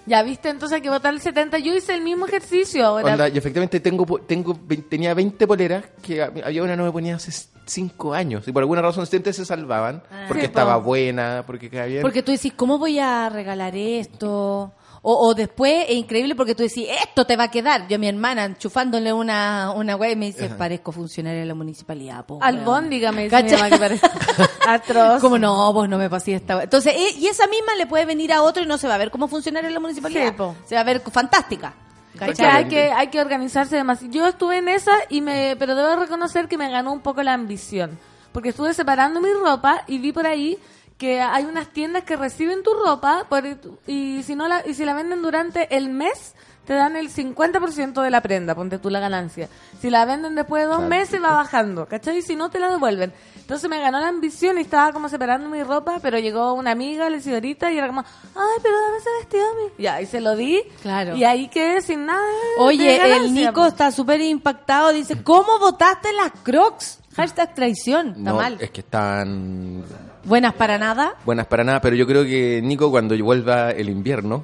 [0.05, 1.57] Ya viste, entonces hay que botar el 70.
[1.59, 3.11] Yo hice el mismo ejercicio ahora.
[3.11, 4.57] Onda, y efectivamente tengo, tengo
[4.89, 7.31] tenía 20 poleras que había una no me ponía hace
[7.67, 10.83] 5 años y por alguna razón siempre se salvaban porque Sí, estaba po.
[10.83, 12.01] buena, porque quedaba bien.
[12.01, 14.73] Porque tú decís, ¿cómo voy a regalar esto?
[15.03, 17.87] O, o después, es increíble porque tú decís, esto te va a quedar.
[17.87, 20.57] Yo a mi hermana enchufándole una, una wea y me dice, Ajá.
[20.57, 22.25] parezco funcionaria de la municipalidad.
[22.25, 23.57] Po, Albóndiga me dice mi ¿Cachai?
[23.57, 24.07] mamá que parece.
[24.67, 25.21] Atroz.
[25.21, 26.61] Como no, vos no me pasé esta.
[26.63, 28.97] Entonces, eh, y esa misma le puede venir a otro y no se va a
[28.97, 30.33] ver como funcionaria de la municipalidad.
[30.35, 30.43] Sí.
[30.65, 31.73] Se va a ver fantástica.
[32.17, 32.63] Porque ¿Cachai?
[32.63, 34.11] hay que, hay que organizarse demasiado.
[34.13, 37.33] Yo estuve en esa, y me, pero debo reconocer que me ganó un poco la
[37.33, 37.97] ambición.
[38.31, 40.57] Porque estuve separando mi ropa y vi por ahí
[40.97, 43.43] que hay unas tiendas que reciben tu ropa por-
[43.85, 46.33] y, si no la, y si la venden durante el mes,
[46.65, 49.47] te dan el 50% de la prenda, ponte tú la ganancia.
[49.79, 52.17] Si la venden después de dos meses, va bajando, ¿cachai?
[52.17, 53.13] Y si no, te la devuelven.
[53.47, 57.09] Entonces me ganó la ambición y estaba como separando mi ropa, pero llegó una amiga,
[57.09, 59.71] la señorita, y era como, ay, pero dame ese vestido a mí.
[59.77, 60.61] Ya, y se lo di.
[60.81, 61.15] Claro.
[61.15, 62.21] Y ahí quedé sin nada.
[62.59, 63.65] Oye, el Nico po.
[63.67, 64.91] está súper impactado.
[64.91, 66.99] Dice, ¿cómo votaste las crocs?
[67.15, 68.09] Hashtag traición.
[68.09, 68.57] Está no, mal.
[68.59, 69.81] es que están
[70.25, 71.15] Buenas para nada.
[71.23, 74.43] buenas para nada, pero yo creo que Nico cuando vuelva el invierno,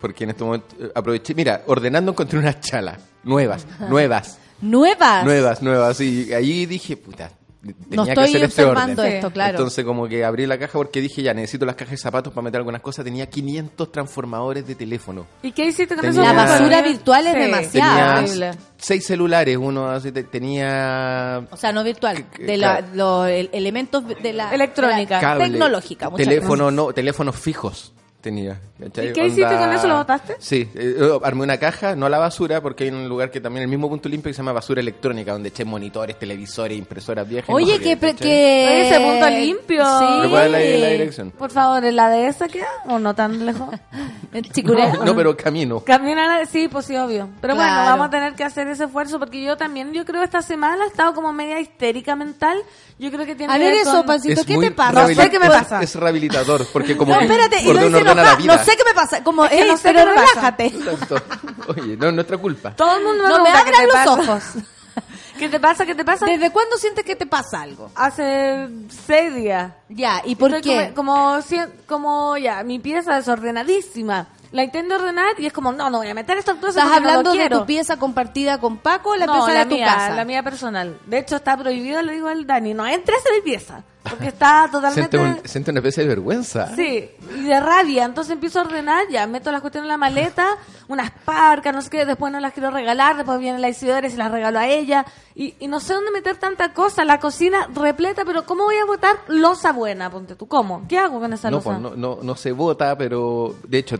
[0.00, 5.24] porque en este momento eh, aproveché, mira, ordenando encontré unas chalas nuevas, nuevas, Nuevas.
[5.24, 8.90] nuevas, nuevas, y ahí dije, puta, tenía que estoy hacer este orden.
[9.16, 9.50] esto, claro.
[9.50, 12.44] Entonces como que abrí la caja porque dije, ya, necesito las cajas de zapatos para
[12.44, 15.26] meter algunas cosas, tenía 500 transformadores de teléfono.
[15.42, 16.32] ¿Y qué hiciste con Tenía-?
[16.32, 17.38] La basura virtual es Sí.
[17.40, 18.24] demasiado.
[18.26, 22.86] Tenía seis celulares, uno así, te- tenía O sea, no virtual, Que- de la- claro.
[22.94, 25.20] los el- elementos de la Electrónica.
[25.20, 26.10] cable, tecnológica.
[26.10, 28.60] muchas teléfono, no, teléfonos fijos tenía.
[28.78, 29.08] ¿cachai?
[29.08, 29.86] ¿Y qué hiciste con eso?
[29.88, 30.36] ¿Lo botaste?
[30.38, 33.40] Sí, eh, eh, armé una caja, no a la basura, porque hay un lugar que
[33.40, 37.28] también el mismo punto limpio que se llama basura electrónica, donde eché monitores, televisores, impresoras
[37.28, 37.50] viejas.
[37.54, 38.88] Oye, no que, que...
[38.88, 39.84] Ese punto limpio.
[39.98, 40.04] Sí.
[40.22, 41.30] ¿Me puedes dar la, la dirección?
[41.32, 43.68] Por favor, ¿en la de esa queda o no tan lejos?
[44.52, 44.92] Chicuré.
[45.04, 45.82] No, pero camino.
[45.86, 47.28] La- sí, pues sí, obvio.
[47.40, 50.42] Pero bueno, vamos a tener que hacer ese esfuerzo porque yo también, yo creo esta
[50.42, 52.58] semana he estado como media histérica mental.
[52.98, 54.92] Yo creo que tiene A que ver ver eso, con- Pancito, Es ¿qué te pasa?
[55.02, 55.80] No sé qué me pasa.
[55.82, 57.72] Es rehabilitador, porque como No, que espérate, y
[58.14, 58.56] la vida.
[58.56, 59.22] No sé qué me pasa.
[59.24, 60.66] Como, Es que no sé pero qué me relájate.
[60.66, 61.16] Exacto.
[61.68, 62.74] Oye, no es nuestra culpa.
[62.76, 64.32] Todo el mundo me No me pregunta, ¿qué abran los pasa?
[64.32, 64.44] ojos.
[65.38, 65.86] ¿Qué te pasa?
[65.86, 66.26] ¿Qué te pasa?
[66.26, 67.90] ¿Desde cuándo sientes que te pasa algo?
[67.94, 68.68] Hace
[69.06, 69.72] seis días.
[69.88, 70.94] Ya, ¿y por Estoy qué?
[70.94, 74.26] Como, como, como ya, mi pieza desordenadísima.
[74.50, 77.00] La intento ordenar y es como, no, no voy a meter esta cosa ¿Estás porque
[77.02, 79.74] no hablando de tu pieza compartida con Paco o la no, pieza la de tu
[79.74, 80.14] mía, casa?
[80.14, 80.98] la mía personal.
[81.06, 83.84] De hecho, está prohibido, le digo al Dani, no entres en mi pieza.
[84.10, 85.16] Porque está totalmente...
[85.18, 86.74] Siente, un- siente una especie de vergüenza.
[86.74, 88.04] Sí, y de rabia.
[88.04, 90.48] Entonces empiezo a ordenar, ya meto las cuestiones en la maleta,
[90.88, 94.10] unas parcas, no sé qué, después no las quiero regalar, después viene la Isidora y
[94.10, 95.04] se las regalo a ella.
[95.34, 98.84] Y, y no sé dónde meter tanta cosa, la cocina repleta, pero ¿cómo voy a
[98.84, 100.10] botar losa buena?
[100.10, 100.84] Ponte tú, ¿cómo?
[100.88, 101.70] ¿Qué hago con esa No, losa?
[101.70, 103.96] pues, no, no, no se vota, pero de hecho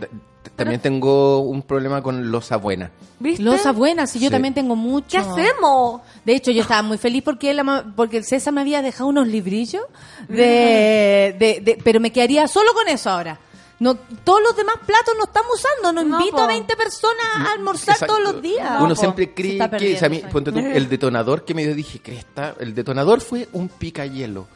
[0.55, 2.91] también tengo un problema con losa buena.
[3.19, 3.43] ¿Viste?
[3.43, 4.31] Losa buena, si yo Sí.
[4.31, 5.07] también tengo mucho.
[5.11, 6.01] ¿Qué hacemos?
[6.25, 9.07] De hecho, yo estaba muy feliz porque, él ama- porque el César me había dejado
[9.09, 9.83] unos librillos,
[10.27, 13.39] de, de, de- pero me quedaría solo con eso ahora.
[13.79, 15.93] No, todos los demás platos no estamos usando.
[15.93, 16.43] No, No, invito po.
[16.43, 18.15] a 20 personas a almorzar Exacto.
[18.17, 18.77] todos los días.
[18.81, 18.95] Uno po.
[18.99, 21.73] siempre cree que, o sea, a mí, perdiendo, ponte tú, el detonador que me dio,
[21.75, 24.47] dije, cresta, el detonador fue un picayelo.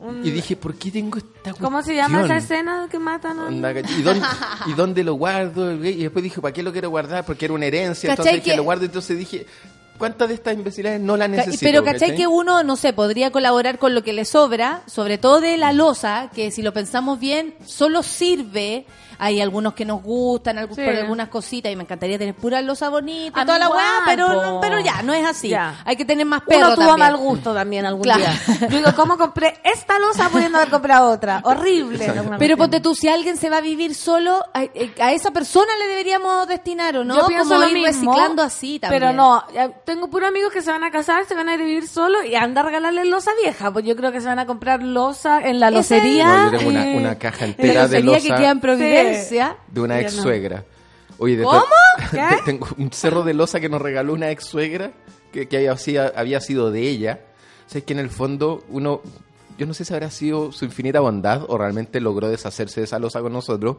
[0.00, 3.50] Un- Y dije, ¿por qué tengo esta ¿Cómo se llama esa escena que matan a.
[3.88, 4.26] ¿Y dónde,
[4.66, 5.72] ¿Y dónde lo guardo?
[5.72, 7.24] Y después dije, ¿para qué lo quiero guardar?
[7.24, 8.84] Porque era una herencia, ¿Cachai entonces dije, que- lo guardo.
[8.84, 9.46] Entonces dije,
[9.98, 11.60] ¿Cuántas de estas imbecilidades no las necesito?
[11.62, 12.16] Pero ¿cachai ¿cachai?
[12.16, 15.72] que uno, no sé, podría colaborar con lo que le sobra, sobre todo de la
[15.72, 18.86] losa, que si lo pensamos bien, solo sirve.
[19.18, 20.82] Hay algunos que nos gustan, Sí.
[20.82, 24.28] por algunas cositas, y me encantaría tener pura losa bonita, A toda la weá, pero,
[24.28, 25.48] no- pero ya, no es así.
[25.48, 25.80] Ya.
[25.84, 26.98] Hay que tener más perro Uno tuvo también.
[27.10, 28.20] mal gusto también algún Claro.
[28.20, 28.68] día.
[28.68, 31.40] Yo digo, ¿cómo compré esta losa pudiendo haber comprado otra?
[31.44, 32.12] Horrible.
[32.38, 34.64] Pero ponte tú, si alguien se va a vivir solo, a,
[35.00, 37.16] a esa persona le deberíamos destinar, ¿o no?
[37.16, 39.00] Yo pienso Como lo ir mismo, reciclando así también.
[39.02, 39.44] Pero no,
[39.84, 42.24] tengo puros amigos que se van a casar, se van a ir a vivir solo
[42.24, 43.70] y anda a regalarle losa vieja.
[43.72, 46.26] Pues yo creo que se van a comprar losa en la locería.
[46.26, 49.03] No, yo tengo una, eh, una caja entera de locería losa que queda en Providencia.
[49.68, 50.64] De una ex suegra.
[51.18, 51.60] Oye, de ¿Cómo?
[51.60, 54.92] to- tengo un cerro de losa que nos regaló una ex suegra
[55.32, 57.20] que, que había, había sido de ella.
[57.66, 59.00] O sea, es que en el fondo uno,
[59.58, 62.98] yo no sé si habrá sido su infinita bondad o realmente logró deshacerse de esa
[62.98, 63.76] losa con nosotros.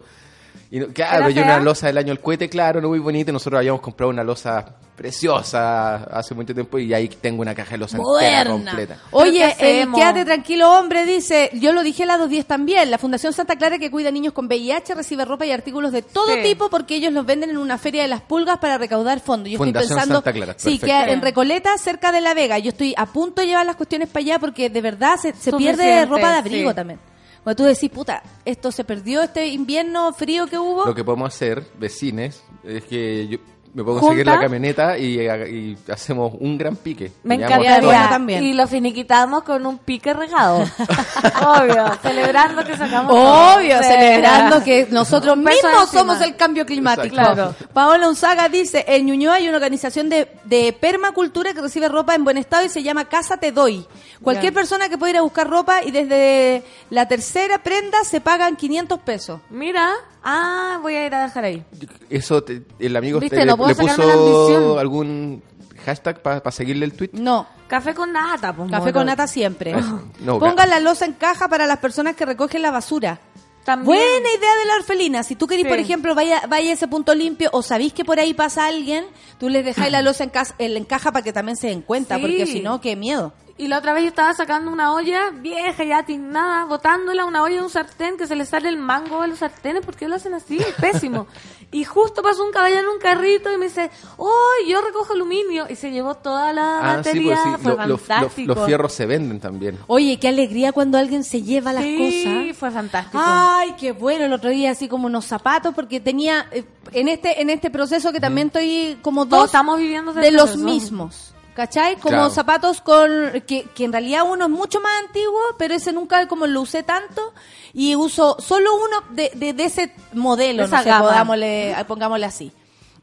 [0.72, 1.56] Y no- claro, ¿Era yo fea?
[1.56, 3.32] una losa del año el cohete, claro, no muy bonita.
[3.32, 4.66] y Nosotros habíamos comprado una losa
[4.96, 8.98] preciosa hace mucho tiempo y ahí tengo una caja de losa entera completa.
[9.12, 10.00] Oye, ¿Pero qué el hacemos?
[10.00, 13.78] quédate tranquilo, hombre, dice, yo lo dije a las 2.10 también, la Fundación Santa Clara
[13.78, 16.42] que cuida niños con VIH recibe ropa y artículos de todo Sí.
[16.44, 19.50] tipo porque ellos los venden en una feria de las pulgas para recaudar fondos.
[19.52, 22.70] Yo Fundación estoy pensando, Santa Clara, sí, que en Recoleta, cerca de La Vega, yo
[22.70, 26.06] estoy a punto de llevar las cuestiones para allá porque de verdad se, se pierde
[26.06, 26.76] ropa de abrigo sí.
[26.76, 27.00] también.
[27.46, 30.84] Cuando tú decís, puta, esto se perdió este invierno frío que hubo.
[30.84, 33.38] Lo que podemos hacer, vecines, es que yo
[33.76, 37.12] me puedo conseguir la camioneta y, y hacemos un gran pique.
[37.24, 38.08] Me encantaría.
[38.08, 38.42] también.
[38.42, 40.60] Y lo finiquitamos con un pique regado.
[41.46, 41.92] Obvio.
[42.02, 43.12] Celebrando que sacamos.
[43.14, 47.16] Obvio, celebrando que nosotros mismos somos el cambio climático.
[47.16, 47.54] Claro.
[47.74, 52.24] Paola Unzaga dice, en Ñuñoa hay una organización de, de permacultura que recibe ropa en
[52.24, 53.86] buen estado y se llama Casa Te Doy.
[54.22, 58.56] Cualquier persona que pueda ir a buscar ropa y desde la tercera prenda se pagan
[58.56, 59.42] 500 pesos.
[59.50, 59.92] Mira.
[60.26, 61.64] Ah, voy a ir a dejar ahí.
[62.10, 63.36] Eso, te- el amigo ¿Viste?
[63.36, 64.80] usted No le, puedo le sacarme la puso ambición.
[64.80, 65.44] algún
[65.86, 67.12] hashtag para seguirle el tweet.
[67.14, 68.94] No, Café con nata, pues, café moro.
[68.94, 69.74] con nata siempre.
[70.20, 73.20] No, Pongan la losa en caja para las personas que recogen la basura.
[73.64, 73.86] También.
[73.88, 75.24] Buena idea de la orfelina.
[75.24, 75.70] Si tú querés, Sí.
[75.70, 79.06] por ejemplo, vaya, vaya a ese punto limpio o sabéis que por ahí pasa alguien,
[79.40, 82.16] tú les dejáis la losa en, casa, en caja para que también se den cuenta,
[82.18, 82.22] Sí.
[82.22, 83.34] porque si no, qué miedo.
[83.58, 87.56] Y la otra vez yo estaba sacando una olla vieja, ya tiznada, botándola, una olla
[87.56, 89.86] de un sartén que se le sale el mango a los sartenes.
[89.86, 90.60] ¿Por qué lo hacen así?
[90.82, 91.26] Pésimo.
[91.72, 94.34] y justo pasó un caballero en un carrito y me dice, ¡Oh,
[94.68, 95.68] yo recojo aluminio!
[95.70, 97.36] Y se llevó toda la Ah, sí, batería.
[97.44, 98.54] pues sí, Fue lo- lo- lo- fantástico.
[98.56, 99.80] los fierros se venden también.
[99.88, 102.58] Oye, qué alegría cuando alguien se lleva las sí, cosas.
[102.58, 103.24] fue fantástico.
[103.26, 107.42] Ay, qué bueno, el otro día así como unos zapatos, porque tenía, eh, en este
[107.42, 111.32] en este proceso que también estoy como Todos dos estamos viviendo de los mismos.
[111.56, 111.96] ¿Cachai?
[111.96, 112.30] Como Claro.
[112.30, 113.10] zapatos con
[113.48, 116.84] que, que en realidad uno es mucho más antiguo, pero ese nunca como lo usé
[116.84, 117.34] tanto
[117.74, 121.06] y uso solo uno de, de, de ese modelo, De esa no sé, gama.
[121.12, 122.52] podámosle- pongámosle así.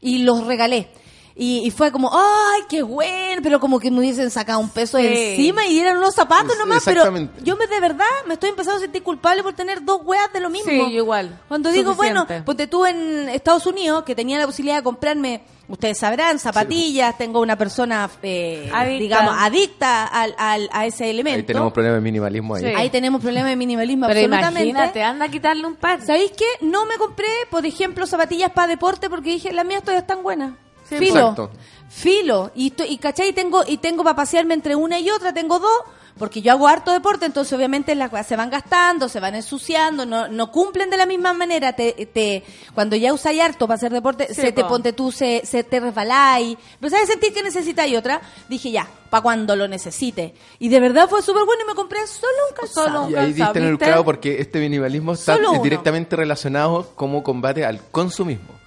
[0.01, 0.87] Y los regalé.
[1.35, 4.99] Y, y fue como, ay, qué bueno, pero como que me hubiesen sacado un peso
[4.99, 5.07] Sí.
[5.07, 7.03] encima y eran unos zapatos Es- nomás, pero
[7.41, 10.39] yo me de verdad me estoy empezando a sentir culpable por tener dos weas de
[10.39, 10.69] lo mismo.
[10.71, 11.39] Sí, igual.
[11.47, 15.97] Cuando digo, bueno, ponte tú en Estados Unidos, que tenía la posibilidad de comprarme, ustedes
[15.97, 18.99] sabrán, zapatillas, tengo una persona, eh, Adicta.
[19.01, 21.37] digamos, adicta al, al- a ese elemento.
[21.37, 22.63] Ahí tenemos problemas de minimalismo ahí.
[22.63, 22.73] Sí.
[22.77, 24.69] Ahí tenemos problemas de minimalismo Pero absolutamente.
[24.69, 25.99] imagínate, anda a quitarle un par.
[26.05, 26.45] ¿Sabéis qué?
[26.61, 30.53] No me compré, por ejemplo, zapatillas para deporte porque dije, las mías todavía están buenas.
[30.99, 31.19] Sí, Filo.
[31.19, 31.51] Exacto.
[31.89, 32.51] Filo.
[32.55, 33.29] Y, estoy- y ¿cachai?
[33.29, 35.79] Y tengo, y tengo para pasearme entre una y otra, tengo dos,
[36.17, 40.27] porque yo hago harto deporte, entonces obviamente las se van gastando, se van ensuciando, no,
[40.27, 41.73] no cumplen de la misma manera.
[41.73, 42.43] Te, te,
[42.73, 44.69] cuando ya usáis harto para hacer deporte, Sí, se te po.
[44.69, 46.57] ponte tú, se, se te resbaláis.
[46.79, 50.33] Pero sabes sentir que necesitáis otra, dije ya, para cuando lo necesite.
[50.59, 52.87] Y de verdad fue súper bueno y me compré solo un calzado.
[52.87, 56.91] Solo un Y ahí calzado, diste en el clavo porque este minimalismo está directamente relacionado
[56.95, 58.62] como combate al consumismo.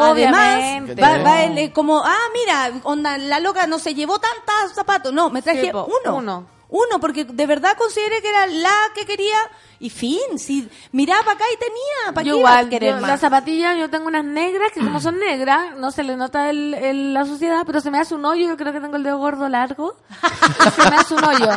[0.00, 1.02] Además, Obviamente.
[1.02, 5.12] va, va el, como, ah, mira, onda, la loca no se llevó tantos zapatos.
[5.12, 6.16] No, me traje Sí, po, uno.
[6.16, 6.46] uno.
[6.74, 9.36] Uno, porque de verdad consideré que era la que quería.
[9.78, 12.94] Y fin, si miraba para acá y tenía, ¿para Yo qué iba a igual, querer
[12.94, 13.10] yo- más?
[13.10, 16.72] las zapatillas, yo tengo unas negras que como son negras, no se le nota el,
[16.74, 19.18] el- la suciedad, pero se me hace un hoyo, yo creo que tengo el dedo
[19.18, 19.96] gordo largo,
[20.66, 21.50] y se me hace un hoyo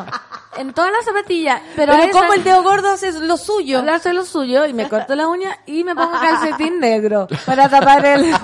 [0.57, 3.85] en todas las zapatillas, pero, Pero, esa- como el dedo gordo hace lo suyo.
[3.85, 7.69] Yo hace lo suyo y me corto la uña y me pongo calcetín negro para
[7.69, 8.35] tapar el,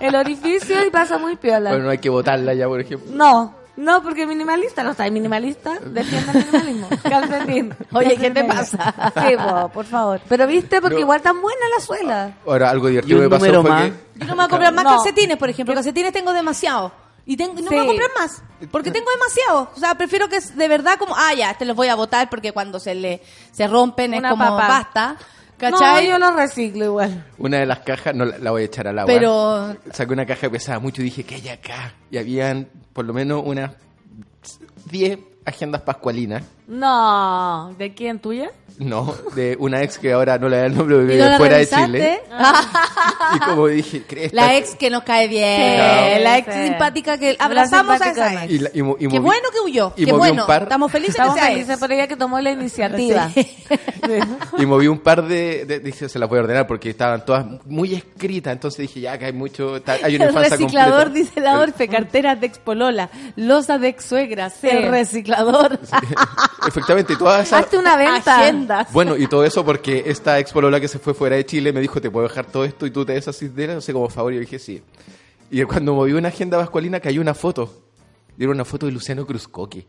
[0.00, 1.70] el orificio y pasa muy piola.
[1.70, 3.10] Bueno, no hay que botarla ya, por ejemplo.
[3.14, 6.88] No, no, porque minimalista no está, ¿y minimalista defiende el minimalismo.
[7.02, 7.74] Calcetín.
[7.92, 9.12] Oye, ¿qué te pasa?
[9.26, 10.20] Sí, po, por favor.
[10.28, 11.00] Pero viste, porque No.
[11.00, 12.36] igual tan buena la suela.
[12.46, 13.90] Ahora, algo Y divertido un que pasó número fue más.
[13.90, 13.94] que...
[14.20, 14.90] Yo no me voy a comprar más No.
[14.90, 15.74] calcetines, por ejemplo.
[15.74, 16.92] Calcetines tengo demasiado.
[17.26, 17.86] Y tengo, no me voy a Sí.
[17.88, 18.42] comprar más.
[18.70, 19.70] Porque tengo demasiado.
[19.76, 22.28] O sea, prefiero que es de verdad como, ah, ya, te los voy a botar
[22.28, 24.68] porque cuando se le se rompen es como papa.
[24.68, 25.16] basta.
[25.60, 26.06] ¿Cachai?
[26.08, 27.26] No, yo lo reciclo igual.
[27.38, 29.12] Una de las cajas, no la, la voy a echar al agua.
[29.12, 31.92] Pero- Saqué una caja que pesaba mucho y dije, ¿qué hay acá?
[32.10, 33.72] Y habían por lo menos unas
[34.90, 36.42] 10 agendas pascualinas.
[36.70, 38.50] No, ¿de quién tuya?
[38.78, 41.58] No, de una ex que ahora no le da el nombre, vive ¿Y no fuera
[41.58, 41.66] de?
[41.68, 42.20] Chile.
[43.36, 44.32] Y como dije, ¿crees?
[44.32, 46.16] La ex que nos cae bien.
[46.16, 46.62] Sí, la ex sí.
[46.68, 48.52] simpática que abrazamos a simpática esa ex.
[48.52, 49.92] Y, la- y y Qué bueno que huyó.
[49.96, 50.42] y Qué bueno.
[50.42, 50.62] un par.
[50.62, 51.78] Estamos felices Estamos que sea felices ex.
[51.80, 53.28] por ella que tomó la iniciativa.
[53.34, 53.46] Sí.
[54.58, 57.44] y moví un par de, de- dije, se las voy a ordenar porque estaban todas
[57.66, 61.28] muy escritas, entonces dije, ya que hay mucho, está- hay una El infancia reciclador, completa.
[61.28, 64.68] dice la Orfe, carteras de expolola, losa de ex suegra, Sí.
[64.68, 65.78] el reciclador.
[66.66, 67.64] Efectivamente, y todas esas...
[67.64, 68.40] Hazte una venta.
[68.40, 68.92] Agendas.
[68.92, 71.80] Bueno, y todo eso porque esta ex polola que se fue fuera de Chile me
[71.80, 74.08] dijo, te puedo dejar todo esto y tú te deshacís de él, no sé, como
[74.08, 74.82] favor, y yo dije, sí.
[75.50, 77.82] Y cuando moví una agenda vascualina cayó una foto.
[78.38, 79.86] Y era una foto de Luciano Cruzcoque.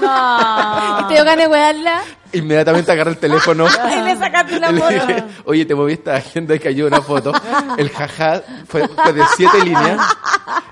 [0.00, 1.00] No.
[1.00, 2.02] ¿Y te dio ganas de wearla?
[2.34, 3.66] Inmediatamente agarré el teléfono.
[3.96, 4.92] Y le sacaste una y le foto.
[4.92, 7.32] dije, Oye, te moví esta agenda y cayó una foto.
[7.76, 10.00] El jaja fue, fue de siete líneas.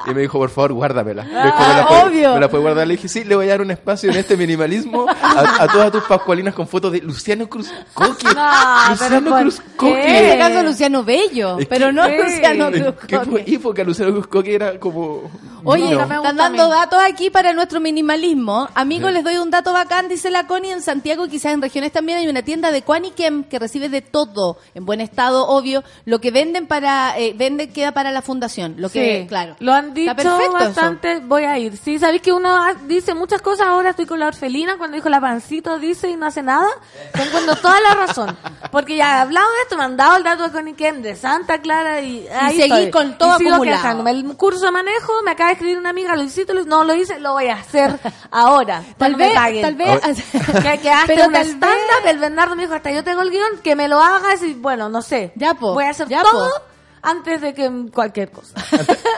[0.07, 1.23] Y me dijo, por favor, guárdamela.
[1.23, 2.35] Me dijo, ¿me la puede- obvio.
[2.35, 2.87] ¿Me la puede guardar?
[2.89, 5.93] Le dije, sí, le voy a dar un espacio en este minimalismo a, a todas
[5.93, 8.25] tus pascualinas con fotos de Luciano Cruzcoque.
[8.35, 10.03] No, Luciano pero ¿por Cruzcoque.
[10.09, 12.13] En este caso Luciano Bello, Es pero que- no Sí.
[12.21, 13.55] Luciano ¿En qué Cruzcoque.
[13.55, 15.31] época Luciano Cruzcoque era como...
[15.65, 18.69] Oye, gusta están dando datos aquí para nuestro minimalismo.
[18.75, 22.19] Amigos, les doy un dato bacán, dice la Connie, en Santiago quizás en regiones también
[22.19, 25.85] hay una tienda de Quaniquem que recibe de todo, en buen estado, obvio.
[26.05, 28.75] Lo que venden para, eh, venden queda para la fundación.
[28.79, 29.57] Lo que, Sí, claro.
[29.61, 30.53] Lo han dicho eso.
[30.53, 31.77] bastante, voy a ir.
[31.77, 35.21] Sí, sabéis que uno dice muchas cosas, ahora estoy con la orfelina, cuando dijo la
[35.21, 36.69] pancito dice y no hace nada,
[37.13, 38.37] te encuentro toda la razón.
[38.71, 41.61] Porque ya he hablado de esto, me han dado el dato de Ken, de Santa
[41.61, 42.91] Clara y ahí seguí estoy.
[42.91, 44.07] con todo Y acumulado.
[44.09, 47.19] El curso de manejo, me acaba de escribir una amiga, lo hiciste, no lo hice,
[47.21, 47.99] lo voy a hacer
[48.31, 48.83] ahora.
[48.99, 52.91] Tal vez, tal vez, que, que Pero un tal stand-up, el Bernardo me dijo, hasta
[52.91, 55.33] yo tengo el guion, que me lo hagas y bueno, no sé.
[55.37, 56.63] Ya, po, Voy a hacer ya, todo po.
[57.03, 58.55] antes de que cualquier cosa.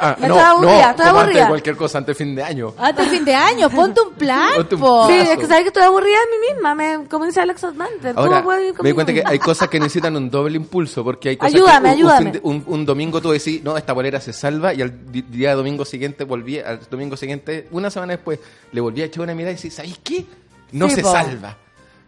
[0.01, 1.43] Ah, Me no, estoy aburrida, no, estoy como antes aburrida.
[1.45, 2.75] de cualquier cosa, antes de fin de año.
[2.77, 5.07] Hasta fin de año, ponte un plan, Ponte un po.
[5.07, 8.13] Sí, es que sabes que estoy aburrida de mí misma, me, como dice Alex Osmanter,
[8.17, 11.37] Ahora, ir me di cuenta que hay cosas que necesitan un doble impulso, porque hay
[11.37, 12.25] cosas Ayúdame, que un, un ayúdame.
[12.25, 14.93] fin de- un- un domingo tú decís, no, esta bolera se salva, y al
[15.31, 18.41] día domingo siguiente volví, al domingo siguiente, una semana después,
[18.73, 20.27] le volví a echar una mirada y decís, ¿sabes qué?
[20.73, 21.13] No Sí, se po.
[21.13, 21.57] salva.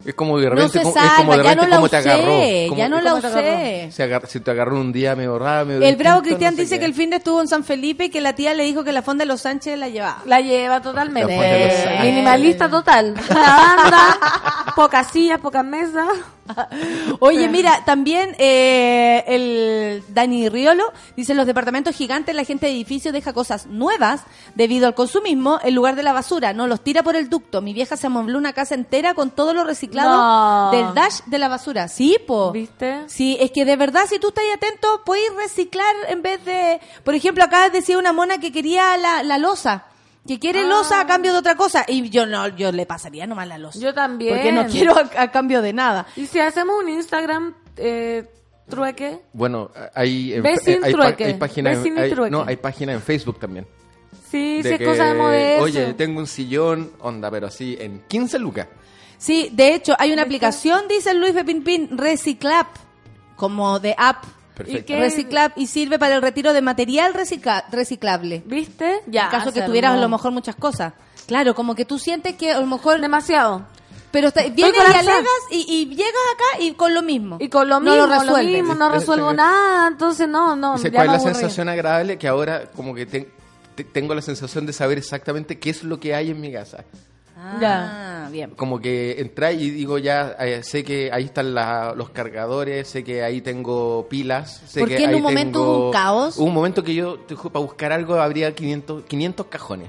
[0.05, 0.85] Es como de No repente, se es
[1.17, 2.23] como de ya repente no la cómo te agarró.
[2.37, 3.91] usé, como- ya no la usé.
[3.91, 6.81] se te agarró un día medio raro, medio El bravo Cristian no sé dice qué.
[6.81, 8.93] que el fin de estuvo en San Felipe y que la tía le dijo que
[8.93, 10.23] la fonda de los Sánchez la llevaba.
[10.27, 11.33] La lleva totalmente.
[11.33, 12.05] La fuente de los Eh, Sánchez.
[12.05, 13.15] Minimalista total.
[13.31, 14.19] Una banda,
[14.77, 16.07] pocas sillas, pocas mesas.
[17.19, 23.13] Oye, mira, también eh, el Dani Riolo dice los departamentos gigantes, la gente de edificios
[23.13, 24.21] deja cosas nuevas
[24.55, 27.63] debido al consumismo en lugar de la basura, no los tira por el ducto.
[27.63, 30.71] Mi vieja se amobló una casa entera con todo lo reciclado No.
[30.73, 31.89] del dash de la basura.
[31.89, 32.53] Sí, po.
[32.53, 33.03] ¿Viste?
[33.09, 36.81] Sí, es que de verdad, si tú estás atento, puedes reciclar en vez de...
[37.05, 39.85] Por ejemplo, acá decía una mona que quería la, la losa.
[40.27, 40.67] Que quiere Ah.
[40.69, 41.85] losa a cambio de otra cosa.
[41.87, 43.79] Y yo no, yo le pasaría nomás la losa.
[43.79, 44.35] Yo también.
[44.35, 46.07] Porque no quiero a, a cambio de nada.
[46.17, 48.29] Y si hacemos un Instagram eh,
[48.69, 51.25] trueque, Bueno, hay, en- Besin hay, trueque.
[51.27, 53.67] hay páginas hay- no, hay página en Facebook también.
[54.29, 55.61] sí, si es cosa de mover.
[55.63, 58.67] Oye, tengo un sillón, onda, pero así, en 15 lucas.
[59.19, 62.67] Sí, de hecho, hay una aplicación, dice Luis Pepín Pin, Reciclap,
[63.37, 64.25] como de app.
[64.55, 64.95] Perfecto.
[64.95, 68.43] Reciclap y sirve para el retiro de material recicla- reciclable.
[68.47, 69.01] ¿Viste?
[69.07, 69.25] Ya.
[69.25, 70.95] en caso que tuvieras a lo mejor muchas cosas.
[71.27, 73.01] Claro, como que tú sientes que a lo mejor...
[73.01, 73.67] Demasiado.
[74.13, 77.37] Pero está- vienes y alegas y, y llegas acá y con lo mismo.
[77.39, 78.53] Y con lo No mismo, lo lo, resuelves.
[78.55, 80.77] mismo, no resuelvo nada, entonces no, no.
[80.77, 82.17] Dice, ya ¿Cuál es me la sensación agradable?
[82.17, 83.31] Que ahora como que te-
[83.75, 86.85] te- tengo la sensación de saber exactamente qué es lo que hay en mi casa.
[87.39, 88.51] Ah, bien.
[88.57, 93.05] Como que entré y digo ya, eh, sé que ahí están la- los cargadores, sé
[93.05, 94.63] que ahí tengo pilas.
[94.67, 96.37] Sé ¿Por que qué en ahí un momento tengo- hubo un caos?
[96.39, 99.89] Hubo un momento que yo, te juro, para buscar algo, habría 500, 500 cajones.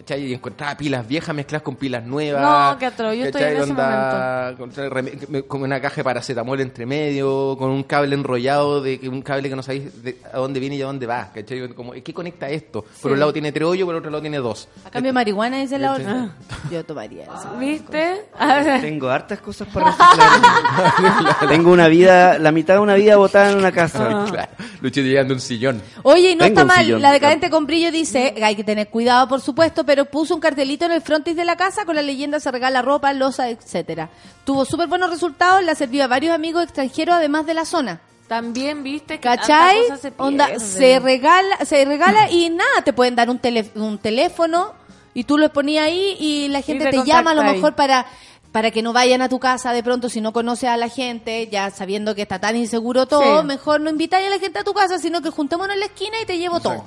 [0.00, 0.24] ¿Cachai?
[0.24, 2.40] Y encontraba pilas viejas mezcladas con pilas nuevas.
[2.72, 6.58] No, qué atroz, yo estoy en ese Onda, con, rem- con una caja de paracetamol
[6.60, 10.38] entre medio, con un cable enrollado, de que- un cable que no sabéis de a
[10.38, 11.30] dónde viene y a dónde va.
[11.34, 11.68] ¿cachai?
[11.74, 12.82] Como, ¿Qué conecta esto?
[13.02, 14.68] Por un lado tiene tres hoyos, por otro lado tiene dos.
[14.86, 16.30] A cambio de marihuana, dice la otra.
[16.70, 17.56] Yo tomaría eso.
[17.58, 18.22] ¿Viste?
[18.80, 21.48] Tengo hartas cosas para reciclar.
[21.48, 24.24] Tengo una vida, la mitad de una vida botada en una casa.
[24.30, 24.48] Claro.
[24.80, 25.82] Lucho llegando a un sillón.
[26.04, 26.84] Oye, y no Tengo está mal.
[26.84, 27.02] sillón.
[27.02, 30.84] La decadente con brillo dice, hay que tener cuidado, por supuesto, pero puso un cartelito
[30.84, 34.08] en el frontis de la casa con la leyenda se regala ropa, losa, etcétera.
[34.44, 38.00] Tuvo súper buenos resultados, la sirvió a varios amigos extranjeros además de la zona.
[38.28, 39.78] También viste que ¿Cachai?
[39.88, 43.68] tanta cosa se Onda, se regala, se regala y nada, te pueden dar un, tele-
[43.74, 44.74] un teléfono
[45.12, 47.54] y tú lo ponías ahí y la gente te te, llama a lo ahí.
[47.56, 48.06] mejor para
[48.52, 51.48] para que no vayan a tu casa de pronto si no conoces a la gente,
[51.50, 53.46] ya sabiendo que está tan inseguro todo, Sí.
[53.46, 56.16] mejor no invitáis a la gente a tu casa, sino que juntémonos en la esquina
[56.22, 56.84] y te llevo todo.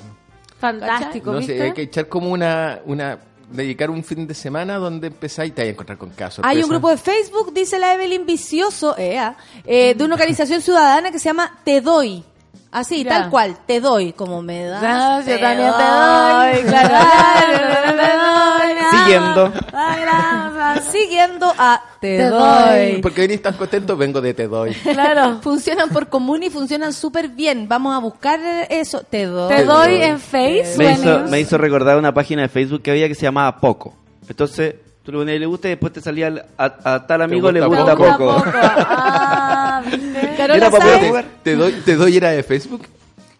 [0.72, 1.58] Fantástico, No ¿viste?
[1.58, 3.18] sé, hay que echar como una, una,
[3.52, 6.44] dedicar un fin de semana donde empezáis y te vas a encontrar con casos.
[6.48, 9.36] Hay un grupo de Facebook, dice la Evelyn Vicioso, ea,
[9.66, 12.24] eh, de una organización ciudadana que se llama Te Doy.
[12.72, 13.10] Así, Ya.
[13.12, 15.26] tal cual, te doy, como me das.
[15.28, 16.98] Yo también te doy, claro.
[17.94, 18.63] Te doy,
[19.06, 19.54] Siguiendo.
[20.92, 22.40] Siguiendo a Te, Te doy.
[22.92, 23.02] doy.
[23.02, 24.74] Porque venís tan contento, vengo de Te Doy.
[24.74, 25.40] Claro.
[25.42, 27.68] Funcionan por común y funcionan súper bien.
[27.68, 28.40] Vamos a buscar
[28.70, 29.02] eso.
[29.10, 29.56] Te doy.
[29.56, 30.76] Te doy en Face.
[30.78, 33.94] Me hizo, me hizo recordar una página de Facebook que había que se llamaba Poco.
[34.28, 37.52] Entonces, tú le ponías le gusta y después te salía el- a, a tal amigo
[37.52, 38.36] le gusta gusta poco.
[38.38, 38.44] poco.
[38.56, 39.82] Ah,
[40.38, 41.24] Era para.
[41.44, 42.86] Te doy, te doy era de Facebook.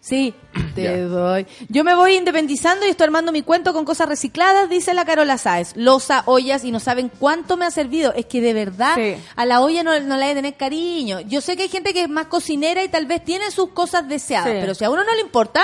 [0.06, 0.34] Sí,
[0.74, 1.46] te doy.
[1.70, 5.38] Yo me voy independizando y estoy armando mi cuento con cosas recicladas, dice la Carola
[5.38, 5.72] Sáez.
[5.76, 8.12] Losa, ollas y no saben cuánto me ha servido.
[8.12, 9.16] Es que de verdad Sí.
[9.34, 11.20] a la olla no, no le hay que tener cariño.
[11.20, 14.06] Yo sé que hay gente que es más cocinera y tal vez tiene sus cosas
[14.06, 14.58] deseadas, Sí.
[14.60, 15.62] pero si a uno no le importa,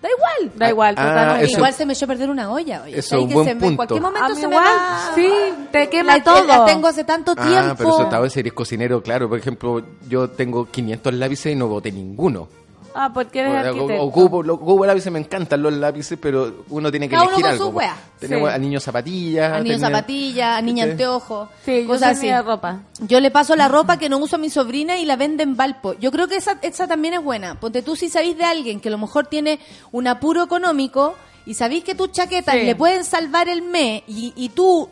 [0.00, 0.52] da igual.
[0.56, 2.82] Da igual, Ah, eso- Igual se me echó a perder una olla.
[2.84, 2.98] Oye.
[3.00, 3.76] Eso ¿Sabes es un que buen se me- En punto.
[3.78, 5.12] cualquier momento A mí se me igual, va.
[5.16, 5.28] sí,
[5.72, 6.44] te quema la, todo.
[6.46, 7.50] La tengo hace tanto tiempo.
[7.52, 9.28] Ah, pero eso estaba si eres cocinero, claro.
[9.28, 12.48] Por ejemplo, yo tengo 500 lápices y no boté ninguno.
[12.94, 14.02] Ah, porque eres O- arquitecto.
[14.02, 17.52] Ocupo, ocupo lápices, me encantan los lápices, pero uno tiene que Cada uno elegir con
[17.52, 17.64] algo.
[17.64, 17.96] su wea.
[18.18, 18.54] Tenemos Sí.
[18.54, 19.52] a niños zapatillas.
[19.52, 20.90] A niños tenía- zapatillas, a niña Sí.
[20.92, 22.42] anteojo, Sí, yo cosas soy así.
[22.46, 22.80] ropa.
[23.00, 25.56] Yo le paso la ropa que no uso a mi sobrina y la vende en
[25.56, 25.94] Valpo.
[25.94, 27.58] Yo creo que esa, esa también es buena.
[27.58, 29.58] Ponte tú si sabéis de alguien que a lo mejor tiene
[29.90, 31.14] un apuro económico
[31.46, 32.62] y sabéis que tus chaquetas Sí.
[32.64, 34.88] le pueden salvar el mes y, y tú,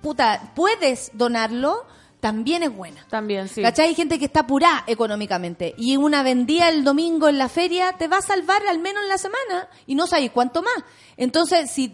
[0.00, 1.84] puta, puedes donarlo,
[2.22, 3.04] también es buena.
[3.10, 3.60] También, sí.
[3.62, 3.88] ¿Cachai?
[3.88, 8.06] Hay gente que está apurada económicamente y una vendida el domingo en la feria te
[8.06, 10.72] va a salvar al menos en la semana y no sabéis cuánto más.
[11.16, 11.88] Entonces, si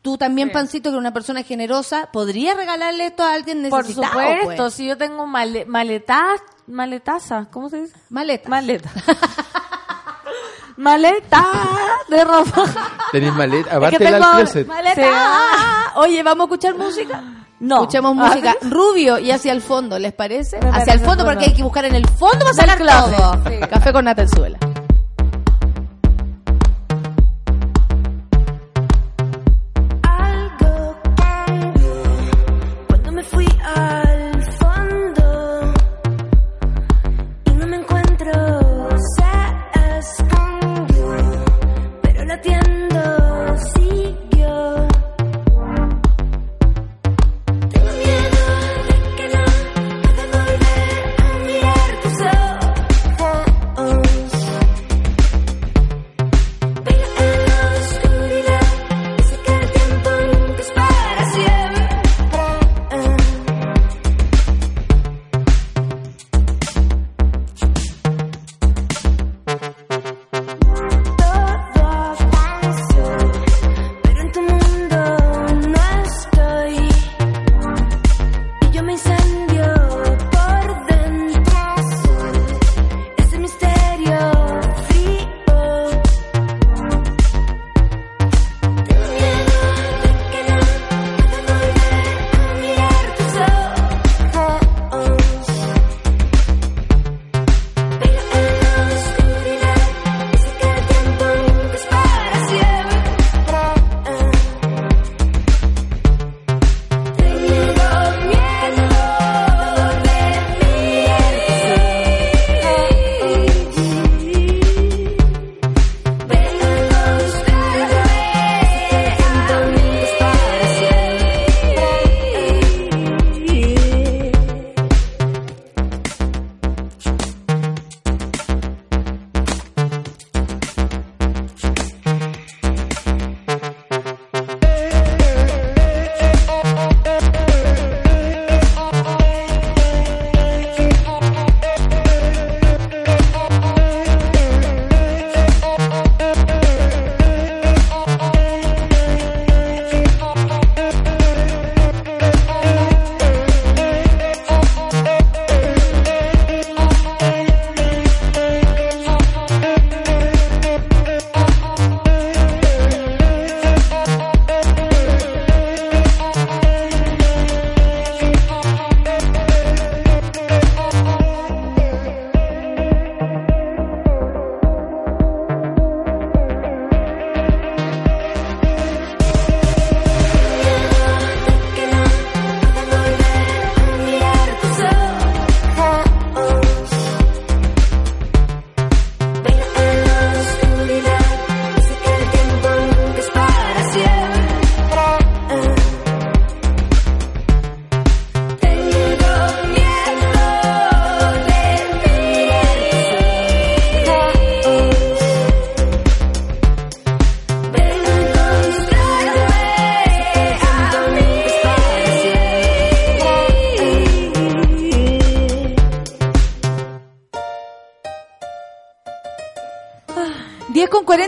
[0.00, 0.54] tú también, Sí.
[0.54, 4.12] Pancito, que eres una persona generosa, podrías regalarle esto a alguien Por necesitado.
[4.18, 4.74] supuesto, pues.
[4.74, 7.94] si yo tengo male, maletas, maletaza, ¿cómo se dice?
[8.08, 8.48] Maleta.
[8.48, 8.90] Maleta.
[10.76, 11.46] Maleta
[12.08, 12.64] de ropa.
[13.12, 14.66] Tenés maleta, Es aparte que del tengo- closet.
[14.66, 15.02] Maleta.
[15.02, 15.92] Sí.
[15.96, 17.22] Oye, ¿vamos a escuchar música?
[17.60, 17.76] No.
[17.82, 20.58] Escuchemos Ah, música rubio y hacia el fondo, ¿les parece?
[20.72, 23.42] Hacia el fondo porque hay que buscar en el fondo para sacar todo.
[23.50, 23.58] sí.
[23.70, 24.58] Café con nata en suela.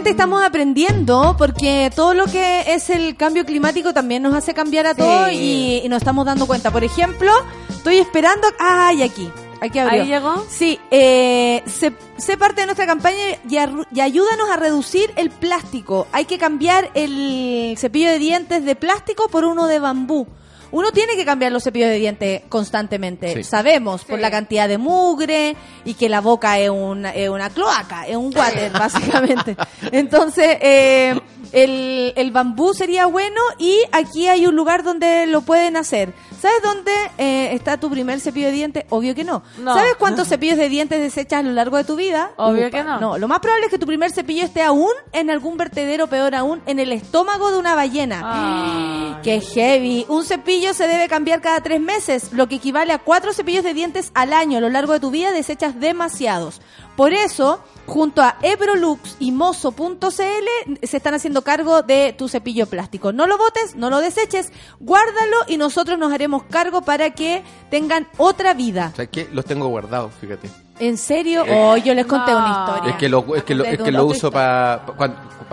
[0.08, 4.34] 10 con 40 estamos aprendiendo porque todo lo que es el cambio climático también nos
[4.34, 6.70] hace cambiar a todos y, y nos estamos dando cuenta.
[6.70, 7.30] Por ejemplo,
[7.68, 8.48] estoy esperando...
[8.58, 9.30] ¡Ay, aquí!
[9.60, 10.02] Aquí abrió.
[10.02, 10.44] ¿Ahí llegó?
[10.48, 13.18] Sí, eh, sé, sé parte de nuestra campaña
[13.48, 13.56] y,
[13.92, 16.06] y ayúdanos a reducir el plástico.
[16.12, 20.26] Hay que cambiar el cepillo de dientes de plástico por uno de bambú.
[20.70, 23.34] Uno tiene que cambiar los cepillos de dientes constantemente.
[23.34, 23.44] Sí.
[23.44, 28.06] Sabemos por la cantidad de mugre y que la boca es una, es una cloaca,
[28.06, 29.56] es un water, básicamente.
[29.92, 31.18] Entonces, eh,
[31.52, 36.12] el, el bambú sería bueno y aquí hay un lugar donde lo pueden hacer.
[36.40, 38.84] ¿Sabes dónde eh, está tu primer cepillo de dientes?
[38.90, 39.42] Obvio que no.
[39.58, 39.74] No.
[39.74, 42.30] ¿Sabes cuántos cepillos de dientes desechas a lo largo de tu vida?
[42.36, 43.00] Obvio que no.
[43.00, 46.36] No, lo más probable es que tu primer cepillo esté aún en algún vertedero, peor
[46.36, 49.18] aún, en el estómago de una ballena.
[49.24, 50.06] ¡Qué heavy!
[50.08, 53.74] Un cepillo se debe cambiar cada tres meses, lo que equivale a cuatro cepillos de
[53.74, 54.58] dientes al año.
[54.58, 56.60] A lo largo de tu vida desechas demasiados.
[56.98, 63.12] Por eso, junto a Ebrolux y Mozo.cl se están haciendo cargo de tu cepillo plástico.
[63.12, 64.50] No lo botes, no lo deseches,
[64.80, 68.90] guárdalo y nosotros nos haremos cargo para que tengan otra vida.
[68.94, 70.50] O sea, que los tengo guardados, fíjate.
[70.80, 71.44] ¿En serio?
[71.46, 72.90] Eh, Oh, yo les conté una historia.
[72.92, 74.80] Es que lo, es que lo, es que uso para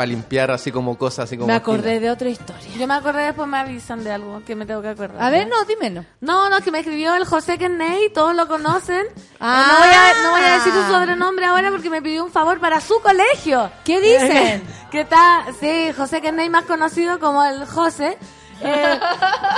[0.06, 1.48] limpiar así como cosas así como...
[1.48, 2.68] Me acordé de otra historia.
[2.78, 5.22] Yo me acordé, después me avisan de algo que me tengo que acordar.
[5.22, 6.06] A ver, no, dímelo.
[6.22, 9.06] No, no, que me escribió el José Kenney, todos lo conocen.
[9.40, 9.68] Ah.
[9.72, 12.60] no, voy a, no voy a decir su sobrenombre ahora porque me pidió un favor
[12.60, 13.72] para su colegio.
[13.84, 14.64] ¿Qué dicen?
[14.92, 18.18] que está, sí, José Kenney, más conocido como el José.
[18.62, 19.00] Eh,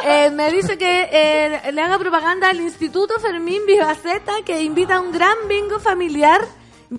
[0.05, 5.01] eh, me dice que eh, le haga propaganda al Instituto Fermín Vivaceta que invita a
[5.01, 6.41] un gran bingo familiar.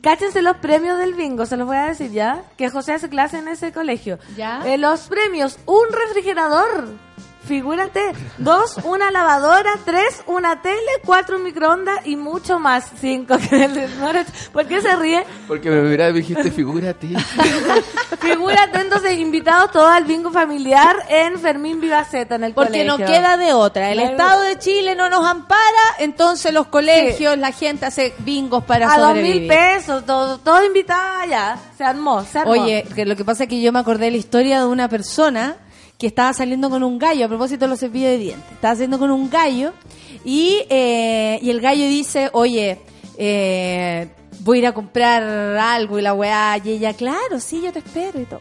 [0.02, 2.42] Cáchense los premios del bingo, se los voy a decir ya.
[2.58, 4.18] Que José hace clase en ese colegio.
[4.36, 4.60] Ya.
[4.66, 6.88] Eh, los premios, un refrigerador.
[7.48, 12.84] Figúrate, dos, una lavadora, tres, una tele, cuatro microondas y mucho más.
[13.00, 13.38] Cinco.
[14.52, 15.24] ¿Por qué se ríe?
[15.46, 17.08] Porque me miraba y me dijiste, figúrate.
[18.20, 23.14] Figúrate entonces invitados todos al bingo familiar en Fermín Vivaceta en el Porque no colegio.
[23.14, 23.92] queda de otra.
[23.92, 25.58] El Estado de Chile no nos ampara,
[25.98, 31.20] entonces los colegios, la gente hace bingos para a dos mil pesos, todo, todo invitado
[31.20, 31.56] allá.
[31.78, 32.50] Se armó, se armó.
[32.52, 34.88] Oye, que lo que pasa es que yo me acordé de la historia de una
[34.88, 35.56] persona
[35.98, 38.52] que estaba saliendo con un gallo, a propósito de los cepillos de dientes.
[38.52, 39.72] Estaba saliendo con un gallo
[40.24, 42.80] y, eh, y el gallo dice, oye,
[43.16, 44.08] eh,
[44.40, 47.80] voy a ir a comprar algo y la weá, y ella, claro, sí, yo te
[47.80, 48.40] espero y todo.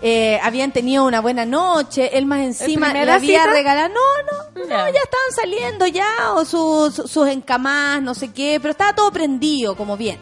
[0.00, 3.52] Eh, habían tenido una buena noche, él más encima le había cita?
[3.52, 8.58] regalado, no, no, no, ya estaban saliendo ya, o sus, sus encamadas, no sé qué,
[8.60, 10.18] pero estaba todo prendido, como bien.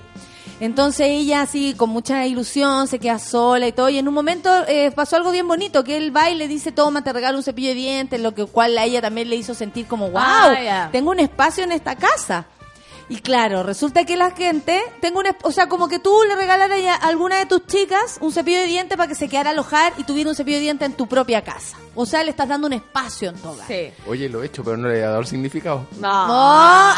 [0.60, 4.50] Entonces ella así con mucha ilusión se queda sola y todo y en un momento
[4.68, 7.42] eh, pasó algo bien bonito que él va y le dice toma te regalo un
[7.44, 10.88] cepillo de dientes lo que cual a ella también le hizo sentir como wow Ah,
[10.92, 12.44] tengo un espacio en esta casa
[13.08, 16.36] y claro resulta que la gente tengo un esp- o sea como que tú le
[16.36, 19.52] regalaras a alguna de tus chicas un cepillo de dientes para que se quedara a
[19.52, 21.76] alojar y tuviera un cepillo de dientes en tu propia casa.
[21.96, 23.66] O sea le estás dando un espacio en tu hogar.
[23.66, 23.90] Sí.
[24.06, 25.86] Oye, lo he hecho, pero no le he dado el significado.
[25.98, 26.94] No, ah,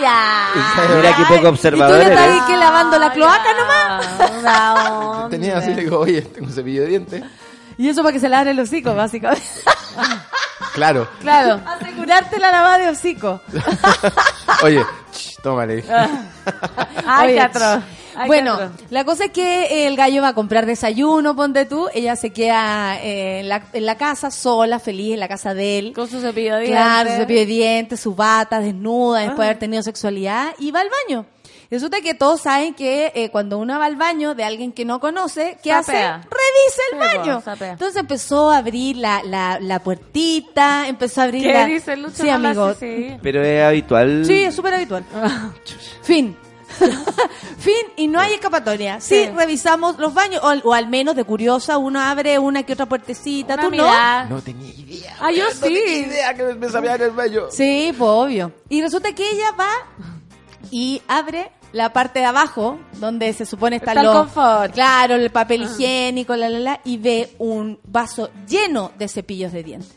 [0.00, 0.48] ya.
[0.96, 2.34] Mira qué poco y tú observador le estás eres.
[2.40, 6.82] ahí que lavando la cloaca nomás No, Tenía así, le digo, oye, tengo un cepillo
[6.82, 7.24] de dientes.
[7.78, 9.42] y eso para que se abra el hocico básicamente
[10.74, 11.08] Claro.
[11.20, 11.60] Claro.
[11.66, 13.40] Asegurarte la lavada de hocico.
[14.62, 14.84] Oye,
[15.42, 15.84] tómale.
[17.06, 17.82] Ay, Oye, qué atroz.
[18.16, 18.58] Ay, bueno,
[18.90, 21.88] la cosa es que el gallo va a comprar desayuno, ponte tú.
[21.94, 25.78] Ella se queda eh, en, la, en la casa sola, feliz, en la casa de
[25.78, 25.92] él.
[25.94, 27.14] Con su cepillo de Claro, dientes.
[27.14, 29.46] su cepillo de dientes, su bata, desnuda, después de Ah.
[29.50, 31.26] haber tenido sexualidad, y va al baño.
[31.70, 34.98] Resulta que todos saben que eh, cuando uno va al baño de alguien que no
[34.98, 35.92] conoce, ¿qué hace?
[35.92, 37.42] Revisa el Sí, po, baño.
[37.70, 41.66] Entonces empezó a abrir la, la, la puertita, empezó a abrir ¿Qué la...
[41.66, 42.22] dice Lucho?
[42.24, 42.64] Sí, amigo.
[42.64, 43.16] hace, sí.
[43.22, 44.24] Pero es habitual.
[44.26, 45.04] Sí, es súper habitual.
[46.02, 46.36] fin.
[47.58, 49.00] fin y no hay escapatoria.
[49.00, 49.30] Sí, Sí.
[49.34, 53.54] revisamos los baños, o, o al menos de curiosa uno abre una que otra puertecita.
[53.54, 54.24] Una ¿Tú mirada.
[54.26, 55.16] No tenía idea.
[55.20, 55.94] Ah, yo No tenía sí.
[56.06, 57.40] idea que me sabía en el baño.
[57.42, 57.50] no?
[57.50, 58.52] Sí, pues obvio.
[58.68, 59.70] Y resulta que ella va
[60.70, 64.72] y abre la parte de abajo, donde se supone está, Está el confort.
[64.74, 69.62] Claro, el papel higiénico, la, la, la, y ve un vaso lleno de cepillos de
[69.62, 69.94] dientes.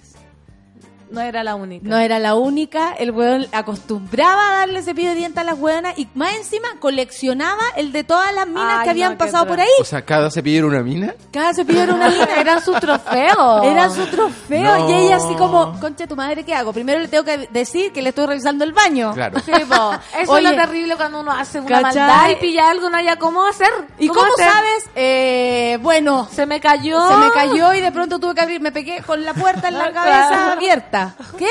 [1.14, 1.88] No era la única.
[1.88, 5.98] No era la única, el weón acostumbraba a darle cepillo de dientes a las weonas
[5.98, 9.60] y más encima coleccionaba el de todas las minas Ay, que habían no, pasado por
[9.60, 9.68] ahí.
[9.80, 11.14] O sea, cada cepillo era una mina.
[11.32, 12.28] Cada cepillo era una mina.
[12.40, 13.64] Eran sus trofeos.
[13.64, 14.90] Era su trofeo No.
[14.90, 16.74] y ella así como, concha tu madre, ¿qué hago?
[16.74, 19.14] Primero le tengo que decir que le estoy revisando el baño.
[19.14, 19.40] Claro.
[19.40, 19.92] Sí, po.
[20.20, 22.02] Eso Oye, es lo terrible cuando uno hace una ¿cachai?
[22.02, 23.70] maldad y pilla algo, no haya cómo hacer.
[24.00, 24.48] ¿Y cómo, hacer?
[24.50, 24.90] sabes?
[24.96, 27.08] Eh, bueno, Se me cayó.
[27.08, 29.78] se me cayó y de pronto tuve que abrir, me pegué con la puerta en
[29.78, 31.03] la cabeza abierta.
[31.38, 31.48] ¿Qué?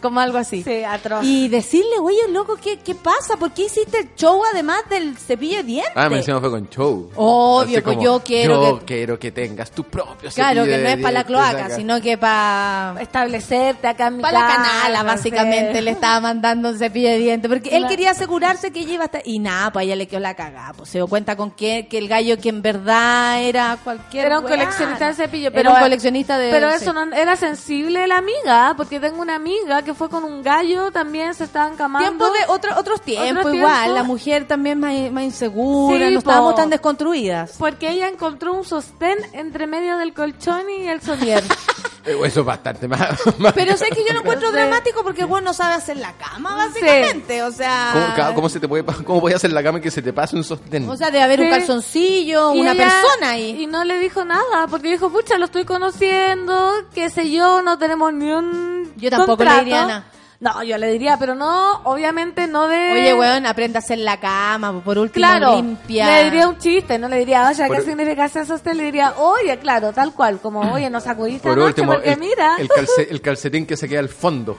[0.00, 0.62] Como algo así.
[0.62, 1.24] Sí, atroz.
[1.24, 3.36] Y decirle, oye, loco, ¿qué, ¿qué pasa?
[3.38, 5.92] ¿Por qué hiciste el show además del cepillo de dientes?
[5.94, 7.10] Ah, me encima fue con show.
[7.16, 10.64] Obvio, Así pues como, yo quiero Yo que- quiero que tengas tu propio Claro, cepillo
[10.64, 11.76] que no de es para la cloaca, acá.
[11.76, 12.94] sino que para...
[13.00, 15.80] Establecerte acá en mi Para la canala, básicamente, sí.
[15.82, 17.48] le estaba mandando un cepillo de dientes.
[17.50, 19.22] Porque él quería asegurarse que ella iba a estar...
[19.26, 20.72] Y nada, pues ella le quedó la cagada.
[20.72, 24.26] Pues se dio cuenta con que, que el gallo que en verdad era cualquier...
[24.26, 26.50] Era un coleccionista de cepillo, Era pero un coleccionista de...
[26.50, 26.76] Pero sí.
[26.76, 30.90] eso no era sensible la amiga, porque tengo una amiga que fue con un gallo,
[30.90, 32.08] también se estaban camando.
[32.08, 33.82] Tiempo de otro, otros tiempos, igual.
[33.82, 33.94] tiempos.
[33.94, 37.56] La mujer también más, más insegura, Sí, no estábamos tan desconstruidas.
[37.58, 41.44] Porque ella encontró un sostén entre medio del colchón y el somier.
[42.06, 43.10] Eh, Eso es bastante más.
[43.38, 46.12] más- Pero sé que yo lo encuentro dramático porque el güey no sabe hacer la
[46.14, 47.42] cama, básicamente.
[47.42, 48.14] O sea...
[48.16, 50.12] ¿Cómo, cómo se te puede, ¿Cómo voy a hacer la cama y que se te
[50.12, 50.88] pase un sostén?
[50.88, 53.62] O sea, debe haber un calzoncillo, Y una ella- persona ahí.
[53.62, 57.78] Y no le dijo nada, porque dijo, pucha, lo estoy conociendo, qué sé yo, no
[57.78, 59.58] tenemos ni un Yo tampoco contrato".
[59.58, 60.04] le diría nada.
[60.40, 62.92] No, yo le diría, pero no, obviamente no de...
[62.92, 66.06] Oye, weón, aprende a hacer la cama, por último Claro, limpia.
[66.06, 68.78] le diría un chiste, no le diría, oye, ¿qué Por- significa hacer sostén?
[68.78, 72.20] Le diría, oye, claro, tal cual, como, oye, nos sacudiste Por anoche último, porque el,
[72.20, 72.56] mira...
[72.58, 74.56] el, calce- el calcetín que se queda al fondo,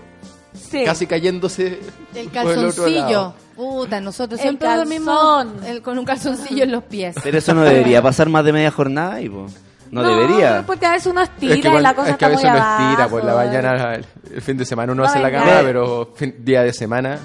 [0.53, 0.83] Sí.
[0.85, 1.79] casi cayéndose
[2.13, 2.99] El por el otro calzoncillo.
[3.07, 3.35] lado.
[3.55, 5.45] Puta, nosotros El siempre dormimos
[5.81, 7.15] con un calzoncillo en los pies.
[7.23, 9.47] Pero eso no debería pasar más de media jornada y po.
[9.91, 10.63] No, debería.
[10.65, 12.43] Porque a veces uno estira Es que, y la cosa es que está a veces
[12.43, 13.09] muy uno estira, abajo.
[13.11, 14.05] pues la mañana, el,
[14.35, 17.19] el fin de semana uno No hace la cama, pero fin- día de semana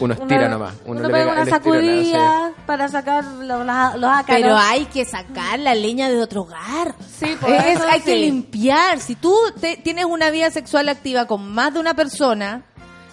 [0.00, 0.74] uno estira Uno- nomás.
[0.86, 4.24] Uno, uno le pega una sacudida para sacar los, los, los ácaros.
[4.26, 6.94] Pero hay que sacar la leña de otro hogar.
[7.18, 8.04] Sí, por Es- eso hay sí.
[8.06, 9.00] que limpiar.
[9.00, 12.62] Si tú te- tienes una vida sexual activa con más de una persona,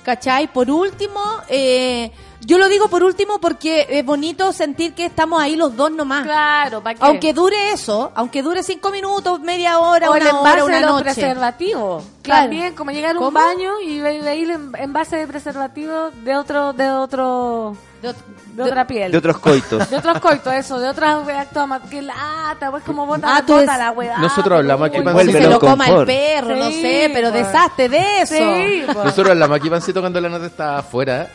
[0.04, 0.48] ¿cachai?
[0.52, 1.20] Por último,
[1.50, 2.12] eh,
[2.42, 6.24] yo lo digo por último porque es bonito sentir que estamos ahí los dos nomás.
[6.24, 7.06] Claro, ¿para qué?
[7.06, 10.76] Aunque dure eso, aunque dure cinco minutos, media hora, o el una hora, envase una
[10.78, 11.04] de los noche.
[11.14, 12.04] preservativos.
[12.24, 12.42] Claro.
[12.44, 13.40] También, como llegar a un ¿Cómo?
[13.40, 18.14] baño y ve- veis el envase de preservativo de otro, de otro, De
[18.56, 19.12] de otra piel.
[19.12, 19.90] De otros coitos.
[19.90, 21.82] De otros coitos, eso, de otras reactomas.
[21.90, 24.18] Que lata, pues como bota, Ah, bota es- la weá.
[24.20, 24.98] Nosotros hablamos aquí,
[25.32, 28.36] se lo coma el perro, no sé, pero deshazte de eso.
[28.36, 28.98] Sí, pues.
[28.98, 31.28] Nosotros hablamos aquí, Pancito, cuando la nota estaba afuera,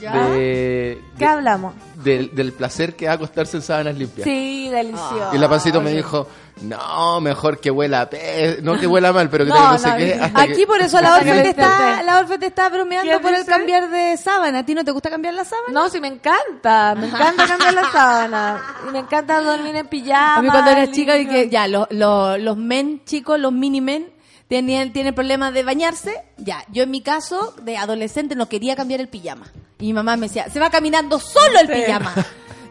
[0.00, 0.28] Ya.
[0.28, 1.74] de, ¿Qué de- hablamos?
[1.96, 4.24] del, del placer que es acostarse en sábanas limpias.
[4.24, 5.30] Sí, delicioso.
[5.34, 6.28] Y la Pancito me dijo,
[6.62, 9.78] no, mejor que huela a pez, no que huela mal, pero que No, tenga no
[9.78, 10.14] sé no, qué.
[10.14, 13.18] Hasta Aquí que- por eso la Orfe te está, la Orfe te está bromeando ¿Qué
[13.18, 14.60] por el cambiar de sábana.
[14.60, 15.68] ¿A ti no te gusta cambiar la sábana?
[15.72, 16.94] No, sí, me encanta.
[16.96, 18.62] Me encanta cambiar la sábana.
[18.88, 20.36] Y me encanta dormir en pijama.
[20.36, 21.36] A mí cuando era chica y limpio.
[21.42, 24.06] que ya los, los, los men chicos, los mini men
[24.48, 26.64] tenían tienen problemas de bañarse, ya.
[26.70, 29.46] Yo en mi caso de adolescente no quería cambiar el pijama.
[29.78, 31.74] Y mi mamá me decía, "Se va caminando solo el Sí.
[31.74, 32.14] pijama."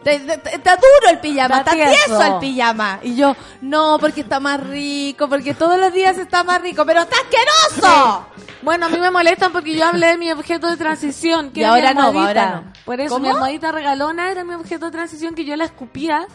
[0.04, 2.22] Está duro el pijama, Está tieso tieso.
[2.22, 2.98] el pijama.
[3.02, 7.00] Y yo, no, porque está más rico, porque todos los días está más rico, pero
[7.02, 8.26] está asqueroso.
[8.60, 11.52] Bueno, a mí me molestan porque yo hablé de mi objeto de transición.
[11.52, 12.72] Que Y era ahora mi no, ahora no.
[12.84, 13.22] Por eso ¿Cómo?
[13.22, 16.26] mi almohadita regalona era mi objeto de transición que yo la escupía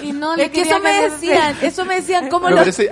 [0.00, 2.90] y no le Es que eso me decían, eso me decían, ¿cómo me lo parece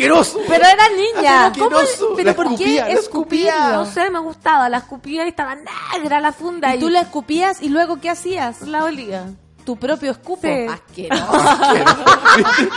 [0.00, 0.38] asqueroso.
[0.48, 1.52] Pero era niña.
[1.58, 1.76] ¿Cómo?
[2.16, 3.48] ¿Pero La por qué escupía, la escupía?
[3.50, 3.72] escupía.
[3.72, 4.68] No sé, me gustaba.
[4.68, 5.56] La escupía y estaba
[5.94, 6.74] negra la funda.
[6.74, 8.62] Y tú la escupías y luego ¿qué hacías?
[8.62, 9.26] la olía.
[9.64, 10.42] Tu propio escupo.
[10.42, 10.66] Sí.
[10.68, 11.26] Asqueroso.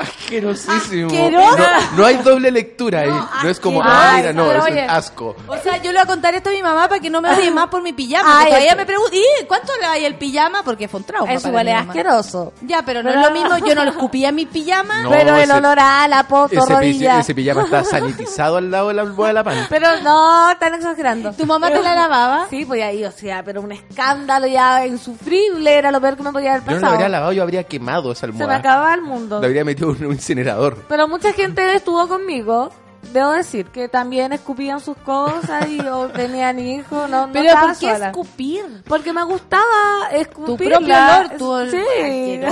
[0.00, 1.08] Asquerosísimo.
[1.08, 1.56] Asqueroso.
[1.58, 3.10] No, no hay doble lectura ahí.
[3.42, 5.36] No, es como, ah, mira, no, es un asco.
[5.46, 7.30] O sea, yo le voy a contar esto a mi mamá para que no me
[7.30, 8.40] odie más por mi pijama.
[8.40, 10.62] Ay, todavía es- me pregunta, ¿y cuánto le hay el pijama?
[10.62, 11.32] Porque fue un trauma.
[11.32, 12.52] Eso igual es asqueroso.
[12.62, 13.66] Ya, pero no Pero- es lo mismo.
[13.66, 15.02] Yo no lo escupía en mi pijama.
[15.02, 17.20] No, pero el ese- olor a la poto, Ese, rodilla.
[17.20, 19.66] ese pijama está sanitizado al lado de la almohada de la pan.
[19.68, 21.32] Pero no, están exagerando.
[21.32, 22.46] ¿Tu mamá te la lavaba?
[22.48, 26.32] Sí, pues ahí, o sea, pero un escándalo ya insufrible, era lo peor que me
[26.32, 26.90] podía haber Yo no pasado.
[26.90, 28.56] la habría lavado, yo habría quemado esa Se me almohada.
[28.58, 29.40] acababa el mundo.
[29.40, 30.84] La habría metido en un incinerador.
[30.88, 32.70] Pero mucha gente estuvo conmigo,
[33.12, 37.66] debo decir, que también escupían sus cosas y o tenían hijos, no, no Pero estaba
[37.68, 38.06] ¿por qué sola.
[38.08, 38.82] escupir?
[38.86, 40.46] Porque me gustaba escupir.
[40.46, 42.40] Tu propio la- olor, tu ol- Sí.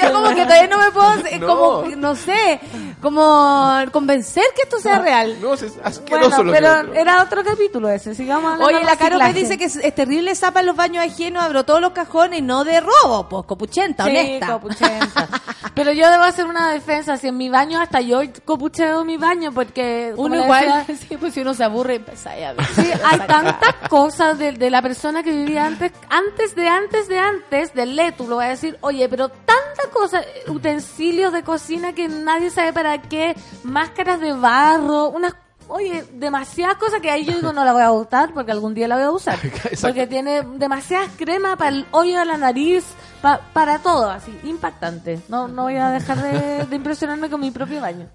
[0.00, 1.10] Yo como que todavía no me puedo,
[1.40, 1.46] No.
[1.82, 2.60] como, no sé,
[3.00, 5.36] como convencer que esto sea real.
[5.40, 9.18] No, es asqueroso Bueno, lo pero que era otro capítulo ese, sigamos Oye, la Caro
[9.18, 12.42] me dice que es, es terrible zapa en los baños ajenos, abro todos los cajones,
[12.42, 14.52] no de robo, pues copuchenta, Sí, honesta.
[14.52, 15.28] copuchenta.
[15.74, 17.16] Pero yo debo hacer una defensa.
[17.16, 20.12] Si en mi baño, hasta yo copucheo mi baño, porque.
[20.16, 22.66] Uno igual, decía, sí, pues si uno se aburre, empieza a ver.
[22.74, 27.18] Sí, hay tantas cosas de, de la persona que vivía antes, antes de antes de
[27.18, 32.08] antes del Letu, lo voy a decir, oye, pero tantas cosas, utensilios de cocina que
[32.08, 35.34] nadie sabe para qué, máscaras de barro, unas,
[35.68, 38.88] oye, demasiadas cosas que ahí yo digo no la voy a gustar porque algún día
[38.88, 39.38] la voy a usar.
[39.82, 42.84] Porque tiene demasiadas crema para el hoyo de la nariz,
[43.20, 45.20] pa- para todo, así, impactante.
[45.28, 48.08] No, no voy a dejar de, de impresionarme con mi propio baño.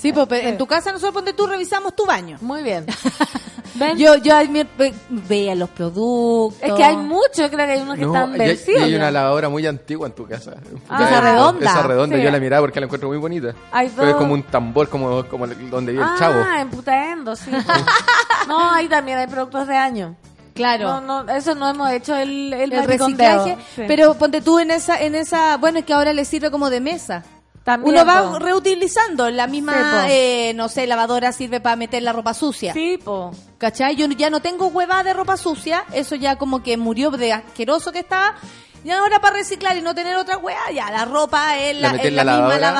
[0.00, 2.38] Sí, pues pero en tu casa nosotros ponte tú revisamos tu baño.
[2.40, 2.86] Muy bien.
[3.74, 3.96] ¿Ven?
[3.98, 6.60] Yo, yo ahí me- ve- veía los productos.
[6.62, 8.82] Es que hay muchos, creo que hay unos que No, están vencidos.
[8.82, 10.54] hay una lavadora muy antigua en tu casa.
[10.88, 11.70] Ah, esa redonda.
[11.70, 12.22] Esa redonda, Sí.
[12.22, 13.54] yo la miraba porque la encuentro muy bonita.
[13.72, 16.42] Hay Pero es dos- como un tambor, como, como donde vive el chavo.
[16.44, 17.50] Ah, en Putaendo, sí.
[18.48, 20.16] no, ahí también hay productos de año.
[20.54, 21.00] Claro.
[21.00, 23.82] No, no, eso no hemos hecho el, el, el reciclaje, Sí.
[23.86, 26.80] pero ponte tú en esa, en esa, bueno, es que ahora le sirve como de
[26.80, 27.22] mesa.
[27.64, 28.38] También, Uno va po.
[28.38, 30.08] reutilizando, la Sí, misma, po.
[30.08, 32.72] eh, no sé, lavadora sirve para meter la ropa sucia.
[32.72, 33.32] Sí, po.
[33.58, 33.96] ¿Cachai?
[33.96, 37.92] Yo ya no tengo hueva de ropa sucia, eso ya como que murió de asqueroso
[37.92, 38.34] que estaba.
[38.82, 41.92] Y ahora para reciclar y no tener otra hueá, ya la ropa en La la,
[41.94, 42.70] metí en en la, la misma lavadora.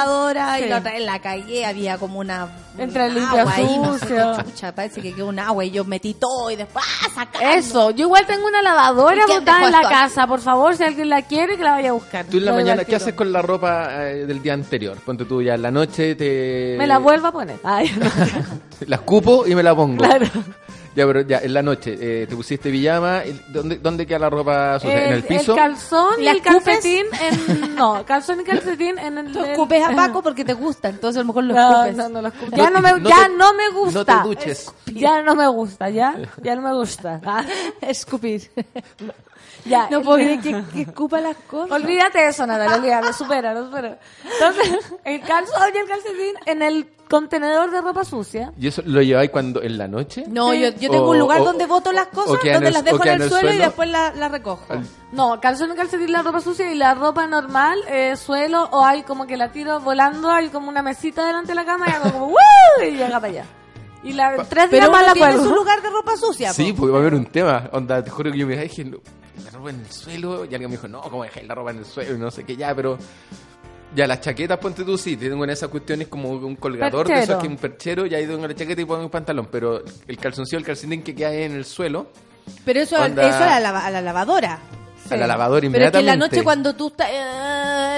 [0.46, 2.48] lavadora y la otra en la calle había como una
[2.78, 4.32] Entre limpio agua ahí, no sé sucio.
[4.38, 7.50] qué chucha, parece que quedó un agua y yo metí todo y después ¡ah, sacando!
[7.50, 10.84] Eso, yo igual tengo una lavadora ¿Y quién botada en la casa, por favor, si
[10.84, 12.24] alguien la quiere, que la vaya a buscar.
[12.24, 14.96] Tú en la mañana, ¿qué haces con la ropa eh, del día anterior?
[15.04, 16.76] Ponte tú ya en la noche, te...
[16.78, 17.58] Me la vuelvo a poner.
[17.62, 18.06] Ay, no.
[18.86, 20.02] La escupo y me la pongo.
[20.02, 20.26] Claro.
[20.96, 24.30] Ya, pero ya, en la noche, eh, te pusiste pijama, y ¿dónde, ¿dónde queda la
[24.30, 25.06] ropa sucia?
[25.06, 25.54] ¿En el piso?
[25.54, 27.74] calzón y ¿La el calcetín en...
[27.76, 29.32] No, calzón y calcetín en el...
[29.32, 31.96] Tú escupes a Paco porque te gusta, entonces a lo mejor lo No, escupes.
[31.96, 32.50] no, no lo escupo.
[32.50, 33.98] No Ya no me, no ya te- no me gusta.
[34.00, 34.72] no te duches.
[34.86, 36.16] Ya no me gusta, ya.
[36.42, 37.20] Ya no me gusta.
[37.24, 37.44] Ah,
[37.82, 38.50] Escupir.
[39.64, 39.88] Ya.
[39.90, 41.72] No puedo creer que, que escupa las cosas.
[41.72, 43.98] Olvídate de eso, Natalia, olvídate, supera, lo supera.
[44.32, 48.52] Entonces, el calzón y el calcetín en el contenedor de ropa sucia.
[48.56, 50.24] ¿Y eso lo lleváis cuando en la noche?
[50.28, 50.60] No, Sí.
[50.60, 53.04] yo, yo tengo O- un lugar o- donde boto las cosas, donde el- las dejo
[53.04, 54.64] en el, suelo, y después las la recojo.
[55.12, 59.02] No, calzón y calcetín la ropa sucia y la ropa normal, eh, suelo, o hay
[59.02, 62.12] como que la tiro volando, hay como una mesita delante de la cama y hago
[62.12, 62.36] como ¡Woo!
[62.86, 63.44] y llega para allá.
[64.04, 66.52] Y la, tres días Pero más la tiene su lugar de ropa sucia.
[66.54, 66.78] Sí, po.
[66.82, 67.68] porque va a haber un tema.
[67.72, 68.98] Onda, te juro que yo me dije, "No,
[69.44, 70.44] la ropa en el suelo.
[70.44, 72.14] Y alguien me dijo, no, ¿cómo dejé la ropa en el suelo?
[72.16, 72.98] Y no sé qué, ya, pero.
[73.94, 77.32] Ya, las chaquetas, ponte tú, sí, tengo en esas cuestiones como un colgador de Perchero.
[77.32, 79.48] esos que un perchero, y ahí tengo la chaqueta y pongo un pantalón.
[79.50, 82.06] Pero el calzoncillo, el calcetín que queda ahí en el suelo,
[82.64, 84.60] Pero eso, Onda- eso a, la, lava- a la lavadora.
[85.10, 85.92] a la lavadora Pero es inmediatamente.
[85.92, 87.08] que en la noche cuando tú estás...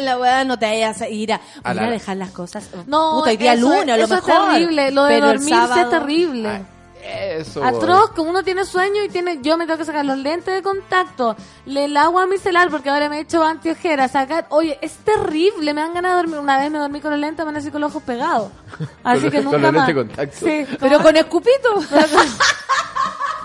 [0.02, 1.40] la weá no te vayas a ir a,
[1.74, 2.70] la- dejar las cosas.
[2.86, 4.30] No, Puta, hoy día eso- lunes a lo eso mejor.
[4.32, 6.62] es terrible, lo de pero dormirse sábado- es terrible.
[7.02, 7.64] Eso.
[7.64, 10.62] Atroz, como uno tiene sueño y tiene, yo me tengo que sacar los lentes de
[10.62, 11.34] contacto,
[11.66, 15.80] le el agua micelar porque ahora me he hecho antiojeras, sacar, oye, es terrible, me
[15.80, 17.90] dan ganas de dormir, una vez me dormí con los lentes, me nací con los
[17.90, 18.52] ojos pegados,
[19.04, 19.86] así Con que nunca con los más.
[19.88, 20.46] lentes de contacto.
[20.46, 21.74] Sí, Pero con escupito.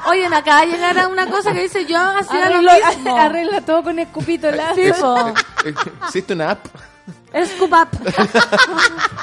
[0.10, 3.18] Oye, me acaba de llegar a una cosa que dice yo hacía lo mismo.
[3.18, 4.50] arregla todo con escupito.
[4.52, 4.74] La...
[4.74, 4.84] Sí.
[6.06, 6.66] ¿Existe una app?
[7.46, 7.90] Scoop up.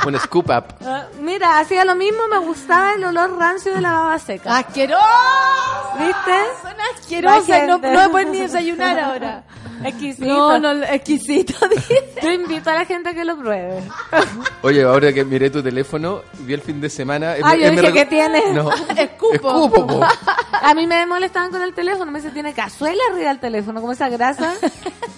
[0.06, 0.72] Un scoop app.
[0.84, 4.58] Ah, Mira, hacía lo mismo, me gustaba el olor rancio de la baba seca.
[4.58, 4.98] ¡Asqueroso!
[5.98, 6.32] ¿Viste?
[6.62, 9.44] Son asquerosas, no, no me pueden ni desayunar ahora.
[9.84, 10.26] Exquisito.
[10.26, 11.54] No, no, exquisito.
[12.22, 13.82] Yo invito a la gente a que lo pruebe.
[14.62, 17.34] Oye, ahora que miré tu teléfono, vi el fin de semana.
[17.42, 18.52] Ah, yo dije, ¿qué tiene?
[18.52, 19.34] No, Escupo.
[19.34, 20.00] escupo, po.
[20.62, 22.10] A mí me molestaban con el teléfono.
[22.10, 24.54] Me dice, tiene cazuela arriba del teléfono, como esa grasa.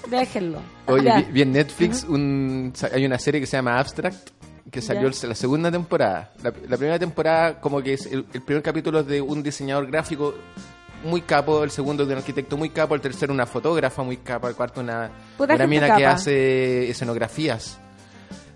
[0.09, 0.61] Déjenlo.
[0.87, 4.31] Oye, vi, vi en Netflix un, sa- hay una serie que se llama Abstract
[4.71, 5.29] que salió Ya.
[5.29, 6.33] la segunda temporada.
[6.43, 9.87] La, la primera temporada como que es el, el primer capítulo es de un diseñador
[9.87, 10.35] gráfico
[11.05, 14.49] muy capo, el segundo de un arquitecto muy capo, el tercero una fotógrafa muy capa,
[14.49, 17.79] el cuarto una, una mina que hace escenografías.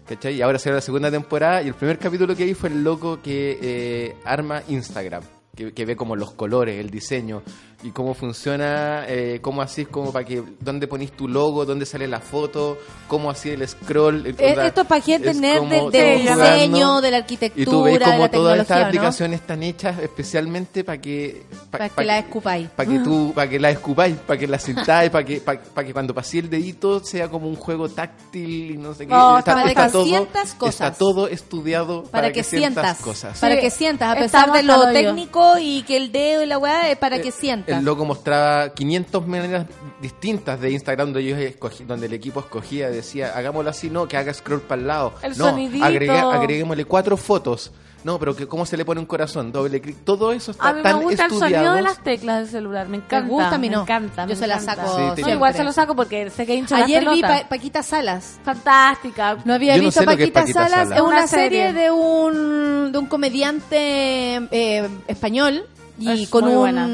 [0.08, 0.34] ¿Cachai?
[0.34, 3.20] Y ahora salió la segunda temporada y el primer capítulo que vi fue el loco
[3.22, 5.22] que eh, arma Instagram.
[5.54, 7.42] Que, que ve como los colores, el diseño
[7.82, 11.86] y cómo funciona, eh, cómo así es como para que, dónde ponís tu logo, dónde
[11.86, 12.78] sale la foto,
[13.08, 14.26] cómo así el scroll.
[14.26, 17.00] el- Eh, onda, Esto es para gente es nerd como del, del tú jugando, diseño,
[17.00, 18.86] de la Y arquitectura, tú ves como todas estas ¿no?
[18.86, 21.42] aplicaciones están hechas especialmente para que...
[21.70, 22.68] Para que la escupáis.
[22.70, 25.86] Para que tú, para que la escupáis, para que la sintáis, para que, para, para
[25.86, 29.12] que cuando paséis el dedito sea como un juego táctil y no sé qué.
[29.14, 30.74] No, para que sientas cosas.
[30.74, 33.38] Está todo estudiado Para, que, sientas, cosas.
[33.38, 36.58] para que sientas, a pesar estamos de lo técnico y que el dedo y la
[36.58, 37.69] weá es para que Eh, sientas.
[37.78, 39.66] El logo mostraba 500 maneras
[40.00, 44.16] distintas de Instagram donde ellos escogí- donde el equipo escogía, decía, hagámoslo así, no, que
[44.16, 45.12] haga scroll para el lado.
[45.22, 45.84] El no, sonidito.
[45.84, 47.72] agregue- agreguémosle cuatro fotos.
[48.02, 49.94] No, pero que cómo se le pone un corazón, doble clic.
[50.04, 51.54] Todo eso está A mí tan me gusta el estudiado.
[51.66, 52.88] sonido de las teclas del celular.
[52.88, 53.28] Me encanta.
[53.28, 53.54] gusta?
[53.54, 53.82] A mí me no.
[53.82, 54.22] encanta.
[54.22, 54.86] Yo me se la encanta.
[54.86, 57.20] saco Sí, No, igual se lo saco porque sé que hincha las Ayer vi.
[57.20, 58.40] Pa- Paquita Salas.
[58.42, 59.36] Fantástica.
[59.44, 60.88] No había Yo no visto sé lo que es Paquita, Paquita Salas.
[60.88, 60.96] Salas.
[60.96, 61.72] Es una Una serie, serie.
[61.82, 65.66] de un de un comediante eh, español
[66.00, 66.86] y Es con muy un buena.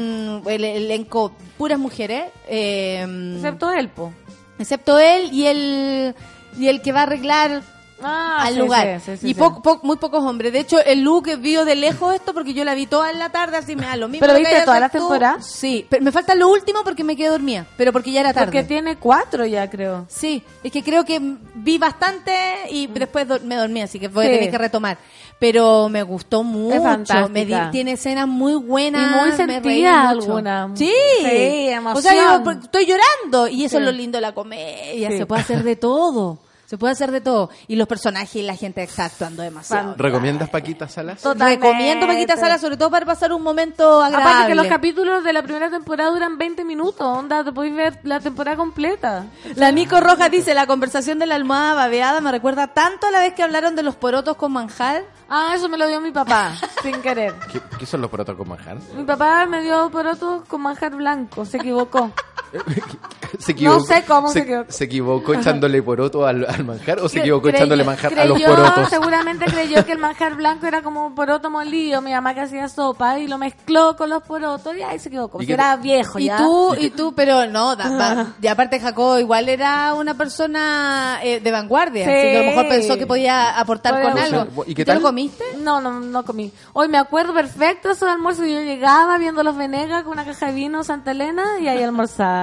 [0.53, 3.05] el elenco puras mujeres, eh,
[3.35, 4.11] Excepto él, po.
[4.59, 6.13] excepto él y el
[6.59, 7.61] y el que va a arreglar
[8.01, 8.99] Ah, al sí, lugar.
[9.03, 10.53] sí, sí, sí, y po- po- muy pocos hombres.
[10.53, 13.29] De hecho, el look vio de lejos esto porque yo la vi toda en la
[13.29, 14.25] tarde, así me da lo mismo.
[14.25, 15.41] ¿Pero viste toda la temporada?
[15.41, 18.45] Sí, pero me falta lo último porque me quedé dormida, pero porque ya era tarde.
[18.47, 20.05] Porque tiene cuatro ya, creo.
[20.09, 21.19] Sí, es que creo que
[21.55, 22.33] vi bastante
[22.69, 24.97] y después do- me dormí, así que voy a tener que retomar.
[25.39, 27.27] Pero me gustó mucho, fantástica.
[27.29, 29.11] me di- tiene escenas muy buenas.
[29.11, 29.81] Y muy me sentida reí
[30.15, 30.27] mucho.
[30.31, 30.71] alguna.
[30.75, 32.15] Sí, Sí, O sea, emoción.
[32.15, 35.63] yo por- estoy llorando y eso es lo lindo de la comedia, se puede hacer
[35.63, 36.39] de todo.
[36.67, 37.49] Se puede hacer de todo.
[37.69, 39.95] Y los personajes y la gente está actuando demasiado.
[39.97, 41.21] ¿Recomiendas Paquita Salas?
[41.21, 41.65] Totalmente.
[41.65, 44.29] Recomiendo Paquita Sala, sobre todo para pasar un momento agradable.
[44.31, 47.99] Aparte que los capítulos de la primera temporada duran 20 minutos, onda, te podéis ver
[48.03, 49.27] la temporada completa.
[49.55, 53.21] La Nico Rojas dice, la conversación de la almohada babeada me recuerda tanto a la
[53.21, 55.05] vez que hablaron de los porotos con manjar.
[55.29, 56.51] Ah, eso me lo dio mi papá,
[56.83, 57.33] sin querer.
[57.49, 58.77] ¿Qué, qué son los porotos con manjar?
[58.93, 62.11] Mi papá me dio porotos con manjar blanco, se equivocó.
[63.39, 64.71] ¿Se No sé cómo se equivocó.
[64.71, 68.37] ¿Se equivocó echándole poroto al, al manjar o se equivocó creyó- echándole manjar a los
[68.37, 68.89] creyó- porotos?
[68.89, 73.19] Seguramente creyó que el manjar blanco era como poroto molido, mi mamá que hacía sopa
[73.19, 75.41] y lo mezcló con los porotos y ahí se equivocó.
[75.41, 76.37] ¿Y qué era te- viejo y ya.
[76.37, 81.39] tú, y tú, pero no, da- va- y aparte Jacob igual era una persona eh,
[81.39, 82.11] de vanguardia, Sí.
[82.11, 84.63] así que a lo mejor pensó que podía aportar con algo.
[84.65, 84.97] ¿Y qué ¿Tú tal?
[84.99, 85.43] lo comiste?
[85.59, 86.51] No, no, no comí.
[86.73, 88.45] Hoy me acuerdo perfecto eso de almuerzo.
[88.45, 91.83] Yo llegaba viendo los Venegas con una caja de vino Santa Elena y ahí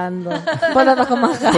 [0.03, 0.31] almorzando.
[0.73, 1.53] Porotos con manjar.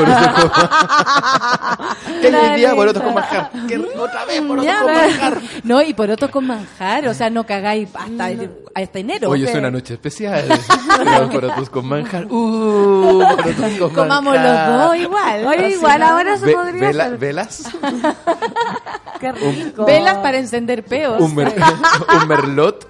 [2.22, 2.76] ¿Qué hay hoy día?
[2.76, 3.52] Porotos con manjar.
[3.68, 5.38] ¿Qué- Otra vez porotos Ya, con manjar.
[5.64, 8.30] No, y por otro con manjar, o sea, no cagáis hasta,
[8.76, 9.30] hasta enero.
[9.30, 10.46] Hoy es una noche especial.
[11.32, 12.26] Porotos con manjar.
[12.30, 14.70] Uh, porotos con Comamos manjar.
[14.70, 15.46] los dos igual.
[15.48, 16.06] Oye, igual ¿no?
[16.08, 17.18] ahora se Ve- podría vela- hacer.
[17.18, 17.64] ¿Velas?
[19.20, 19.86] Qué rico.
[19.86, 21.20] Velas para encender peos.
[21.22, 21.56] Un, mer-
[22.22, 22.88] un merlot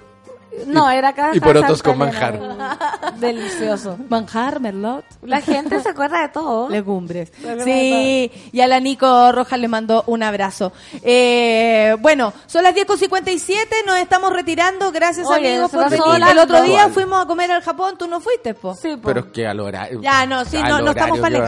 [0.66, 1.30] No, era acá.
[1.34, 2.38] y porotos con manjar.
[3.18, 3.96] Delicioso.
[4.08, 5.04] Manjar, merlot.
[5.22, 6.68] La gente se acuerda de todo.
[6.68, 7.32] Legumbres.
[7.64, 10.72] Sí, y a la Nico Rojas le mandó un abrazo.
[11.02, 13.56] Eh, bueno, son las 10.57,
[13.86, 14.90] nos estamos retirando.
[14.92, 16.28] Gracias, Oye, amigos, por venir.
[16.30, 18.74] El otro día fuimos a comer al Japón, tú no fuiste, po.
[18.74, 19.08] Sí, po.
[19.08, 20.00] Pero es que al horario.
[20.00, 21.44] Ya, no, sí, no- no estamos horario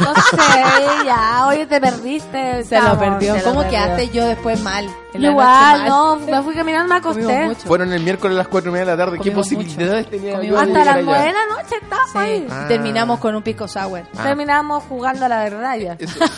[0.00, 1.46] No sé, ya.
[1.48, 2.64] Oye, te perdiste.
[2.64, 3.34] Se lo perdió.
[3.34, 3.78] se lo ¿Cómo perdió.
[3.78, 4.88] quedaste yo después mal?
[5.12, 5.88] En la Igual, noche mal.
[5.88, 6.16] no.
[6.16, 7.54] Me fui caminando, me acosté.
[7.66, 9.18] Fueron el miércoles a las 4 y media de la tarde.
[9.18, 11.04] ¿Qué Comimos posibilidades tenía yo de Hasta llegar las?
[11.04, 12.46] 9 de la noche estábamos Sí, ahí.
[12.50, 12.64] Ah.
[12.68, 14.02] Terminamos con un pisco sour.
[14.16, 14.22] Ah.
[14.22, 15.96] Terminamos jugando a la verdad ya.
[15.98, 16.18] Eso,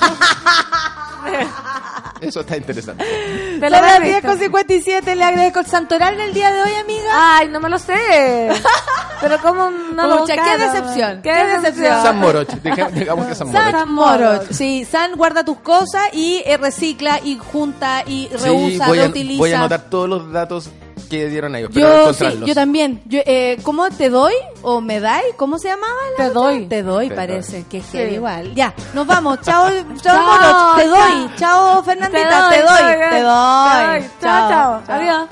[2.20, 3.04] eso está interesante.
[3.04, 4.28] Te Son lo las perdiste.
[4.50, 7.36] 10.57, le agradezco el santoral del día de hoy, amiga.
[7.38, 8.50] Ay, no me lo sé.
[9.20, 10.72] Pero cómo no lo Pucha, qué buscaron?
[10.72, 12.02] decepción, Qué qué decepción.
[12.02, 12.48] San Moroch.
[12.48, 12.88] Deja-
[13.22, 13.72] Digamos que San Moroch.
[13.72, 14.50] San Moroch.
[14.52, 19.38] Sí, San guarda tus cosas y eh, recicla y junta y reusa, voy a, reutiliza.
[19.38, 20.70] voy a anotar todos los datos
[21.10, 21.70] que dieron a ellos.
[21.74, 22.48] Pero Yo, sí, encontrarlos.
[22.48, 23.02] yo también.
[23.04, 24.32] Yo, eh, ¿Cómo te doy
[24.62, 25.34] o me dais?
[25.36, 25.92] ¿Cómo se llamaba?
[26.16, 26.40] la Te otra?
[26.40, 26.66] doy.
[26.66, 27.64] Te doy, Te parece.
[27.68, 27.98] Que es Sí.
[27.98, 28.54] igual.
[28.54, 29.40] Ya, nos vamos.
[29.42, 30.76] Chao, chao, Chao, Moroch.
[30.76, 31.30] Te doy.
[31.36, 32.48] Chao, Fernandita.
[32.50, 32.92] Te doy.
[33.10, 34.10] Te doy.
[34.22, 34.82] Chao, chao.
[34.88, 35.28] Adiós.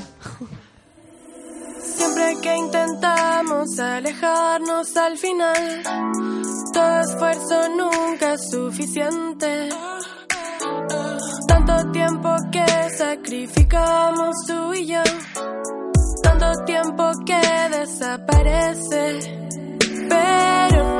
[1.82, 5.82] Siempre que intentamos alejarnos al final,
[6.72, 7.59] todo esfuerzo
[8.50, 9.68] suficiente.
[11.46, 12.66] Tanto tiempo que
[12.98, 15.02] sacrificamos tú y yo,
[16.22, 17.40] tanto tiempo que
[17.70, 19.38] desaparece.
[20.08, 20.99] Pero